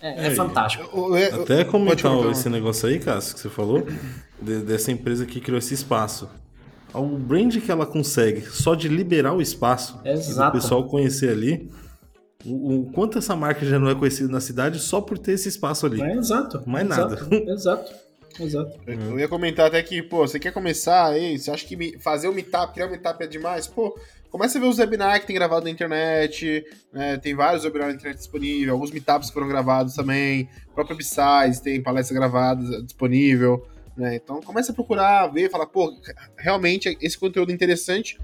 É, 0.00 0.24
é, 0.24 0.26
é 0.28 0.30
fantástico. 0.30 0.84
Até 1.42 1.64
comentar 1.64 2.30
esse 2.30 2.48
negócio 2.48 2.88
aí, 2.88 2.98
Cássio, 2.98 3.34
que 3.34 3.40
você 3.40 3.50
falou, 3.50 3.86
de, 4.40 4.60
dessa 4.62 4.90
empresa 4.90 5.24
que 5.26 5.40
criou 5.40 5.58
esse 5.58 5.74
espaço. 5.74 6.28
O 6.92 7.06
brand 7.18 7.56
que 7.58 7.70
ela 7.70 7.86
consegue 7.86 8.40
só 8.42 8.74
de 8.74 8.88
liberar 8.88 9.32
o 9.32 9.40
espaço, 9.40 10.00
Exato. 10.04 10.56
o 10.56 10.60
pessoal 10.60 10.84
conhecer 10.88 11.30
ali, 11.30 11.70
o, 12.44 12.80
o, 12.80 12.92
quanto 12.92 13.18
essa 13.18 13.36
marca 13.36 13.64
já 13.64 13.78
não 13.78 13.90
é 13.90 13.94
conhecida 13.94 14.30
na 14.30 14.40
cidade 14.40 14.78
só 14.78 15.00
por 15.00 15.18
ter 15.18 15.32
esse 15.32 15.48
espaço 15.48 15.86
ali. 15.86 16.00
É, 16.00 16.16
exato. 16.16 16.62
Mais 16.66 16.86
exato, 16.86 17.24
nada. 17.24 17.36
Exato. 17.52 18.10
Exato. 18.38 18.78
Eu 18.86 19.18
ia 19.18 19.28
comentar 19.28 19.66
até 19.66 19.82
que, 19.82 20.02
pô, 20.02 20.26
você 20.26 20.38
quer 20.38 20.52
começar 20.52 21.06
aí, 21.06 21.38
você 21.38 21.50
acha 21.50 21.66
que 21.66 21.98
fazer 21.98 22.28
o 22.28 22.30
um 22.30 22.34
meetup, 22.34 22.72
criar 22.72 22.86
um 22.86 22.90
meetup 22.90 23.22
é 23.22 23.26
demais? 23.26 23.66
Pô, 23.66 23.98
começa 24.30 24.56
a 24.56 24.60
ver 24.60 24.68
os 24.68 24.78
webinars 24.78 25.20
que 25.20 25.26
tem 25.26 25.34
gravado 25.34 25.64
na 25.64 25.70
internet, 25.70 26.64
né? 26.92 27.18
Tem 27.18 27.34
vários 27.34 27.64
webinars 27.64 27.92
na 27.92 27.96
internet 27.96 28.18
disponíveis, 28.18 28.68
alguns 28.68 28.90
meetups 28.90 29.30
foram 29.30 29.48
gravados 29.48 29.94
também, 29.94 30.48
próprio 30.74 30.94
Upsize 30.94 31.62
tem 31.62 31.82
palestra 31.82 32.14
gravada 32.14 32.82
disponível, 32.82 33.66
né? 33.96 34.14
Então 34.14 34.40
começa 34.40 34.72
a 34.72 34.74
procurar, 34.74 35.26
ver, 35.26 35.50
falar, 35.50 35.66
pô, 35.66 35.92
realmente 36.38 36.96
esse 37.02 37.18
conteúdo 37.18 37.50
é 37.50 37.54
interessante, 37.54 38.18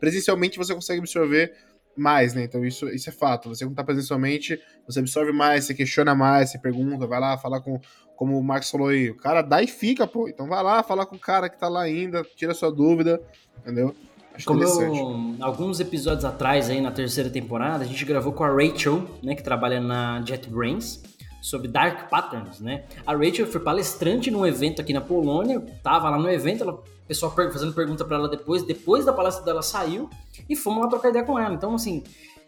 presencialmente 0.00 0.58
você 0.58 0.74
consegue 0.74 1.00
absorver 1.00 1.52
mais, 1.96 2.34
né? 2.34 2.44
Então 2.44 2.64
isso, 2.64 2.88
isso 2.88 3.08
é 3.08 3.12
fato. 3.12 3.48
Você 3.48 3.64
quando 3.64 3.76
tá 3.76 3.84
presencialmente, 3.84 4.60
você 4.86 5.00
absorve 5.00 5.32
mais, 5.32 5.64
você 5.64 5.74
questiona 5.74 6.14
mais, 6.14 6.50
você 6.50 6.58
pergunta, 6.58 7.06
vai 7.06 7.20
lá 7.20 7.36
falar 7.36 7.60
com, 7.60 7.80
como 8.16 8.38
o 8.38 8.42
Marcos 8.42 8.70
falou 8.70 8.88
aí, 8.88 9.10
o 9.10 9.16
cara 9.16 9.42
dá 9.42 9.62
e 9.62 9.66
fica, 9.66 10.06
pô. 10.06 10.28
Então 10.28 10.48
vai 10.48 10.62
lá 10.62 10.82
falar 10.82 11.06
com 11.06 11.16
o 11.16 11.18
cara 11.18 11.48
que 11.48 11.58
tá 11.58 11.68
lá 11.68 11.82
ainda, 11.82 12.22
tira 12.36 12.54
sua 12.54 12.70
dúvida, 12.70 13.20
entendeu? 13.58 13.94
Acho 14.34 14.46
como 14.46 14.62
eu, 14.62 15.36
alguns 15.40 15.80
episódios 15.80 16.24
atrás 16.24 16.70
aí 16.70 16.80
na 16.80 16.90
terceira 16.90 17.28
temporada, 17.28 17.84
a 17.84 17.86
gente 17.86 18.04
gravou 18.04 18.32
com 18.32 18.44
a 18.44 18.48
Rachel, 18.48 19.04
né, 19.22 19.34
que 19.34 19.42
trabalha 19.42 19.80
na 19.80 20.22
JetBrains, 20.24 21.02
sobre 21.42 21.68
Dark 21.68 22.08
Patterns, 22.08 22.60
né? 22.60 22.84
A 23.06 23.14
Rachel 23.14 23.46
foi 23.46 23.60
palestrante 23.60 24.30
num 24.30 24.46
evento 24.46 24.80
aqui 24.80 24.92
na 24.92 25.00
Polônia, 25.00 25.60
tava 25.82 26.10
lá 26.10 26.18
no 26.18 26.30
evento, 26.30 26.62
ela 26.62 26.82
pessoal 27.10 27.34
fazendo 27.34 27.72
pergunta 27.72 28.04
para 28.04 28.16
ela 28.16 28.28
depois, 28.28 28.62
depois 28.62 29.04
da 29.04 29.12
palestra 29.12 29.44
dela 29.44 29.62
saiu 29.62 30.08
e 30.48 30.54
fomos 30.54 30.84
lá 30.84 30.88
trocar 30.88 31.08
ideia 31.08 31.24
com 31.24 31.36
ela. 31.36 31.52
Então, 31.52 31.74
assim, 31.74 32.04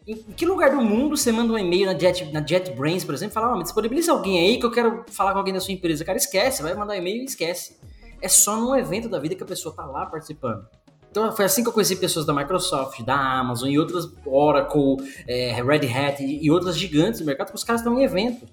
em 0.07 0.14
que 0.14 0.46
lugar 0.46 0.70
do 0.70 0.81
mundo 0.81 1.16
você 1.16 1.33
manda 1.33 1.53
um 1.53 1.59
e-mail 1.59 1.87
na, 1.87 1.98
Jet, 1.98 2.33
na 2.33 2.40
JetBrains, 2.40 3.05
por 3.05 3.12
exemplo, 3.12 3.33
e 3.33 3.35
fala, 3.35 3.53
oh, 3.53 3.57
me 3.57 3.64
disponibiliza 3.64 4.12
alguém 4.12 4.38
aí 4.38 4.61
que 4.61 4.64
eu 4.64 4.70
quero 4.70 5.05
falar 5.09 5.33
com 5.33 5.38
alguém 5.38 5.53
da 5.53 5.59
sua 5.59 5.75
empresa. 5.75 6.05
Cara, 6.05 6.16
esquece, 6.16 6.62
vai 6.62 6.75
mandar 6.75 6.94
um 6.94 6.96
e-mail 6.96 7.22
e 7.22 7.25
esquece. 7.25 7.77
É 8.20 8.29
só 8.29 8.57
num 8.57 8.77
evento 8.77 9.09
da 9.09 9.18
vida 9.18 9.35
que 9.35 9.42
a 9.42 9.46
pessoa 9.46 9.75
tá 9.75 9.85
lá 9.85 10.07
participando. 10.07 10.64
Então 11.11 11.33
foi 11.33 11.44
assim 11.44 11.64
que 11.64 11.68
eu 11.68 11.72
conheci 11.72 11.96
pessoas 11.96 12.25
da 12.25 12.33
Microsoft, 12.33 13.03
da 13.03 13.16
Amazon 13.16 13.68
e 13.68 13.81
outras, 13.81 14.09
Oracle, 14.25 14.96
é, 15.27 15.61
Red 15.61 15.88
Hat 15.88 16.22
e, 16.22 16.46
e 16.46 16.53
outras 16.53 16.79
gigantes 16.79 17.18
do 17.18 17.27
mercado, 17.27 17.48
que 17.48 17.57
os 17.57 17.64
caras 17.64 17.81
estão 17.81 17.98
em 17.98 18.05
evento. 18.05 18.46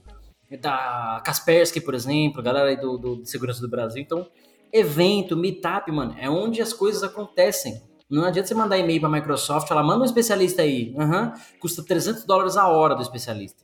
Da 0.59 1.21
Kaspersky, 1.23 1.79
por 1.79 1.93
exemplo, 1.93 2.39
a 2.39 2.43
galera 2.43 2.69
aí 2.69 2.77
do, 2.77 2.97
do, 2.97 3.21
de 3.21 3.29
segurança 3.29 3.61
do 3.61 3.69
Brasil. 3.69 4.01
Então, 4.01 4.25
evento, 4.71 5.35
meetup, 5.35 5.91
mano, 5.91 6.15
é 6.17 6.29
onde 6.29 6.61
as 6.61 6.73
coisas 6.73 7.03
acontecem. 7.03 7.81
Não 8.09 8.23
adianta 8.23 8.47
você 8.47 8.55
mandar 8.55 8.77
e-mail 8.77 8.99
para 8.99 9.09
a 9.09 9.11
Microsoft, 9.11 9.69
ela 9.69 9.83
manda 9.83 10.01
um 10.01 10.05
especialista 10.05 10.63
aí, 10.63 10.95
uhum, 10.97 11.31
custa 11.59 11.83
300 11.83 12.25
dólares 12.25 12.57
a 12.57 12.67
hora 12.67 12.95
do 12.95 13.01
especialista. 13.01 13.63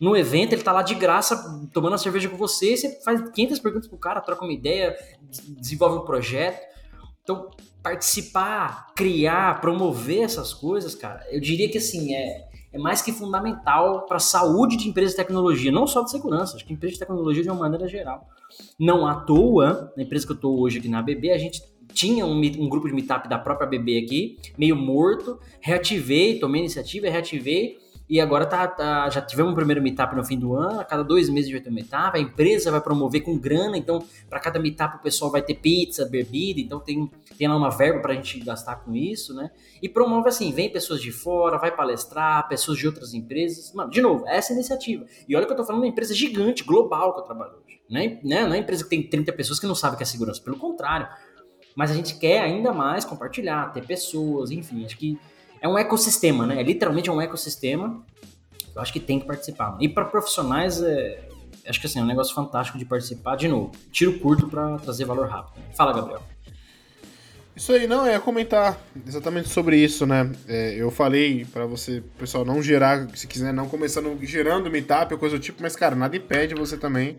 No 0.00 0.16
evento, 0.16 0.54
ele 0.54 0.62
tá 0.62 0.72
lá 0.72 0.82
de 0.82 0.94
graça, 0.94 1.68
tomando 1.74 1.94
a 1.94 1.98
cerveja 1.98 2.28
com 2.28 2.36
você, 2.36 2.76
você 2.76 3.02
faz 3.02 3.20
500 3.30 3.58
perguntas 3.58 3.88
pro 3.88 3.98
cara, 3.98 4.20
troca 4.20 4.44
uma 4.44 4.52
ideia, 4.52 4.96
desenvolve 5.58 5.98
um 5.98 6.04
projeto. 6.04 6.58
Então, 7.22 7.50
participar, 7.82 8.94
criar, 8.94 9.60
promover 9.60 10.22
essas 10.22 10.54
coisas, 10.54 10.94
cara, 10.94 11.26
eu 11.30 11.40
diria 11.40 11.68
que 11.68 11.78
assim, 11.78 12.14
é, 12.14 12.48
é 12.72 12.78
mais 12.78 13.02
que 13.02 13.12
fundamental 13.12 14.06
para 14.06 14.16
a 14.16 14.20
saúde 14.20 14.76
de 14.76 14.88
empresas 14.88 15.12
de 15.12 15.16
tecnologia, 15.16 15.72
não 15.72 15.86
só 15.86 16.02
de 16.02 16.10
segurança, 16.10 16.56
acho 16.56 16.64
que 16.64 16.72
empresas 16.72 16.94
de 16.94 17.00
tecnologia 17.00 17.42
de 17.42 17.48
uma 17.48 17.58
maneira 17.58 17.88
geral. 17.88 18.28
Não 18.78 19.06
à 19.06 19.14
toa, 19.14 19.92
na 19.96 20.02
empresa 20.02 20.26
que 20.26 20.32
eu 20.32 20.36
estou 20.36 20.60
hoje 20.60 20.78
aqui 20.78 20.88
na 20.88 21.02
BB, 21.02 21.32
a 21.32 21.38
gente 21.38 21.62
tinha 21.92 22.24
um, 22.24 22.38
um, 22.38 22.68
grupo 22.68 22.86
de 22.86 22.94
meetup 22.94 23.28
da 23.28 23.38
própria 23.38 23.66
BB 23.66 23.98
aqui, 23.98 24.38
meio 24.56 24.76
morto, 24.76 25.38
reativei, 25.60 26.38
tomei 26.38 26.60
iniciativa, 26.60 27.08
reativei, 27.08 27.78
e 28.10 28.20
agora 28.20 28.44
tá, 28.44 28.66
tá, 28.66 29.08
já 29.08 29.20
tivemos 29.22 29.52
um 29.52 29.54
primeiro 29.54 29.80
meetup 29.80 30.16
no 30.16 30.24
fim 30.24 30.36
do 30.36 30.56
ano, 30.56 30.80
a 30.80 30.84
cada 30.84 31.04
dois 31.04 31.28
meses 31.28 31.48
vai 31.48 31.60
ter 31.60 31.70
um 31.70 31.72
meetup, 31.72 32.18
a 32.18 32.20
empresa 32.20 32.68
vai 32.68 32.80
promover 32.80 33.20
com 33.20 33.38
grana, 33.38 33.78
então 33.78 34.04
para 34.28 34.40
cada 34.40 34.58
meetup 34.58 34.96
o 34.96 34.98
pessoal 34.98 35.30
vai 35.30 35.40
ter 35.40 35.54
pizza, 35.54 36.04
bebida, 36.04 36.60
então 36.60 36.80
tem, 36.80 37.08
tem 37.38 37.46
lá 37.46 37.56
uma 37.56 37.70
verba 37.70 38.00
para 38.00 38.12
a 38.12 38.16
gente 38.16 38.40
gastar 38.40 38.84
com 38.84 38.96
isso, 38.96 39.32
né? 39.32 39.52
E 39.80 39.88
promove 39.88 40.28
assim, 40.28 40.50
vem 40.50 40.68
pessoas 40.68 41.00
de 41.00 41.12
fora, 41.12 41.56
vai 41.56 41.70
palestrar, 41.70 42.48
pessoas 42.48 42.78
de 42.78 42.86
outras 42.88 43.14
empresas. 43.14 43.72
Mano, 43.72 43.88
de 43.88 44.02
novo, 44.02 44.26
essa 44.26 44.52
iniciativa. 44.52 45.06
E 45.28 45.36
olha 45.36 45.46
que 45.46 45.52
eu 45.52 45.56
tô 45.56 45.62
falando 45.62 45.82
de 45.82 45.86
uma 45.86 45.92
empresa 45.92 46.12
gigante, 46.12 46.64
global 46.64 47.14
que 47.14 47.20
eu 47.20 47.24
trabalho 47.24 47.52
hoje. 47.64 47.80
Né? 47.88 48.18
Não 48.24 48.36
é 48.36 48.44
uma 48.44 48.58
empresa 48.58 48.82
que 48.82 48.90
tem 48.90 49.04
30 49.04 49.32
pessoas 49.34 49.60
que 49.60 49.66
não 49.68 49.74
sabe 49.76 49.94
o 49.94 49.96
que 49.96 50.02
é 50.02 50.06
segurança, 50.06 50.42
pelo 50.42 50.56
contrário. 50.56 51.08
Mas 51.76 51.92
a 51.92 51.94
gente 51.94 52.18
quer 52.18 52.40
ainda 52.40 52.72
mais 52.72 53.04
compartilhar, 53.04 53.72
ter 53.72 53.86
pessoas, 53.86 54.50
enfim, 54.50 54.84
acho 54.84 54.98
que 54.98 55.16
é 55.60 55.68
um 55.68 55.78
ecossistema, 55.78 56.46
né? 56.46 56.60
É 56.60 56.62
literalmente 56.62 57.10
um 57.10 57.20
ecossistema. 57.20 58.02
Eu 58.74 58.80
acho 58.80 58.92
que 58.92 59.00
tem 59.00 59.18
que 59.18 59.26
participar. 59.26 59.76
E 59.80 59.88
para 59.88 60.04
profissionais, 60.04 60.82
é, 60.82 61.28
acho 61.66 61.80
que 61.80 61.86
assim, 61.86 61.98
é 61.98 62.02
um 62.02 62.06
negócio 62.06 62.34
fantástico 62.34 62.78
de 62.78 62.84
participar. 62.84 63.36
De 63.36 63.48
novo, 63.48 63.72
tiro 63.92 64.18
curto 64.18 64.48
para 64.48 64.78
trazer 64.78 65.04
valor 65.04 65.28
rápido. 65.28 65.62
Fala, 65.76 65.92
Gabriel. 65.92 66.22
Isso 67.54 67.72
aí, 67.72 67.86
não, 67.86 68.06
é 68.06 68.18
comentar 68.18 68.80
exatamente 69.06 69.48
sobre 69.48 69.76
isso, 69.76 70.06
né? 70.06 70.32
É, 70.48 70.74
eu 70.76 70.90
falei 70.90 71.44
para 71.44 71.66
você, 71.66 72.02
pessoal, 72.18 72.44
não 72.44 72.62
gerar, 72.62 73.06
se 73.14 73.26
quiser, 73.26 73.52
não 73.52 73.68
começando 73.68 74.18
gerando 74.24 74.70
meetup 74.70 75.12
ou 75.12 75.20
coisa 75.20 75.36
do 75.36 75.42
tipo, 75.42 75.60
mas, 75.60 75.76
cara, 75.76 75.94
nada 75.94 76.16
impede 76.16 76.54
você 76.54 76.78
também 76.78 77.18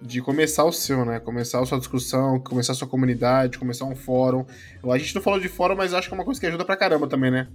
de 0.00 0.20
começar 0.20 0.64
o 0.64 0.72
seu, 0.72 1.04
né? 1.04 1.18
Começar 1.18 1.60
a 1.60 1.66
sua 1.66 1.78
discussão, 1.78 2.38
começar 2.40 2.72
a 2.72 2.74
sua 2.74 2.88
comunidade, 2.88 3.58
começar 3.58 3.84
um 3.86 3.96
fórum. 3.96 4.44
A 4.90 4.98
gente 4.98 5.14
não 5.14 5.22
falou 5.22 5.40
de 5.40 5.48
fórum, 5.48 5.74
mas 5.74 5.94
acho 5.94 6.08
que 6.08 6.14
é 6.14 6.18
uma 6.18 6.24
coisa 6.24 6.40
que 6.40 6.46
ajuda 6.46 6.64
pra 6.64 6.76
caramba 6.76 7.06
também, 7.06 7.30
né? 7.30 7.48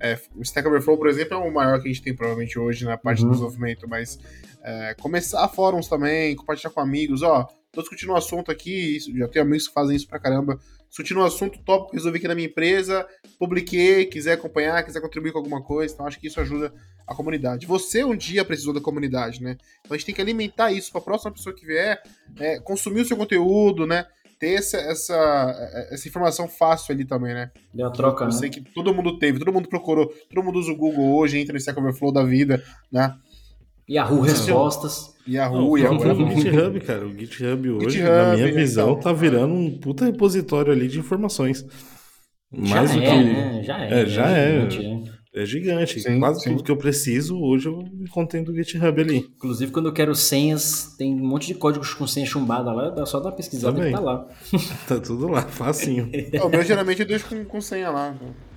É, 0.00 0.18
o 0.36 0.42
Stack 0.42 0.66
Overflow, 0.66 0.96
por 0.96 1.08
exemplo, 1.08 1.34
é 1.34 1.36
o 1.36 1.52
maior 1.52 1.80
que 1.80 1.88
a 1.88 1.92
gente 1.92 2.02
tem 2.02 2.14
provavelmente 2.14 2.58
hoje 2.58 2.84
na 2.84 2.96
parte 2.96 3.22
uhum. 3.22 3.28
do 3.28 3.32
desenvolvimento, 3.32 3.88
mas 3.88 4.18
é, 4.62 4.94
começar 5.00 5.46
fóruns 5.48 5.88
também, 5.88 6.36
compartilhar 6.36 6.70
com 6.70 6.80
amigos, 6.80 7.22
ó, 7.22 7.48
tô 7.72 7.80
discutindo 7.80 8.12
um 8.12 8.16
assunto 8.16 8.50
aqui, 8.50 8.98
já 9.00 9.26
tenho 9.26 9.44
amigos 9.44 9.66
que 9.66 9.74
fazem 9.74 9.96
isso 9.96 10.06
pra 10.06 10.20
caramba, 10.20 10.58
discutindo 10.88 11.20
um 11.20 11.24
assunto 11.24 11.58
tópico 11.64 11.90
que 11.90 11.96
resolvi 11.96 12.18
aqui 12.18 12.28
na 12.28 12.34
minha 12.34 12.46
empresa, 12.46 13.06
publiquei, 13.38 14.06
quiser 14.06 14.34
acompanhar, 14.34 14.84
quiser 14.84 15.00
contribuir 15.00 15.32
com 15.32 15.38
alguma 15.38 15.62
coisa, 15.62 15.92
então 15.92 16.06
acho 16.06 16.20
que 16.20 16.28
isso 16.28 16.40
ajuda 16.40 16.72
a 17.08 17.14
comunidade. 17.14 17.66
Você 17.66 18.04
um 18.04 18.14
dia 18.14 18.44
precisou 18.44 18.74
da 18.74 18.80
comunidade, 18.80 19.42
né? 19.42 19.56
Então 19.80 19.94
a 19.94 19.96
gente 19.96 20.06
tem 20.06 20.14
que 20.14 20.20
alimentar 20.20 20.70
isso 20.70 20.92
para 20.92 21.00
a 21.00 21.04
próxima 21.04 21.32
pessoa 21.32 21.54
que 21.54 21.66
vier, 21.66 22.00
é, 22.38 22.60
consumir 22.60 23.00
o 23.00 23.04
seu 23.04 23.16
conteúdo, 23.16 23.86
né? 23.86 24.06
Ter 24.38 24.54
essa, 24.54 24.76
essa, 24.76 25.88
essa 25.90 26.06
informação 26.06 26.46
fácil 26.46 26.94
ali 26.94 27.04
também, 27.04 27.34
né? 27.34 27.50
Deu 27.74 27.86
a 27.86 27.90
troca, 27.90 28.24
Eu 28.24 28.28
né? 28.28 28.34
sei 28.34 28.50
que 28.50 28.60
todo 28.60 28.94
mundo 28.94 29.18
teve, 29.18 29.38
todo 29.38 29.52
mundo 29.52 29.68
procurou, 29.68 30.06
todo 30.06 30.44
mundo 30.44 30.58
usa 30.58 30.70
o 30.70 30.76
Google 30.76 31.16
hoje, 31.16 31.38
entra 31.38 31.54
no 31.54 31.58
Stack 31.58 31.80
Overflow 31.80 32.12
da 32.12 32.22
vida, 32.22 32.62
né? 32.92 33.16
Yahoo 33.90 34.20
Respostas. 34.20 35.16
Yahoo, 35.26 35.76
Não, 35.76 35.78
Yahoo. 35.78 36.26
O 36.26 36.30
GitHub, 36.30 36.80
cara. 36.80 37.06
O 37.06 37.18
GitHub 37.18 37.70
hoje, 37.70 37.98
GitHub, 37.98 38.10
na 38.10 38.36
minha 38.36 38.52
visão, 38.52 38.90
então, 38.90 39.00
tá 39.00 39.12
virando 39.12 39.54
um 39.54 39.78
puta 39.78 40.04
repositório 40.04 40.72
ali 40.72 40.88
de 40.88 40.98
informações. 40.98 41.66
Mais 42.50 42.90
já 42.90 42.96
do 42.96 43.02
é, 43.02 43.06
que. 43.06 43.24
Né? 43.24 43.62
Já 43.62 43.84
é. 43.84 44.02
É, 44.02 44.06
já 44.06 44.28
é. 44.28 44.58
Né? 44.62 44.97
É 45.40 45.46
gigante. 45.46 46.00
Sim, 46.00 46.18
Quase 46.18 46.40
sim. 46.40 46.50
tudo 46.50 46.62
que 46.62 46.70
eu 46.70 46.76
preciso, 46.76 47.38
hoje 47.40 47.68
eu 47.68 47.80
encontrei 48.00 48.42
no 48.42 48.54
GitHub 48.54 49.00
ali. 49.00 49.16
Inclusive, 49.36 49.70
quando 49.72 49.86
eu 49.86 49.92
quero 49.92 50.14
senhas, 50.14 50.94
tem 50.98 51.12
um 51.14 51.26
monte 51.26 51.46
de 51.48 51.54
códigos 51.54 51.94
com 51.94 52.06
senha 52.06 52.26
chumbada 52.26 52.72
lá, 52.72 52.90
dá 52.90 53.04
só 53.06 53.18
dar 53.20 53.30
uma 53.30 53.36
pesquisada 53.36 53.74
Também. 53.76 53.92
que 53.92 53.98
tá 53.98 54.04
lá. 54.04 54.26
Tá 54.88 54.98
tudo 55.00 55.28
lá, 55.28 55.42
facinho. 55.42 56.08
É, 56.12 56.42
O 56.42 56.48
meu 56.48 56.62
geralmente 56.62 57.00
eu 57.00 57.06
deixo 57.06 57.26
com, 57.26 57.44
com 57.44 57.60
senha 57.60 57.90
lá. 57.90 58.14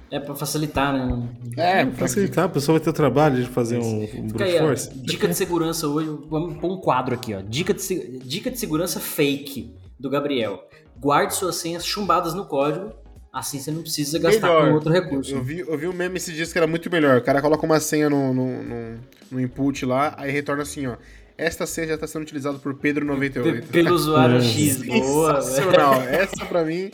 É 0.10 0.20
pra 0.20 0.36
facilitar, 0.36 0.92
né? 0.94 1.30
É, 1.56 1.86
Facilitar, 1.92 2.46
a 2.46 2.50
pessoa 2.50 2.78
vai 2.78 2.84
ter 2.84 2.90
o 2.90 2.94
trabalho 2.94 3.42
de 3.42 3.48
fazer 3.50 3.78
um, 3.80 4.04
um 4.04 4.28
brute 4.28 4.44
aí, 4.44 4.58
ó, 4.58 4.66
force. 4.66 4.94
dica 4.94 5.26
de 5.26 5.34
segurança 5.34 5.88
hoje, 5.88 6.10
vamos 6.30 6.58
pôr 6.58 6.70
um 6.74 6.78
quadro 6.82 7.16
aqui, 7.16 7.34
ó. 7.34 7.42
Dica 7.42 7.74
de, 7.74 8.20
dica 8.20 8.52
de 8.52 8.60
segurança 8.60 9.00
fake 9.00 9.74
do 9.98 10.10
Gabriel. 10.10 10.60
Guarde 11.00 11.34
suas 11.34 11.56
senhas 11.56 11.86
chumbadas 11.86 12.34
no 12.34 12.46
código, 12.46 12.92
assim 13.32 13.60
você 13.60 13.72
não 13.72 13.82
precisa 13.82 14.20
gastar 14.20 14.48
Melhor. 14.48 14.68
com 14.68 14.74
outro 14.76 14.92
recurso. 14.92 15.34
Eu 15.36 15.44
vi, 15.44 15.60
eu 15.60 15.78
vi 15.78 15.88
um 15.88 15.94
meme 15.94 16.18
esses 16.18 16.34
dias 16.36 16.52
que 16.52 16.58
era 16.58 16.68
muito 16.68 16.90
melhor. 16.92 17.18
O 17.18 17.22
cara 17.24 17.42
coloca 17.42 17.66
uma 17.66 17.80
senha 17.80 18.10
no, 18.10 18.34
no, 18.34 18.64
no, 18.64 19.00
no 19.32 19.40
input 19.42 19.86
lá, 19.86 20.14
aí 20.18 20.32
retorna 20.32 20.64
assim, 20.64 20.88
ó. 20.88 20.96
Esta 21.38 21.66
senha 21.66 21.88
já 21.88 21.94
está 21.96 22.06
sendo 22.06 22.22
utilizada 22.22 22.60
por 22.60 22.74
P- 22.76 22.94
Pedro98. 22.94 23.64
Pelo 23.72 23.96
usuário. 23.96 24.40
X, 24.44 24.78
boa. 24.84 25.42
Sensacional. 25.42 26.02
Essa 26.04 26.46
pra 26.46 26.64
mim, 26.64 26.92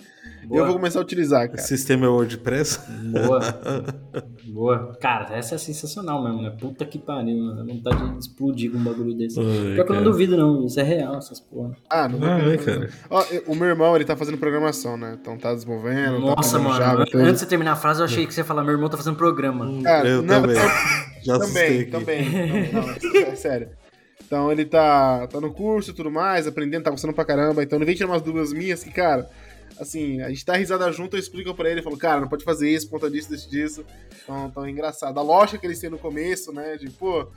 Boa. 0.48 0.62
eu 0.62 0.66
vou 0.66 0.76
começar 0.76 1.00
a 1.00 1.02
utilizar, 1.02 1.48
cara. 1.50 1.62
Sistema 1.62 2.06
é 2.06 2.10
WordPress. 2.10 2.80
Boa. 3.12 3.40
Boa. 4.48 4.98
Cara, 5.02 5.36
essa 5.36 5.56
é 5.56 5.58
sensacional 5.58 6.24
mesmo, 6.24 6.42
né? 6.42 6.50
Puta 6.60 6.86
que 6.86 6.98
pariu, 6.98 7.54
né? 7.54 7.64
Vontade 7.68 8.12
de 8.14 8.20
explodir 8.20 8.72
com 8.72 8.78
um 8.78 8.84
bagulho 8.84 9.14
desse. 9.14 9.40
Ai, 9.40 9.46
Pior 9.46 9.56
que 9.58 9.70
eu 9.70 9.78
não 9.78 9.86
cara. 9.86 10.02
duvido, 10.04 10.38
não. 10.38 10.66
Isso 10.66 10.80
é 10.80 10.84
real, 10.84 11.18
essas 11.18 11.40
porra. 11.40 11.76
Ah, 11.90 12.08
não 12.08 12.20
Ah, 12.24 12.40
é, 12.40 12.58
cara. 12.58 12.90
Ó, 13.10 13.24
o 13.48 13.56
meu 13.56 13.68
irmão, 13.68 13.96
ele 13.96 14.06
tá 14.06 14.16
fazendo 14.16 14.38
programação, 14.38 14.98
né? 14.98 15.18
Então 15.20 15.38
tá 15.38 15.54
desenvolvendo, 15.54 16.16
tá 16.16 16.20
Nossa, 16.36 16.52
fazendo 16.52 16.64
mano. 16.64 16.78
Java. 16.78 17.02
Antes 17.02 17.34
de 17.34 17.40
você 17.40 17.46
terminar 17.46 17.74
a 17.74 17.76
frase, 17.76 18.00
eu 18.02 18.06
achei 18.06 18.26
que 18.26 18.34
você 18.34 18.42
ia 18.42 18.46
falar: 18.46 18.64
meu 18.64 18.74
irmão 18.74 18.90
tá 18.90 18.98
fazendo 18.98 19.18
programa. 19.18 19.70
Cara, 19.84 20.08
eu 20.08 20.22
não, 20.22 20.42
também. 20.42 20.56
Já 21.24 21.38
Também, 21.40 21.82
aqui. 21.82 21.92
também. 21.92 22.30
Não, 22.72 22.82
não, 22.88 23.28
é 23.32 23.36
sério. 23.36 23.70
Então 24.26 24.52
ele 24.52 24.66
tá, 24.66 25.28
tá 25.28 25.40
no 25.42 25.52
curso 25.54 25.92
e 25.92 25.94
tudo 25.94 26.10
mais, 26.12 26.48
aprendendo, 26.48 26.84
tá 26.84 26.90
gostando 26.92 27.14
pra 27.14 27.26
caramba. 27.26 27.64
Então 27.64 27.78
ele 27.78 27.86
vem 27.86 27.96
tirar 27.96 28.10
umas 28.10 28.22
dúvidas 28.22 28.54
minhas 28.54 28.84
que, 28.84 28.92
cara, 28.92 29.28
assim, 29.80 30.22
a 30.22 30.30
gente 30.30 30.46
tá 30.46 30.56
risada 30.56 30.92
junto, 30.92 31.16
eu 31.16 31.20
explico 31.20 31.54
pra 31.54 31.70
ele, 31.70 31.80
eu 31.80 31.84
falo, 31.84 31.98
cara, 31.98 32.22
não 32.22 32.28
pode 32.28 32.44
fazer 32.44 32.70
isso, 32.70 32.90
por 32.90 33.00
conta 33.00 33.12
disso, 33.12 33.30
disso, 33.30 33.50
disso. 33.50 33.86
Então, 34.24 34.48
então 34.48 34.66
é 34.66 34.70
engraçado. 34.70 35.18
A 35.18 35.24
lógica 35.24 35.58
que 35.58 35.68
eles 35.68 35.80
têm 35.80 35.90
no 35.90 35.98
começo, 35.98 36.52
né, 36.52 36.78
de, 36.78 36.90
pô, 36.90 37.28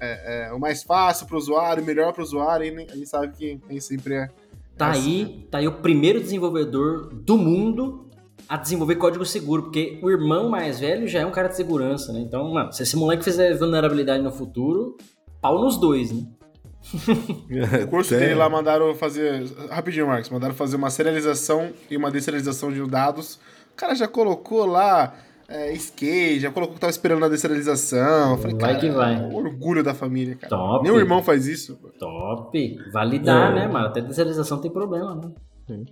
é, 0.00 0.48
é 0.48 0.52
o 0.52 0.58
mais 0.58 0.82
fácil 0.82 1.26
pro 1.26 1.38
usuário, 1.38 1.82
o 1.82 1.86
melhor 1.86 2.12
pro 2.12 2.22
usuário, 2.22 2.66
e 2.66 2.86
a 2.90 2.94
gente 2.94 3.08
sabe 3.08 3.36
que 3.36 3.60
nem 3.68 3.80
sempre 3.80 4.14
é. 4.14 4.28
Tá 4.76 4.88
é 4.88 4.92
aí, 4.92 5.46
tá 5.50 5.58
aí 5.58 5.68
o 5.68 5.80
primeiro 5.80 6.20
desenvolvedor 6.20 7.14
do 7.14 7.38
mundo 7.38 8.08
a 8.48 8.56
desenvolver 8.56 8.96
código 8.96 9.24
seguro, 9.24 9.64
porque 9.64 9.98
o 10.02 10.10
irmão 10.10 10.48
mais 10.48 10.80
velho 10.80 11.08
já 11.08 11.20
é 11.20 11.26
um 11.26 11.30
cara 11.30 11.48
de 11.48 11.56
segurança, 11.56 12.12
né? 12.12 12.20
Então, 12.20 12.52
mano, 12.52 12.72
se 12.72 12.82
esse 12.82 12.96
moleque 12.96 13.24
fizer 13.24 13.56
vulnerabilidade 13.56 14.22
no 14.22 14.32
futuro, 14.32 14.96
pau 15.40 15.60
nos 15.60 15.78
dois, 15.78 16.12
né? 16.12 16.26
O 17.84 17.88
curso 17.88 18.14
Até- 18.14 18.24
dele 18.28 18.34
lá 18.36 18.48
mandaram 18.48 18.94
fazer. 18.94 19.44
Rapidinho, 19.70 20.06
Marcos. 20.06 20.30
Mandaram 20.30 20.54
fazer 20.54 20.76
uma 20.76 20.90
serialização 20.90 21.70
e 21.90 21.96
uma 21.96 22.10
deserialização 22.10 22.72
de 22.72 22.84
dados. 22.88 23.36
O 23.72 23.76
cara 23.76 23.94
já 23.94 24.06
colocou 24.06 24.66
lá 24.66 25.14
é, 25.48 25.72
skate, 25.72 26.40
já 26.40 26.50
colocou 26.50 26.74
que 26.74 26.80
tava 26.80 26.90
esperando 26.90 27.24
a 27.24 27.28
deserialização. 27.28 28.32
Eu 28.32 28.38
Falei, 28.38 28.56
Vai 28.56 28.70
cara, 28.74 28.78
que 28.80 28.90
vai. 28.90 29.20
orgulho 29.32 29.82
da 29.82 29.94
família, 29.94 30.36
cara. 30.36 30.48
Top. 30.50 30.84
Nem 30.84 30.92
o 30.92 30.98
irmão 30.98 31.22
faz 31.22 31.46
isso. 31.46 31.76
Top. 31.98 32.76
Validar, 32.92 33.52
É. 33.52 33.54
né, 33.54 33.66
mano? 33.68 33.86
Até 33.86 34.00
deserialização 34.00 34.60
tem 34.60 34.70
problema, 34.70 35.14
né? 35.68 35.84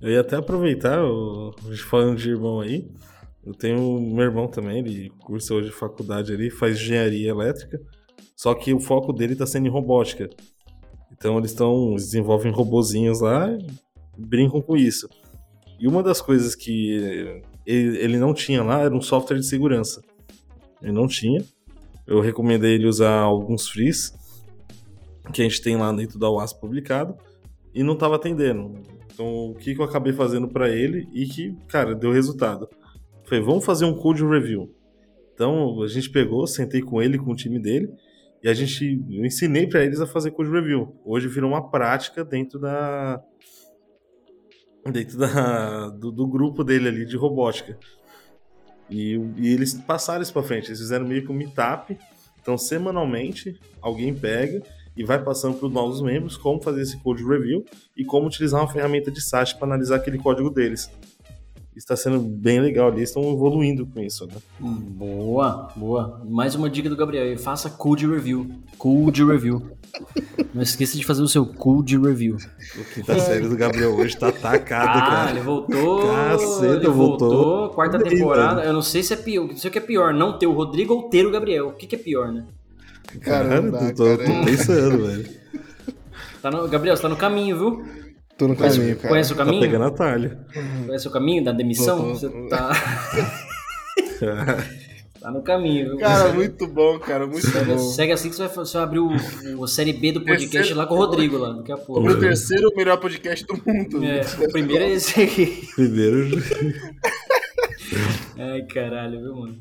Eu 0.00 0.10
ia 0.10 0.20
até 0.20 0.36
aproveitar, 0.36 1.02
o, 1.04 1.54
a 1.66 1.70
gente 1.70 1.82
falando 1.84 2.16
de 2.16 2.30
irmão 2.30 2.60
aí. 2.60 2.88
Eu 3.44 3.52
tenho 3.54 4.00
meu 4.00 4.24
irmão 4.24 4.46
também, 4.48 4.78
ele 4.78 5.10
cursa 5.20 5.54
hoje 5.54 5.70
faculdade 5.70 6.32
ali, 6.32 6.50
faz 6.50 6.76
engenharia 6.76 7.30
elétrica. 7.30 7.80
Só 8.40 8.54
que 8.54 8.72
o 8.72 8.80
foco 8.80 9.12
dele 9.12 9.36
tá 9.36 9.44
sendo 9.44 9.66
em 9.66 9.70
robótica. 9.70 10.30
Então 11.12 11.36
eles 11.36 11.50
estão. 11.50 11.94
desenvolvem 11.94 12.50
robozinhos 12.50 13.20
lá 13.20 13.50
brincam 14.16 14.62
com 14.62 14.78
isso. 14.78 15.06
E 15.78 15.86
uma 15.86 16.02
das 16.02 16.22
coisas 16.22 16.54
que 16.54 17.42
ele, 17.66 17.98
ele 17.98 18.16
não 18.16 18.32
tinha 18.32 18.62
lá 18.62 18.80
era 18.80 18.94
um 18.94 19.02
software 19.02 19.36
de 19.36 19.46
segurança. 19.46 20.00
Ele 20.80 20.90
não 20.90 21.06
tinha. 21.06 21.44
Eu 22.06 22.22
recomendei 22.22 22.76
ele 22.76 22.86
usar 22.86 23.20
alguns 23.20 23.68
frees 23.68 24.14
que 25.34 25.42
a 25.42 25.44
gente 25.44 25.60
tem 25.60 25.76
lá 25.76 25.92
dentro 25.92 26.18
da 26.18 26.30
UAS 26.30 26.54
publicado 26.54 27.18
e 27.74 27.82
não 27.82 27.92
estava 27.92 28.16
atendendo. 28.16 28.72
Então, 29.12 29.50
o 29.50 29.54
que, 29.54 29.74
que 29.74 29.80
eu 29.82 29.84
acabei 29.84 30.14
fazendo 30.14 30.48
para 30.48 30.70
ele 30.70 31.06
e 31.12 31.26
que, 31.26 31.54
cara, 31.68 31.94
deu 31.94 32.10
resultado? 32.10 32.70
Falei, 33.24 33.44
vamos 33.44 33.66
fazer 33.66 33.84
um 33.84 33.94
code 33.94 34.24
review. 34.24 34.74
Então, 35.34 35.82
a 35.82 35.86
gente 35.86 36.08
pegou, 36.08 36.46
sentei 36.46 36.80
com 36.80 37.02
ele, 37.02 37.18
com 37.18 37.32
o 37.32 37.36
time 37.36 37.58
dele, 37.58 37.90
e 38.42 38.48
a 38.48 38.54
gente, 38.54 39.04
eu 39.10 39.24
ensinei 39.24 39.66
para 39.66 39.84
eles 39.84 40.00
a 40.00 40.06
fazer 40.06 40.30
code 40.30 40.50
review. 40.50 40.96
Hoje 41.04 41.28
virou 41.28 41.50
uma 41.50 41.70
prática 41.70 42.24
dentro 42.24 42.58
da 42.58 43.22
dentro 44.90 45.18
da, 45.18 45.90
do, 45.90 46.10
do 46.10 46.26
grupo 46.26 46.64
dele 46.64 46.88
ali 46.88 47.04
de 47.04 47.16
robótica. 47.16 47.78
E, 48.88 49.14
e 49.36 49.52
eles 49.52 49.74
passaram 49.74 50.22
isso 50.22 50.32
para 50.32 50.42
frente. 50.42 50.68
Eles 50.68 50.80
fizeram 50.80 51.06
meio 51.06 51.24
que 51.24 51.30
um 51.30 51.34
meetup. 51.34 51.96
Então, 52.40 52.56
semanalmente, 52.56 53.60
alguém 53.80 54.14
pega 54.14 54.62
e 54.96 55.04
vai 55.04 55.22
passando 55.22 55.58
para 55.58 55.66
os 55.66 55.72
novos 55.72 56.02
membros 56.02 56.36
como 56.36 56.62
fazer 56.62 56.80
esse 56.80 56.98
code 57.02 57.22
review 57.22 57.64
e 57.96 58.04
como 58.04 58.26
utilizar 58.26 58.60
uma 58.60 58.72
ferramenta 58.72 59.10
de 59.10 59.20
SAT 59.20 59.56
para 59.56 59.66
analisar 59.66 59.96
aquele 59.96 60.18
código 60.18 60.50
deles. 60.50 60.90
Está 61.80 61.96
sendo 61.96 62.20
bem 62.20 62.60
legal 62.60 62.88
ali, 62.88 63.02
estão 63.02 63.22
evoluindo 63.32 63.86
com 63.86 64.00
isso, 64.00 64.26
né? 64.26 64.34
Boa, 64.60 65.70
boa. 65.74 66.20
Mais 66.28 66.54
uma 66.54 66.68
dica 66.68 66.90
do 66.90 66.94
Gabriel. 66.96 67.38
Faça 67.38 67.70
code 67.70 68.06
review. 68.06 68.50
Code 68.76 69.24
review. 69.24 69.62
Não 70.52 70.60
esqueça 70.60 70.98
de 70.98 71.04
fazer 71.06 71.22
o 71.22 71.26
seu 71.28 71.46
code 71.46 71.96
review. 71.98 72.36
O 72.36 72.84
quinta 72.94 73.18
série 73.18 73.48
do 73.48 73.56
Gabriel 73.56 73.94
hoje 73.96 74.14
tá 74.14 74.28
atacado, 74.28 74.98
Ah, 74.98 75.06
cara. 75.06 75.30
ele 75.30 75.40
voltou. 75.40 76.06
Caceta, 76.06 76.66
ele 76.66 76.88
voltou. 76.88 77.28
voltou. 77.30 77.68
Quarta 77.70 77.98
temporada. 77.98 78.56
mano. 78.56 78.66
Eu 78.66 78.72
não 78.74 78.82
sei 78.82 79.02
se 79.02 79.14
é 79.14 79.16
pior. 79.16 79.48
Não 79.48 79.56
sei 79.56 79.70
o 79.70 79.72
que 79.72 79.78
é 79.78 79.82
pior, 79.82 80.12
não 80.12 80.38
ter 80.38 80.46
o 80.46 80.52
Rodrigo 80.52 80.92
ou 80.92 81.08
ter 81.08 81.26
o 81.26 81.30
Gabriel. 81.30 81.68
O 81.68 81.72
que, 81.72 81.86
que 81.86 81.94
é 81.94 81.98
pior, 81.98 82.30
né? 82.30 82.44
Cara, 83.22 83.62
Cara, 83.62 83.94
tô, 83.94 84.18
tô 84.18 84.44
pensando, 84.44 85.06
velho. 85.06 85.28
Tá 86.42 86.50
no- 86.50 86.68
Gabriel, 86.68 86.94
você 86.94 87.02
tá 87.02 87.08
no 87.08 87.16
caminho, 87.16 87.58
viu? 87.58 87.84
Tô 88.40 88.48
no 88.48 88.56
Conhece, 88.56 88.78
caminho, 88.78 88.96
cara. 88.96 89.08
conhece 89.10 89.32
o 89.32 89.36
Tá 89.36 89.44
caminho? 89.44 89.60
pegando 89.62 89.84
atalho. 89.84 90.38
Conhece 90.86 91.06
o 91.06 91.10
caminho 91.10 91.44
da 91.44 91.52
demissão? 91.52 91.98
Tô, 91.98 92.04
tô. 92.04 92.14
Você 92.14 92.48
tá. 92.48 92.70
tá 95.20 95.30
no 95.30 95.42
caminho, 95.42 95.90
viu? 95.90 95.98
Cara, 95.98 96.32
muito 96.32 96.66
bom, 96.66 96.98
cara, 96.98 97.26
muito 97.26 97.46
Segue, 97.46 97.64
bom. 97.74 97.78
segue 97.78 98.12
assim 98.12 98.30
que 98.30 98.36
você 98.36 98.46
vai, 98.46 98.54
você 98.54 98.72
vai 98.78 98.82
abrir 98.84 98.98
o, 99.00 99.10
o 99.58 99.68
série 99.68 99.92
B 99.92 100.12
do 100.12 100.20
podcast 100.22 100.50
Terceiro- 100.52 100.78
lá 100.78 100.86
com 100.86 100.94
o 100.94 100.96
Rodrigo 100.96 101.36
lá, 101.36 101.52
daqui 101.52 101.70
a 101.70 101.76
pouco. 101.76 102.08
O 102.08 102.18
terceiro 102.18 102.72
melhor 102.74 102.96
podcast 102.96 103.44
do 103.46 103.54
mundo. 103.54 104.02
É, 104.04 104.22
o 104.42 104.50
primeiro 104.50 104.84
é 104.84 104.90
esse 104.92 105.20
aqui. 105.22 105.68
Primeiro. 105.74 106.30
Ai, 108.38 108.62
caralho, 108.62 109.20
viu, 109.20 109.36
mano? 109.36 109.58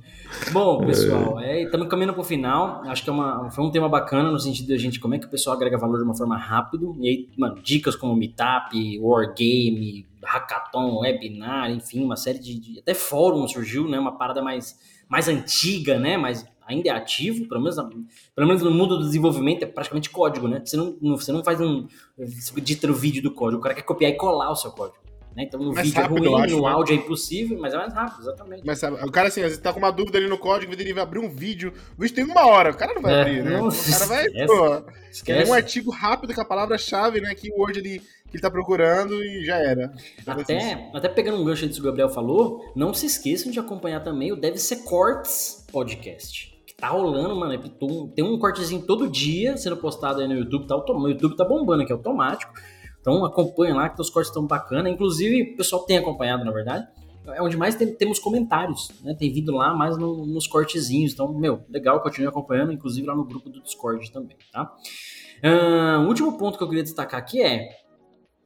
Bom, 0.51 0.85
pessoal, 0.85 1.39
é, 1.39 1.63
estamos 1.63 1.87
caminhando 1.87 2.13
pro 2.13 2.23
final. 2.23 2.81
Acho 2.85 3.03
que 3.03 3.09
é 3.09 3.13
uma, 3.13 3.49
foi 3.51 3.63
um 3.63 3.71
tema 3.71 3.89
bacana 3.89 4.31
no 4.31 4.39
sentido 4.39 4.67
da 4.69 4.77
gente 4.77 4.99
como 4.99 5.15
é 5.15 5.19
que 5.19 5.25
o 5.25 5.29
pessoal 5.29 5.55
agrega 5.55 5.77
valor 5.77 5.97
de 5.97 6.03
uma 6.03 6.15
forma 6.15 6.37
rápida. 6.37 6.85
E 6.99 7.09
aí, 7.09 7.29
mano, 7.37 7.59
dicas 7.61 7.95
como 7.95 8.15
Meetup, 8.15 8.99
Wargame, 8.99 10.05
Hackathon, 10.23 10.99
Webinar, 10.99 11.71
enfim, 11.71 12.03
uma 12.03 12.15
série 12.15 12.39
de, 12.39 12.59
de- 12.59 12.79
Até 12.79 12.93
fórum 12.93 13.47
surgiu, 13.47 13.87
né? 13.87 13.99
Uma 13.99 14.17
parada 14.17 14.41
mais, 14.41 14.77
mais 15.09 15.27
antiga, 15.27 15.97
né? 15.97 16.15
Mas 16.17 16.45
ainda 16.67 16.89
é 16.89 16.91
ativo, 16.91 17.47
pelo 17.47 17.61
menos, 17.61 17.77
pelo 18.35 18.47
menos 18.47 18.61
no 18.61 18.69
mundo 18.69 18.97
do 18.99 19.05
desenvolvimento 19.05 19.63
é 19.63 19.65
praticamente 19.65 20.09
código, 20.11 20.47
né? 20.47 20.61
Você 20.63 20.77
não, 20.77 20.95
não- 21.01 21.17
você 21.17 21.31
não 21.31 21.43
faz 21.43 21.59
um. 21.59 21.87
Você 22.17 22.53
edita 22.57 22.87
o 22.89 22.93
vídeo 22.93 23.23
do 23.23 23.31
código, 23.31 23.59
o 23.59 23.63
cara 23.63 23.73
quer 23.73 23.81
copiar 23.81 24.11
e 24.11 24.15
colar 24.15 24.51
o 24.51 24.55
seu 24.55 24.69
código. 24.71 24.98
Né? 25.35 25.43
Então 25.43 25.59
no 25.59 25.73
Mais 25.73 25.87
vídeo 25.87 26.01
rápido, 26.01 26.25
é 26.25 26.29
ruim, 26.29 26.41
acho, 26.43 26.55
no 26.57 26.61
né? 26.63 26.67
áudio 26.69 26.93
é 26.93 26.95
impossível, 26.97 27.59
mas 27.59 27.73
é 27.73 27.77
mais 27.77 27.93
rápido, 27.93 28.21
exatamente. 28.21 28.63
Mas 28.65 28.79
sabe, 28.79 28.97
o 29.05 29.11
cara 29.11 29.27
assim, 29.27 29.41
às 29.41 29.47
vezes 29.47 29.59
tá 29.59 29.71
com 29.71 29.79
uma 29.79 29.91
dúvida 29.91 30.17
ali 30.17 30.27
no 30.27 30.37
código, 30.37 30.73
ele 30.73 30.93
vai 30.93 31.03
abrir 31.03 31.19
um 31.19 31.29
vídeo. 31.29 31.71
O 31.97 32.01
vídeo 32.01 32.15
tem 32.15 32.25
uma 32.25 32.45
hora, 32.47 32.71
o 32.71 32.75
cara 32.77 32.93
não 32.95 33.01
vai 33.01 33.13
É, 33.13 33.21
abrir, 33.21 33.43
né? 33.43 33.51
não, 33.57 33.67
o 33.67 33.71
cara 33.71 34.05
vai, 34.07 34.25
esquece. 34.25 34.47
pô, 34.47 34.83
Esquece. 35.11 35.49
um 35.49 35.53
artigo 35.53 35.91
rápido 35.91 36.33
com 36.33 36.41
a 36.41 36.45
palavra-chave, 36.45 37.21
né? 37.21 37.33
Que 37.35 37.51
o 37.51 37.59
Word 37.59 37.79
ele, 37.79 37.99
que 37.99 38.35
ele 38.35 38.41
tá 38.41 38.49
procurando 38.49 39.23
e 39.23 39.45
já 39.45 39.57
era. 39.57 39.93
Até, 40.25 40.89
até 40.93 41.07
pegando 41.09 41.39
um 41.41 41.45
gancho 41.45 41.67
disso 41.67 41.79
que 41.81 41.87
o 41.87 41.89
Gabriel 41.91 42.09
falou, 42.09 42.71
não 42.75 42.93
se 42.93 43.05
esqueçam 43.05 43.51
de 43.51 43.59
acompanhar 43.59 44.03
também 44.03 44.31
o 44.31 44.35
Deve 44.35 44.57
Ser 44.57 44.77
Cortes 44.83 45.65
podcast. 45.71 46.59
Que 46.65 46.73
tá 46.75 46.87
rolando, 46.89 47.35
mano. 47.35 47.53
é 47.53 47.57
Tem 48.15 48.23
um 48.25 48.37
cortezinho 48.39 48.81
todo 48.81 49.07
dia 49.07 49.57
sendo 49.57 49.77
postado 49.77 50.21
aí 50.21 50.27
no 50.27 50.35
YouTube. 50.35 50.67
Tá, 50.67 50.75
o 50.75 51.07
YouTube 51.07 51.35
tá 51.35 51.45
bombando 51.45 51.83
aqui, 51.83 51.91
automático. 51.93 52.51
Então 53.01 53.23
acompanhem 53.25 53.73
lá 53.73 53.89
que 53.89 53.99
os 54.01 54.09
cortes 54.09 54.29
estão 54.29 54.45
bacana. 54.45 54.89
Inclusive, 54.89 55.53
o 55.53 55.57
pessoal 55.57 55.83
tem 55.85 55.97
acompanhado, 55.97 56.43
na 56.43 56.51
verdade. 56.51 56.87
É 57.27 57.41
onde 57.41 57.55
mais 57.57 57.75
tem- 57.75 57.93
temos 57.93 58.17
comentários, 58.17 58.89
né? 59.03 59.13
Tem 59.13 59.31
vindo 59.31 59.51
lá 59.51 59.73
mais 59.73 59.97
no- 59.97 60.25
nos 60.25 60.47
cortezinhos. 60.47 61.13
Então, 61.13 61.31
meu, 61.33 61.63
legal, 61.69 62.01
continue 62.01 62.27
acompanhando, 62.27 62.71
inclusive 62.71 63.05
lá 63.05 63.15
no 63.15 63.23
grupo 63.23 63.49
do 63.49 63.61
Discord 63.61 64.11
também, 64.11 64.35
tá? 64.51 64.73
O 66.03 66.07
último 66.07 66.37
ponto 66.37 66.57
que 66.57 66.63
eu 66.63 66.67
queria 66.67 66.83
destacar 66.83 67.19
aqui 67.19 67.41
é 67.41 67.69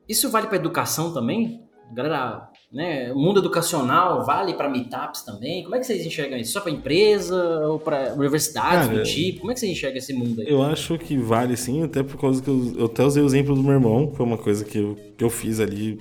isso 0.08 0.30
vale 0.30 0.48
para 0.48 0.58
educação 0.58 1.14
também? 1.14 1.64
Galera 1.94 2.50
né? 2.74 3.14
O 3.14 3.20
mundo 3.20 3.40
educacional 3.40 4.26
vale 4.26 4.56
para 4.56 4.68
meetups 4.68 5.22
também? 5.22 5.64
Como 5.64 5.76
é 5.76 5.80
que 5.80 5.86
vocês 5.86 6.04
enxergam 6.04 6.38
isso? 6.40 6.54
Só 6.54 6.62
para 6.62 6.72
empresa 6.72 7.38
ou 7.68 7.80
para 7.80 8.14
universidades 8.14 8.88
Cara, 8.88 9.00
do 9.00 9.04
tipo? 9.04 9.42
Como 9.42 9.52
é 9.52 9.54
que 9.54 9.60
vocês 9.60 9.72
enxergam 9.72 9.98
esse 10.00 10.14
mundo 10.14 10.42
aí? 10.42 10.50
Eu 10.50 10.64
acho 10.64 10.98
que 10.98 11.16
vale 11.16 11.56
sim, 11.56 11.84
até 11.84 12.02
por 12.02 12.20
causa 12.20 12.42
que 12.42 12.50
eu, 12.50 12.74
eu 12.78 12.86
até 12.88 13.04
usei 13.04 13.22
o 13.22 13.26
exemplo 13.28 13.54
do 13.54 13.62
meu 13.62 13.74
irmão, 13.74 14.08
que 14.08 14.18
foi 14.18 14.26
uma 14.26 14.38
coisa 14.38 14.66
que 14.66 14.80
eu, 14.80 14.98
que 15.16 15.24
eu 15.24 15.30
fiz 15.30 15.60
ali, 15.60 16.00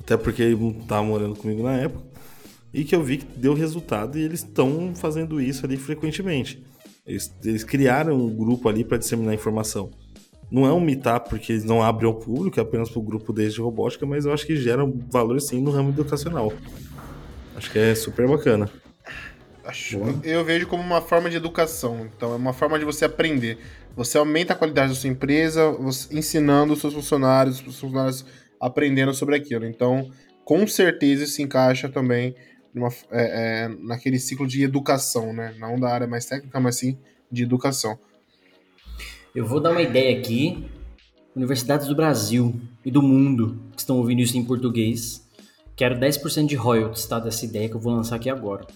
até 0.00 0.16
porque 0.16 0.42
ele 0.42 0.56
não 0.56 0.72
tava 0.72 1.02
morando 1.02 1.34
comigo 1.34 1.62
na 1.62 1.72
época, 1.72 2.04
e 2.74 2.84
que 2.84 2.94
eu 2.94 3.02
vi 3.02 3.16
que 3.16 3.26
deu 3.38 3.54
resultado 3.54 4.18
e 4.18 4.22
eles 4.22 4.40
estão 4.40 4.94
fazendo 4.94 5.40
isso 5.40 5.64
ali 5.64 5.78
frequentemente. 5.78 6.62
Eles, 7.06 7.34
eles 7.42 7.64
criaram 7.64 8.14
um 8.14 8.34
grupo 8.34 8.68
ali 8.68 8.84
para 8.84 8.98
disseminar 8.98 9.34
informação. 9.34 9.90
Não 10.52 10.66
é 10.66 10.72
um 10.72 10.80
meetup 10.80 11.30
porque 11.30 11.50
eles 11.50 11.64
não 11.64 11.82
abrem 11.82 12.06
ao 12.06 12.14
público, 12.14 12.60
é 12.60 12.62
apenas 12.62 12.90
para 12.90 12.98
o 12.98 13.02
grupo 13.02 13.32
deles 13.32 13.54
de 13.54 13.60
robótica, 13.62 14.04
mas 14.04 14.26
eu 14.26 14.32
acho 14.34 14.46
que 14.46 14.54
gera 14.54 14.84
um 14.84 14.92
valor 15.10 15.40
sim 15.40 15.62
no 15.62 15.70
ramo 15.70 15.88
educacional. 15.88 16.52
Acho 17.56 17.70
que 17.72 17.78
é 17.78 17.94
super 17.94 18.28
bacana. 18.28 18.70
Acho, 19.64 19.98
eu 20.22 20.44
vejo 20.44 20.66
como 20.66 20.82
uma 20.82 21.00
forma 21.00 21.30
de 21.30 21.36
educação. 21.36 22.04
Então, 22.04 22.34
é 22.34 22.36
uma 22.36 22.52
forma 22.52 22.78
de 22.78 22.84
você 22.84 23.06
aprender. 23.06 23.56
Você 23.96 24.18
aumenta 24.18 24.52
a 24.52 24.56
qualidade 24.56 24.92
da 24.92 24.94
sua 24.94 25.08
empresa, 25.08 25.70
você- 25.70 26.14
ensinando 26.14 26.74
os 26.74 26.80
seus 26.80 26.92
funcionários, 26.92 27.56
os 27.56 27.62
funcionários 27.80 28.26
aprendendo 28.60 29.14
sobre 29.14 29.36
aquilo. 29.36 29.64
Então, 29.64 30.10
com 30.44 30.66
certeza 30.66 31.24
isso 31.24 31.34
se 31.34 31.42
encaixa 31.42 31.88
também 31.88 32.34
numa, 32.74 32.88
é, 33.10 33.64
é, 33.64 33.68
naquele 33.80 34.18
ciclo 34.18 34.46
de 34.46 34.62
educação, 34.62 35.32
né? 35.32 35.54
Não 35.58 35.78
da 35.80 35.88
área 35.88 36.06
mais 36.06 36.26
técnica, 36.26 36.60
mas 36.60 36.76
sim 36.76 36.98
de 37.30 37.42
educação. 37.42 37.98
Eu 39.34 39.46
vou 39.46 39.60
dar 39.60 39.70
uma 39.70 39.80
ideia 39.80 40.18
aqui. 40.18 40.68
Universidades 41.34 41.86
do 41.86 41.94
Brasil 41.94 42.60
e 42.84 42.90
do 42.90 43.00
mundo 43.00 43.58
que 43.72 43.80
estão 43.80 43.96
ouvindo 43.96 44.20
isso 44.20 44.36
em 44.36 44.44
português. 44.44 45.26
Quero 45.74 45.98
10% 45.98 46.46
de 46.46 46.54
royalties, 46.54 47.06
tá? 47.06 47.18
Dessa 47.18 47.46
ideia 47.46 47.66
que 47.66 47.74
eu 47.74 47.80
vou 47.80 47.94
lançar 47.94 48.16
aqui 48.16 48.28
agora. 48.28 48.66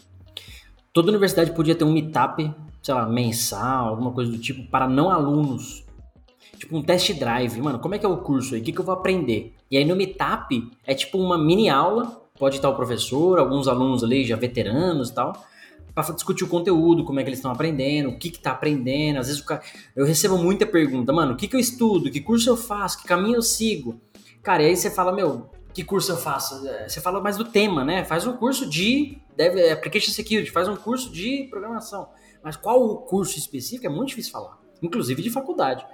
Toda 0.95 1.11
universidade 1.11 1.53
podia 1.53 1.75
ter 1.75 1.85
um 1.85 1.93
meetup, 1.93 2.51
sei 2.83 2.95
lá, 2.95 3.07
mensal, 3.07 3.89
alguma 3.89 4.13
coisa 4.13 4.33
do 4.33 4.39
tipo, 4.39 4.67
para 4.71 4.89
não 4.89 5.11
alunos. 5.11 5.85
Tipo 6.57 6.79
um 6.79 6.83
test 6.83 7.13
drive. 7.13 7.61
Mano, 7.61 7.79
como 7.79 7.95
é 7.95 7.99
que 7.99 8.07
é 8.07 8.09
o 8.09 8.17
curso 8.17 8.55
aí? 8.55 8.63
O 8.63 8.65
que, 8.65 8.73
que 8.73 8.81
eu 8.81 8.85
vou 8.85 8.95
aprender? 8.95 9.55
E 9.71 9.77
aí 9.77 9.85
no 9.85 9.95
meetup 9.95 10.71
é 10.87 10.95
tipo 10.95 11.19
uma 11.19 11.37
mini 11.37 11.69
aula. 11.69 12.23
Pode 12.39 12.57
estar 12.57 12.71
o 12.71 12.77
professor, 12.77 13.39
alguns 13.39 13.69
alunos 13.69 14.03
ali 14.03 14.25
já 14.25 14.37
veteranos 14.37 15.11
e 15.11 15.15
tal 15.15 15.35
para 16.03 16.15
discutir 16.15 16.45
o 16.45 16.49
conteúdo, 16.49 17.05
como 17.05 17.19
é 17.19 17.23
que 17.23 17.31
eles 17.31 17.39
estão 17.39 17.51
aprendendo, 17.51 18.11
o 18.11 18.19
que 18.19 18.29
que 18.29 18.39
tá 18.39 18.51
aprendendo. 18.51 19.19
Às 19.19 19.29
vezes 19.29 19.41
cara... 19.41 19.63
eu 19.95 20.05
recebo 20.05 20.37
muita 20.37 20.67
pergunta, 20.67 21.11
mano, 21.11 21.33
o 21.33 21.37
que 21.37 21.49
que 21.49 21.57
eu 21.57 21.61
estudo, 21.61 22.11
que 22.11 22.21
curso 22.21 22.51
eu 22.51 22.57
faço, 22.57 23.01
que 23.01 23.09
caminho 23.09 23.37
eu 23.37 23.43
sigo. 23.43 23.99
Cara, 24.43 24.63
e 24.63 24.67
aí 24.67 24.77
você 24.77 24.91
fala, 24.91 25.11
meu, 25.11 25.49
que 25.73 25.83
curso 25.83 26.13
eu 26.13 26.19
faço? 26.19 26.69
É, 26.69 26.87
Você 26.87 27.01
fala 27.01 27.19
mais 27.21 27.39
do 27.39 27.47
tema, 27.47 27.83
né? 27.83 28.05
Faz 28.05 28.27
um 28.27 28.35
curso 28.35 28.69
de 28.69 29.17
dev, 29.35 29.57
Application 29.73 30.13
Security, 30.13 30.51
faz 30.51 30.69
um 30.69 30.77
curso 30.77 31.11
de 31.11 31.47
programação. 31.49 32.11
Mas 32.43 32.57
qual 32.57 32.85
o 32.85 32.99
curso 32.99 33.39
específico 33.39 33.87
é 33.87 33.89
muito 33.89 34.11
difícil 34.11 34.33
falar, 34.33 34.59
inclusive 34.83 35.23
de 35.23 35.31
faculdade. 35.31 35.87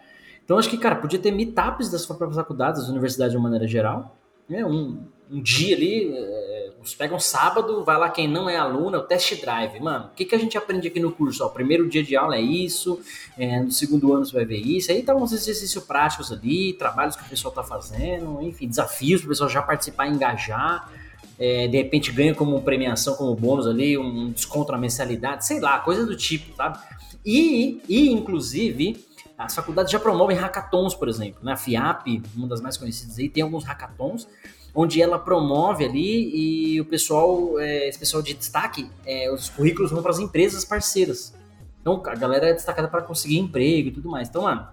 Então 0.44 0.58
acho 0.58 0.68
que, 0.68 0.78
cara, 0.78 0.96
podia 0.96 1.18
ter 1.18 1.30
meetups 1.30 1.88
das 1.88 2.04
próprias 2.04 2.34
faculdades, 2.34 2.80
das 2.80 2.90
universidades 2.90 3.32
de 3.32 3.38
uma 3.38 3.44
maneira 3.44 3.68
geral, 3.68 4.16
né? 4.48 4.66
Um, 4.66 5.06
um 5.30 5.40
dia 5.40 5.76
ali, 5.76 6.12
é, 6.12 6.51
você 6.84 6.96
pega 6.96 7.14
um 7.14 7.20
sábado, 7.20 7.84
vai 7.84 7.96
lá 7.96 8.10
quem 8.10 8.26
não 8.26 8.48
é 8.48 8.56
aluno, 8.56 8.96
é 8.96 8.98
o 8.98 9.02
test 9.02 9.40
drive. 9.40 9.78
Mano, 9.80 10.06
o 10.06 10.14
que, 10.16 10.24
que 10.24 10.34
a 10.34 10.38
gente 10.38 10.58
aprende 10.58 10.88
aqui 10.88 10.98
no 10.98 11.12
curso? 11.12 11.44
Ó, 11.44 11.48
primeiro 11.48 11.88
dia 11.88 12.02
de 12.02 12.16
aula 12.16 12.36
é 12.36 12.40
isso, 12.40 13.00
é, 13.38 13.60
no 13.60 13.70
segundo 13.70 14.12
ano 14.12 14.24
você 14.24 14.32
vai 14.32 14.44
ver 14.44 14.58
isso. 14.58 14.90
Aí 14.90 15.02
tá 15.02 15.14
uns 15.14 15.32
exercícios 15.32 15.84
práticos 15.84 16.32
ali, 16.32 16.72
trabalhos 16.72 17.16
que 17.16 17.22
o 17.22 17.28
pessoal 17.28 17.54
tá 17.54 17.62
fazendo, 17.62 18.42
enfim, 18.42 18.66
desafios 18.66 19.20
para 19.20 19.26
o 19.26 19.28
pessoal 19.30 19.48
já 19.48 19.62
participar 19.62 20.08
engajar. 20.08 20.90
É, 21.38 21.66
de 21.66 21.76
repente 21.76 22.12
ganha 22.12 22.34
como 22.34 22.60
premiação, 22.62 23.14
como 23.16 23.34
bônus 23.34 23.66
ali, 23.66 23.96
um 23.96 24.30
desconto 24.30 24.70
na 24.70 24.78
mensalidade, 24.78 25.46
sei 25.46 25.60
lá, 25.60 25.78
coisa 25.80 26.04
do 26.04 26.16
tipo, 26.16 26.54
sabe? 26.54 26.78
E, 27.24 27.80
e 27.88 28.10
inclusive, 28.10 29.04
as 29.36 29.54
faculdades 29.54 29.90
já 29.90 29.98
promovem 29.98 30.36
hackathons, 30.36 30.94
por 30.94 31.08
exemplo. 31.08 31.40
Né? 31.42 31.52
A 31.52 31.56
FIAP, 31.56 32.22
uma 32.36 32.46
das 32.46 32.60
mais 32.60 32.76
conhecidas 32.76 33.18
aí, 33.18 33.28
tem 33.28 33.42
alguns 33.42 33.64
hackathons 33.64 34.28
onde 34.74 35.02
ela 35.02 35.18
promove 35.18 35.84
ali 35.84 36.74
e 36.74 36.80
o 36.80 36.84
pessoal, 36.84 37.58
é, 37.58 37.88
esse 37.88 37.98
pessoal 37.98 38.22
de 38.22 38.34
destaque, 38.34 38.90
é, 39.04 39.30
os 39.32 39.50
currículos 39.50 39.90
vão 39.90 40.02
para 40.02 40.10
as 40.10 40.18
empresas 40.18 40.64
parceiras. 40.64 41.34
Então 41.80 42.02
a 42.06 42.14
galera 42.14 42.48
é 42.48 42.52
destacada 42.52 42.88
para 42.88 43.02
conseguir 43.02 43.38
emprego 43.38 43.88
e 43.88 43.92
tudo 43.92 44.08
mais. 44.08 44.28
Então, 44.28 44.42
mano, 44.42 44.66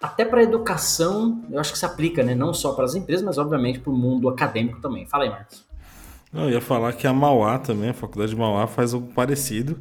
até 0.00 0.24
para 0.24 0.42
educação, 0.42 1.42
eu 1.50 1.58
acho 1.58 1.72
que 1.72 1.78
se 1.78 1.84
aplica, 1.84 2.22
né? 2.22 2.34
Não 2.34 2.54
só 2.54 2.72
para 2.72 2.84
as 2.84 2.94
empresas, 2.94 3.24
mas 3.24 3.36
obviamente 3.36 3.80
para 3.80 3.92
o 3.92 3.96
mundo 3.96 4.28
acadêmico 4.28 4.80
também. 4.80 5.06
Fala 5.06 5.24
aí, 5.24 5.30
Marcos. 5.30 5.66
Não, 6.32 6.44
eu 6.44 6.50
ia 6.50 6.60
falar 6.60 6.92
que 6.92 7.06
a 7.06 7.12
Mauá 7.12 7.58
também, 7.58 7.90
a 7.90 7.94
faculdade 7.94 8.30
de 8.30 8.38
Mauá 8.38 8.66
faz 8.66 8.94
algo 8.94 9.12
parecido. 9.12 9.80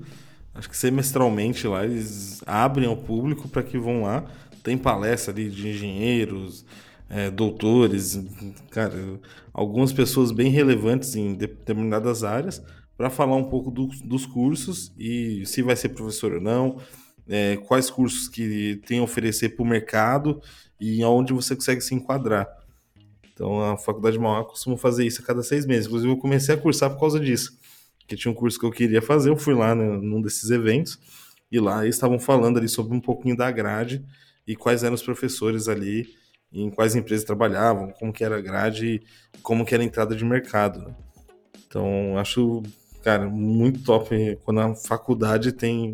Acho 0.56 0.70
que 0.70 0.76
semestralmente 0.76 1.68
lá 1.68 1.84
eles 1.84 2.42
abrem 2.48 2.88
ao 2.88 2.98
público 2.98 3.48
para 3.48 3.62
que 3.62 3.78
vão 3.78 4.04
lá. 4.04 4.24
Tem 4.64 4.78
palestra 4.78 5.32
ali 5.32 5.50
de 5.50 5.70
engenheiros, 5.70 6.66
é, 7.10 7.30
doutores, 7.30 8.20
cara, 8.70 9.20
algumas 9.54 9.94
pessoas 9.94 10.32
bem 10.32 10.52
relevantes 10.52 11.16
em 11.16 11.34
determinadas 11.34 12.24
áreas 12.24 12.62
para 12.98 13.10
falar 13.10 13.36
um 13.36 13.46
pouco 13.46 13.72
do, 13.72 13.88
dos 14.04 14.26
cursos 14.26 14.92
e 14.98 15.46
se 15.46 15.62
vai 15.62 15.76
ser 15.76 15.90
professor 15.90 16.34
ou 16.34 16.42
não, 16.42 16.82
é, 17.28 17.58
quais 17.58 17.90
cursos 17.90 18.28
que 18.28 18.82
tem 18.86 19.00
a 19.00 19.04
oferecer 19.04 19.50
para 19.50 19.64
o 19.64 19.68
mercado 19.68 20.42
e 20.80 21.02
aonde 21.04 21.34
você 21.34 21.56
consegue 21.56 21.82
se 21.82 21.94
enquadrar. 21.94 22.48
Então 23.34 23.62
a 23.62 23.78
faculdade 23.78 24.18
de 24.18 24.22
Mauá 24.22 24.44
costuma 24.44 24.78
fazer 24.78 25.06
isso 25.06 25.22
a 25.22 25.26
cada 25.26 25.44
seis 25.44 25.66
meses. 25.66 25.86
Inclusive 25.86 26.12
eu 26.12 26.18
comecei 26.18 26.56
a 26.56 26.58
cursar 26.58 26.90
por 26.90 27.00
causa 27.00 27.20
disso, 27.20 27.58
que 28.08 28.16
tinha 28.16 28.32
um 28.32 28.36
curso 28.36 28.60
que 28.60 28.66
eu 28.66 28.72
queria 28.72 29.02
fazer, 29.02 29.30
eu 29.30 29.38
fui 29.38 29.54
lá 29.54 29.76
né, 29.76 29.86
num 30.02 30.22
desses 30.22 30.50
eventos 30.50 31.00
e 31.52 31.60
lá 31.60 31.84
eles 31.84 31.96
estavam 31.96 32.20
falando 32.20 32.58
ali 32.58 32.68
sobre 32.68 32.96
um 32.96 33.00
pouquinho 33.00 33.38
da 33.38 33.50
grade 33.52 34.04
e 34.46 34.56
quais 34.56 34.84
eram 34.84 34.96
os 34.96 35.04
professores 35.04 35.68
ali 35.68 36.08
em 36.52 36.70
quais 36.70 36.96
empresas 36.96 37.26
trabalhavam, 37.26 37.94
como 38.00 38.14
que 38.14 38.24
era 38.24 38.38
a 38.38 38.42
grade 38.42 39.02
como 39.42 39.66
que 39.66 39.74
era 39.74 39.84
a 39.84 39.86
entrada 39.86 40.16
de 40.16 40.26
mercado. 40.26 40.80
Né? 40.80 40.96
Então, 41.68 42.18
acho, 42.18 42.64
cara, 43.04 43.28
muito 43.30 43.84
top 43.84 44.38
quando 44.44 44.60
a 44.60 44.76
faculdade 44.76 45.52
tem 45.52 45.94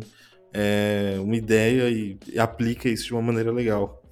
é, 0.52 1.16
uma 1.20 1.36
ideia 1.36 1.88
e, 1.90 2.18
e, 2.32 2.38
aplica 2.38 2.88
isso 2.88 3.06
de 3.06 3.12
uma 3.12 3.22
maneira 3.22 3.50
legal. 3.50 4.02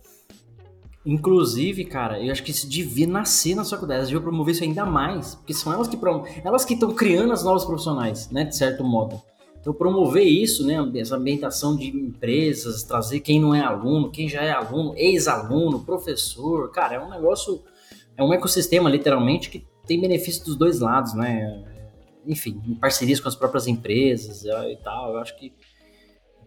Inclusive, 1.05 1.85
cara, 1.85 2.23
eu 2.25 2.31
acho 2.31 2.43
que 2.45 2.53
isso 2.53 2.69
devia 2.69 3.07
nascer 3.07 3.57
na 3.57 3.65
faculdade, 3.65 3.99
elas 3.99 4.09
deviam 4.09 4.23
promover 4.23 4.55
isso 4.55 4.63
ainda 4.63 4.87
mais, 4.87 5.35
porque 5.35 5.53
são 5.53 5.73
elas 5.73 5.89
que 5.89 5.99
elas 6.45 6.65
que 6.65 6.75
estão 6.75 6.95
criando 6.95 7.33
as 7.33 7.43
novas 7.43 7.65
profissionais, 7.65 8.31
né, 8.31 8.45
de 8.45 8.57
certo 8.57 8.85
modo. 8.85 9.21
Então, 9.63 9.73
promover 9.73 10.25
isso, 10.25 10.67
né, 10.67 10.75
essa 10.97 11.15
ambientação 11.15 11.77
de 11.77 11.87
empresas, 11.87 12.83
trazer 12.83 13.21
quem 13.21 13.41
não 13.41 13.55
é 13.55 13.61
aluno, 13.61 14.11
quem 14.11 14.29
já 14.29 14.43
é 14.43 14.51
aluno, 14.51 14.93
ex-aluno, 14.97 15.85
professor, 15.85 16.69
cara, 16.73 16.97
é 16.97 17.01
um 17.01 17.09
negócio, 17.09 17.63
é 18.17 18.25
um 18.25 18.35
ecossistema, 18.35 18.91
literalmente, 18.91 19.49
que 19.49 19.65
tem 19.87 20.01
benefício 20.01 20.45
dos 20.45 20.57
dois 20.57 20.81
lados, 20.81 21.15
né? 21.15 21.63
Enfim, 22.27 22.61
em 22.67 22.75
parcerias 22.75 23.21
com 23.21 23.29
as 23.29 23.37
próprias 23.37 23.69
empresas 23.69 24.45
e 24.45 24.77
tal, 24.83 25.13
eu 25.13 25.19
acho 25.19 25.39
que 25.39 25.53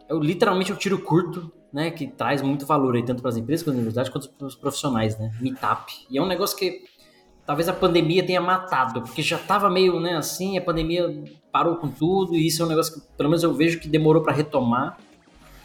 eu 0.10 0.20
literalmente 0.20 0.72
eu 0.72 0.78
tiro 0.78 1.00
curto, 1.00 1.50
né, 1.72 1.92
que 1.92 2.08
traz 2.08 2.42
muito 2.42 2.66
valor 2.66 2.96
aí, 2.96 3.04
tanto 3.04 3.22
para 3.22 3.30
as 3.30 3.38
empresas, 3.38 3.64
quanto 3.64 3.76
para 3.76 3.80
universidades, 3.80 4.12
quanto 4.12 4.30
para 4.30 4.48
os 4.48 4.56
profissionais, 4.56 5.18
né? 5.18 5.32
Meetup. 5.40 6.06
E 6.10 6.18
é 6.18 6.22
um 6.22 6.28
negócio 6.28 6.58
que 6.58 6.84
talvez 7.46 7.70
a 7.70 7.74
pandemia 7.74 8.26
tenha 8.26 8.42
matado, 8.42 9.02
porque 9.02 9.22
já 9.22 9.38
tava 9.38 9.70
meio, 9.70 10.02
né, 10.02 10.18
assim, 10.18 10.58
a 10.58 10.62
pandemia 10.62 11.24
parou 11.56 11.78
com 11.78 11.88
tudo, 11.88 12.36
e 12.36 12.46
isso 12.46 12.62
é 12.62 12.66
um 12.66 12.68
negócio 12.68 12.96
que, 12.96 13.08
pelo 13.16 13.30
menos 13.30 13.42
eu 13.42 13.54
vejo 13.54 13.80
que 13.80 13.88
demorou 13.88 14.22
para 14.22 14.34
retomar. 14.34 14.98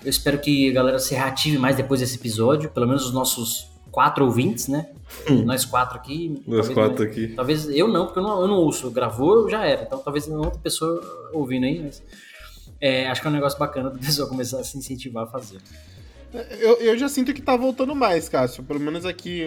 Eu 0.05 0.09
espero 0.09 0.39
que 0.39 0.71
a 0.71 0.73
galera 0.73 1.01
se 1.01 1.17
reative 1.17 1.59
mais 1.59 1.75
depois 1.75 1.99
desse 1.99 2.15
episódio, 2.15 2.71
pelo 2.71 2.87
menos 2.87 3.07
os 3.07 3.13
nossos 3.13 3.69
quatro 3.91 4.25
ouvintes, 4.25 4.69
né? 4.69 4.87
Hum. 5.29 5.43
Nós 5.45 5.65
quatro 5.65 5.97
aqui. 5.99 6.41
Nós 6.47 6.69
quatro 6.69 7.05
aqui. 7.05 7.35
Talvez 7.35 7.69
eu 7.69 7.89
não, 7.89 8.07
porque 8.07 8.21
eu 8.21 8.23
não, 8.23 8.41
eu 8.41 8.47
não 8.47 8.55
ouço. 8.59 8.89
Gravou, 8.93 9.51
já 9.51 9.67
era. 9.67 9.83
Então 9.83 9.99
talvez 9.99 10.29
outra 10.29 10.61
pessoa 10.61 11.01
ouvindo 11.33 11.67
aí, 11.67 11.81
mas 11.81 12.01
é, 12.81 13.09
acho 13.09 13.21
que 13.21 13.27
é 13.27 13.31
um 13.31 13.35
negócio 13.35 13.59
bacana 13.59 13.91
do 13.91 13.99
pessoal 13.99 14.29
começar 14.29 14.61
a 14.61 14.65
se 14.65 14.79
incentivar 14.79 15.25
a 15.25 15.27
fazer. 15.27 15.59
Eu, 16.61 16.77
eu 16.77 16.97
já 16.97 17.09
sinto 17.09 17.35
que 17.35 17.43
tá 17.43 17.57
voltando 17.57 17.97
mais, 17.97 18.29
Cássio. 18.29 18.63
Pelo 18.63 18.79
menos 18.79 19.05
aqui, 19.05 19.45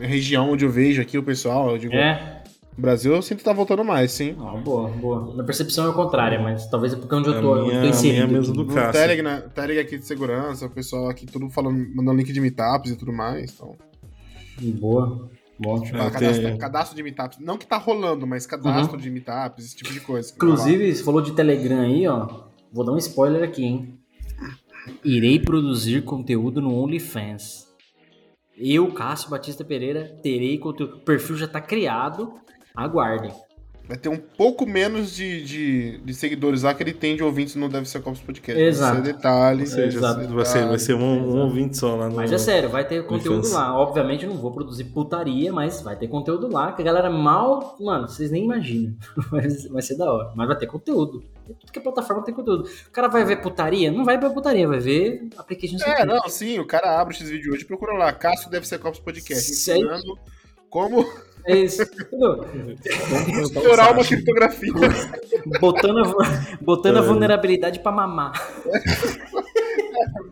região 0.00 0.50
onde 0.50 0.64
eu 0.64 0.70
vejo 0.70 1.00
aqui 1.00 1.16
o 1.16 1.22
pessoal, 1.22 1.70
eu 1.70 1.78
digo. 1.78 1.94
É. 1.94 2.42
Brasil, 2.76 3.14
eu 3.14 3.20
sinto 3.22 3.38
que 3.38 3.44
tá 3.44 3.52
voltando 3.52 3.84
mais, 3.84 4.12
sim. 4.12 4.34
Ah, 4.40 4.56
boa, 4.56 4.88
boa. 4.88 5.34
Na 5.36 5.44
percepção 5.44 5.84
é 5.84 5.88
o 5.90 5.92
contrário, 5.92 6.42
mas 6.42 6.66
talvez 6.70 6.94
é 6.94 6.96
porque 6.96 7.14
onde 7.14 7.28
eu 7.28 7.38
A 7.38 7.40
tô, 7.42 7.54
minha- 7.66 7.74
eu 7.74 7.82
tô 7.82 7.88
inserido. 7.88 8.22
a 8.24 8.26
minha 8.26 8.40
do 8.40 8.54
No 8.54 8.66
Cássio. 8.66 8.92
Telegram, 8.92 9.40
Telegram 9.50 9.82
aqui 9.82 9.98
de 9.98 10.06
segurança, 10.06 10.66
o 10.66 10.70
pessoal 10.70 11.08
aqui 11.10 11.26
tudo 11.26 11.50
falando, 11.50 11.76
mandando 11.94 12.16
link 12.18 12.32
de 12.32 12.40
meetups 12.40 12.90
e 12.92 12.96
tudo 12.96 13.12
mais. 13.12 13.52
Então, 13.52 13.76
Boa. 14.80 15.28
Bom. 15.58 15.84
É, 15.84 16.10
cadastro, 16.10 16.42
tem- 16.42 16.58
cadastro 16.58 16.96
de 16.96 17.02
meetups. 17.02 17.38
Não 17.38 17.56
que 17.58 17.66
tá 17.66 17.76
rolando, 17.76 18.26
mas 18.26 18.46
cadastro 18.46 18.98
de 18.98 19.10
meetups, 19.10 19.64
esse 19.66 19.76
tipo 19.76 19.92
de 19.92 20.00
coisa. 20.00 20.32
Inclusive, 20.34 20.94
você 20.94 21.04
falou 21.04 21.20
de 21.20 21.32
Telegram 21.32 21.80
aí, 21.82 22.06
ó. 22.08 22.26
Vou 22.72 22.84
dar 22.84 22.92
um 22.92 22.96
spoiler 22.96 23.42
aqui, 23.44 23.64
hein? 23.64 23.98
Irei 25.04 25.38
produzir 25.38 26.02
conteúdo 26.04 26.60
no 26.60 26.74
OnlyFans. 26.74 27.68
Eu, 28.56 28.90
Cássio 28.92 29.30
Batista 29.30 29.64
Pereira, 29.64 30.18
terei 30.22 30.58
conteúdo. 30.58 30.96
O 30.96 31.00
perfil 31.00 31.36
já 31.36 31.46
tá 31.46 31.60
criado. 31.60 32.32
Aguardem. 32.74 33.32
Vai 33.88 33.96
ter 33.96 34.08
um 34.08 34.16
pouco 34.16 34.64
menos 34.64 35.14
de, 35.14 35.42
de, 35.42 35.98
de 35.98 36.14
seguidores 36.14 36.62
lá 36.62 36.72
que 36.72 36.82
ele 36.82 36.94
tem 36.94 37.16
de 37.16 37.22
ouvintes 37.22 37.56
no 37.56 37.68
Deve 37.68 37.86
Ser 37.86 38.00
Copos 38.00 38.20
Podcast. 38.20 38.58
Exato. 38.58 38.94
Vai 38.94 39.04
ser 39.04 39.12
detalhe. 39.12 39.60
Ou 39.60 39.66
seja, 39.66 39.98
Exato. 39.98 40.28
vai 40.28 40.44
ser, 40.44 40.66
vai 40.66 40.78
ser 40.78 40.94
um, 40.94 41.34
um 41.36 41.40
ouvinte 41.42 41.76
só 41.76 41.96
lá 41.96 42.08
no. 42.08 42.14
Mas 42.14 42.32
é 42.32 42.38
sério, 42.38 42.68
vai 42.70 42.86
ter 42.86 43.04
conteúdo 43.04 43.50
lá. 43.50 43.76
Obviamente 43.76 44.24
eu 44.24 44.30
não 44.30 44.38
vou 44.38 44.52
produzir 44.52 44.84
putaria, 44.84 45.52
mas 45.52 45.82
vai 45.82 45.96
ter 45.96 46.06
conteúdo 46.06 46.48
lá, 46.48 46.72
que 46.72 46.80
a 46.80 46.84
galera 46.84 47.10
mal. 47.10 47.76
Mano, 47.80 48.08
vocês 48.08 48.30
nem 48.30 48.44
imaginam. 48.44 48.94
Vai, 49.30 49.48
vai 49.48 49.82
ser 49.82 49.96
da 49.96 50.10
hora. 50.10 50.32
Mas 50.34 50.46
vai 50.46 50.56
ter 50.56 50.66
conteúdo. 50.66 51.22
Tudo 51.46 51.72
que 51.72 51.78
é 51.78 51.82
plataforma 51.82 52.24
tem 52.24 52.34
conteúdo. 52.34 52.68
O 52.86 52.90
cara 52.90 53.08
vai 53.08 53.24
ver 53.24 53.42
putaria? 53.42 53.90
Não 53.90 54.04
vai 54.04 54.18
ver 54.18 54.30
putaria, 54.30 54.66
vai 54.66 54.78
ver 54.78 55.28
application 55.36 55.76
É, 55.84 56.04
não, 56.04 56.28
sim, 56.28 56.58
o 56.58 56.66
cara 56.66 57.00
abre 57.00 57.14
esse 57.14 57.24
vídeo 57.24 57.52
hoje 57.52 57.62
e 57.62 57.66
procura 57.66 57.92
lá, 57.94 58.12
Cássio 58.12 58.50
Deve 58.50 58.66
Ser 58.66 58.78
Copos 58.78 59.00
Podcast, 59.00 59.50
ensinando 59.50 60.18
como 60.70 61.04
É 61.46 61.56
isso. 61.56 61.82
Estourar 63.42 63.92
uma 63.92 64.04
criptografia. 64.04 64.72
Botando 65.60 65.98
a, 65.98 66.56
botando 66.60 66.98
a 66.98 67.02
vulnerabilidade 67.02 67.80
pra 67.80 67.90
mamar. 67.92 68.32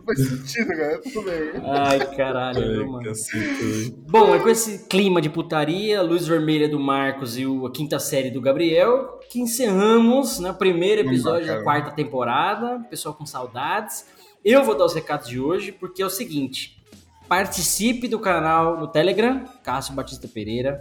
Faz 0.07 0.29
sentido, 0.29 0.69
cara, 0.69 1.01
tudo 1.03 1.23
bem. 1.23 1.51
Ai, 1.65 2.17
caralho, 2.17 2.81
Ai, 2.81 2.85
mano. 2.87 3.05
cacete. 3.05 3.95
Bom, 4.09 4.35
é 4.35 4.39
com 4.39 4.49
esse 4.49 4.87
clima 4.89 5.21
de 5.21 5.29
putaria, 5.31 6.03
luz 6.03 6.27
vermelha 6.27 6.69
do 6.69 6.79
Marcos 6.81 7.37
e 7.39 7.47
o- 7.47 7.67
a 7.67 7.71
quinta 7.73 7.99
série 7.99 8.31
do 8.31 8.41
Gabriel, 8.41 9.21
que 9.31 9.41
encerramos 9.41 10.41
né, 10.41 10.51
o 10.51 10.55
primeiro 10.55 11.03
episódio 11.03 11.47
da 11.47 11.63
quarta 11.63 11.91
temporada. 11.93 12.81
Pessoal 12.91 13.15
com 13.15 13.25
saudades. 13.27 14.07
Eu 14.45 14.65
vou 14.65 14.77
dar 14.77 14.85
os 14.87 14.95
recados 14.95 15.29
de 15.29 15.39
hoje, 15.39 15.71
porque 15.71 16.03
é 16.03 16.07
o 16.07 16.11
seguinte: 16.11 16.77
participe 17.29 18.09
do 18.09 18.19
canal 18.19 18.79
no 18.81 18.89
Telegram, 18.89 19.45
Cássio 19.63 19.95
Batista 19.95 20.27
Pereira. 20.27 20.81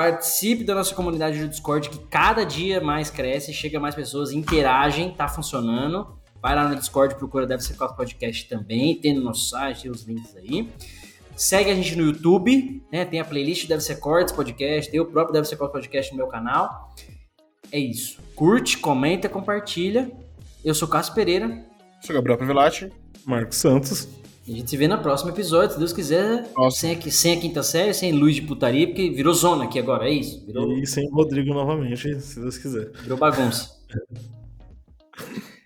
Participe 0.00 0.64
da 0.64 0.74
nossa 0.74 0.94
comunidade 0.94 1.38
do 1.38 1.46
Discord, 1.46 1.90
que 1.90 1.98
cada 2.06 2.42
dia 2.42 2.80
mais 2.80 3.10
cresce, 3.10 3.52
chega 3.52 3.78
mais 3.78 3.94
pessoas, 3.94 4.32
interagem, 4.32 5.12
tá 5.12 5.28
funcionando. 5.28 6.16
Vai 6.40 6.54
lá 6.54 6.66
no 6.66 6.74
Discord, 6.74 7.16
procura 7.16 7.46
Deve 7.46 7.62
Ser 7.62 7.74
Quatro 7.74 7.94
Podcast 7.94 8.48
também, 8.48 8.98
tem 8.98 9.12
no 9.12 9.20
nosso 9.20 9.50
site, 9.50 9.82
tem 9.82 9.90
os 9.90 10.04
links 10.04 10.34
aí. 10.34 10.70
Segue 11.36 11.70
a 11.70 11.74
gente 11.74 11.94
no 11.96 12.06
YouTube, 12.06 12.82
né? 12.90 13.04
Tem 13.04 13.20
a 13.20 13.24
playlist 13.26 13.68
Deve 13.68 13.82
Ser 13.82 13.96
Cortes 13.96 14.32
Podcast, 14.32 14.90
tem 14.90 14.98
o 14.98 15.04
próprio 15.04 15.34
Deve 15.34 15.46
Ser 15.46 15.56
Cortes 15.56 15.74
Podcast 15.74 16.12
no 16.12 16.16
meu 16.16 16.28
canal. 16.28 16.94
É 17.70 17.78
isso. 17.78 18.20
Curte, 18.34 18.78
comenta, 18.78 19.28
compartilha. 19.28 20.10
Eu 20.64 20.74
sou 20.74 20.88
Cássio 20.88 21.12
Pereira. 21.12 21.62
Sou 22.00 22.14
Gabriel 22.14 22.38
Pavelati. 22.38 22.90
Marcos 23.26 23.58
Santos. 23.58 24.08
A 24.48 24.50
gente 24.52 24.68
se 24.70 24.76
vê 24.76 24.88
no 24.88 24.98
próximo 24.98 25.30
episódio, 25.30 25.74
se 25.74 25.78
Deus 25.78 25.92
quiser. 25.92 26.50
Sem 26.72 26.94
a, 26.96 27.10
sem 27.10 27.36
a 27.36 27.40
quinta 27.40 27.62
série, 27.62 27.92
sem 27.94 28.10
luz 28.12 28.34
de 28.34 28.42
putaria, 28.42 28.86
porque 28.86 29.10
virou 29.10 29.32
zona 29.34 29.64
aqui 29.64 29.78
agora, 29.78 30.08
é 30.08 30.12
isso? 30.12 30.44
Virou, 30.46 30.72
E 30.72 30.86
sem 30.86 31.08
Rodrigo 31.10 31.52
novamente, 31.54 32.20
se 32.20 32.40
Deus 32.40 32.58
quiser. 32.58 32.90
virou 33.02 33.18
bagunça. 33.18 33.70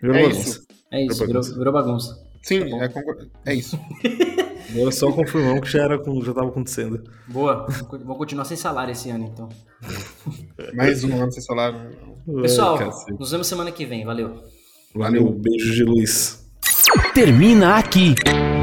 Virou 0.03 0.17
É 0.17 0.23
bagunça. 0.23 0.41
isso. 0.49 0.67
É 0.93 1.05
isso, 1.07 1.15
Virou 1.27 1.29
bagunça. 1.43 1.59
virou 1.59 1.73
bagunça. 1.73 2.25
Sim, 2.43 2.59
é, 2.81 2.89
concor- 2.89 3.27
é 3.47 3.55
isso. 3.55 3.79
Agora 4.75 4.91
só 4.93 5.11
confirmamos 5.13 5.61
que 5.61 5.69
já, 5.71 5.83
era, 5.85 5.99
com- 5.99 6.23
já 6.23 6.33
tava 6.35 6.49
acontecendo. 6.49 7.05
Boa. 7.29 7.67
Vou 8.05 8.17
continuar 8.17 8.45
sem 8.45 8.57
salário 8.57 8.93
esse 8.93 9.09
ano, 9.09 9.31
então. 9.33 9.49
Mais 10.75 11.05
um 11.05 11.15
ano 11.23 11.31
sem 11.33 11.43
salário. 11.43 11.79
Pessoal, 12.43 12.79
Ai, 12.79 12.91
nos 13.19 13.31
vemos 13.31 13.47
semana 13.47 13.71
que 13.71 13.87
vem. 13.87 14.05
Valeu. 14.05 14.43
Valeu, 14.95 15.31
beijo 15.31 15.73
de 15.73 15.85
luz. 15.85 16.45
Termina 17.15 17.77
aqui. 17.77 18.15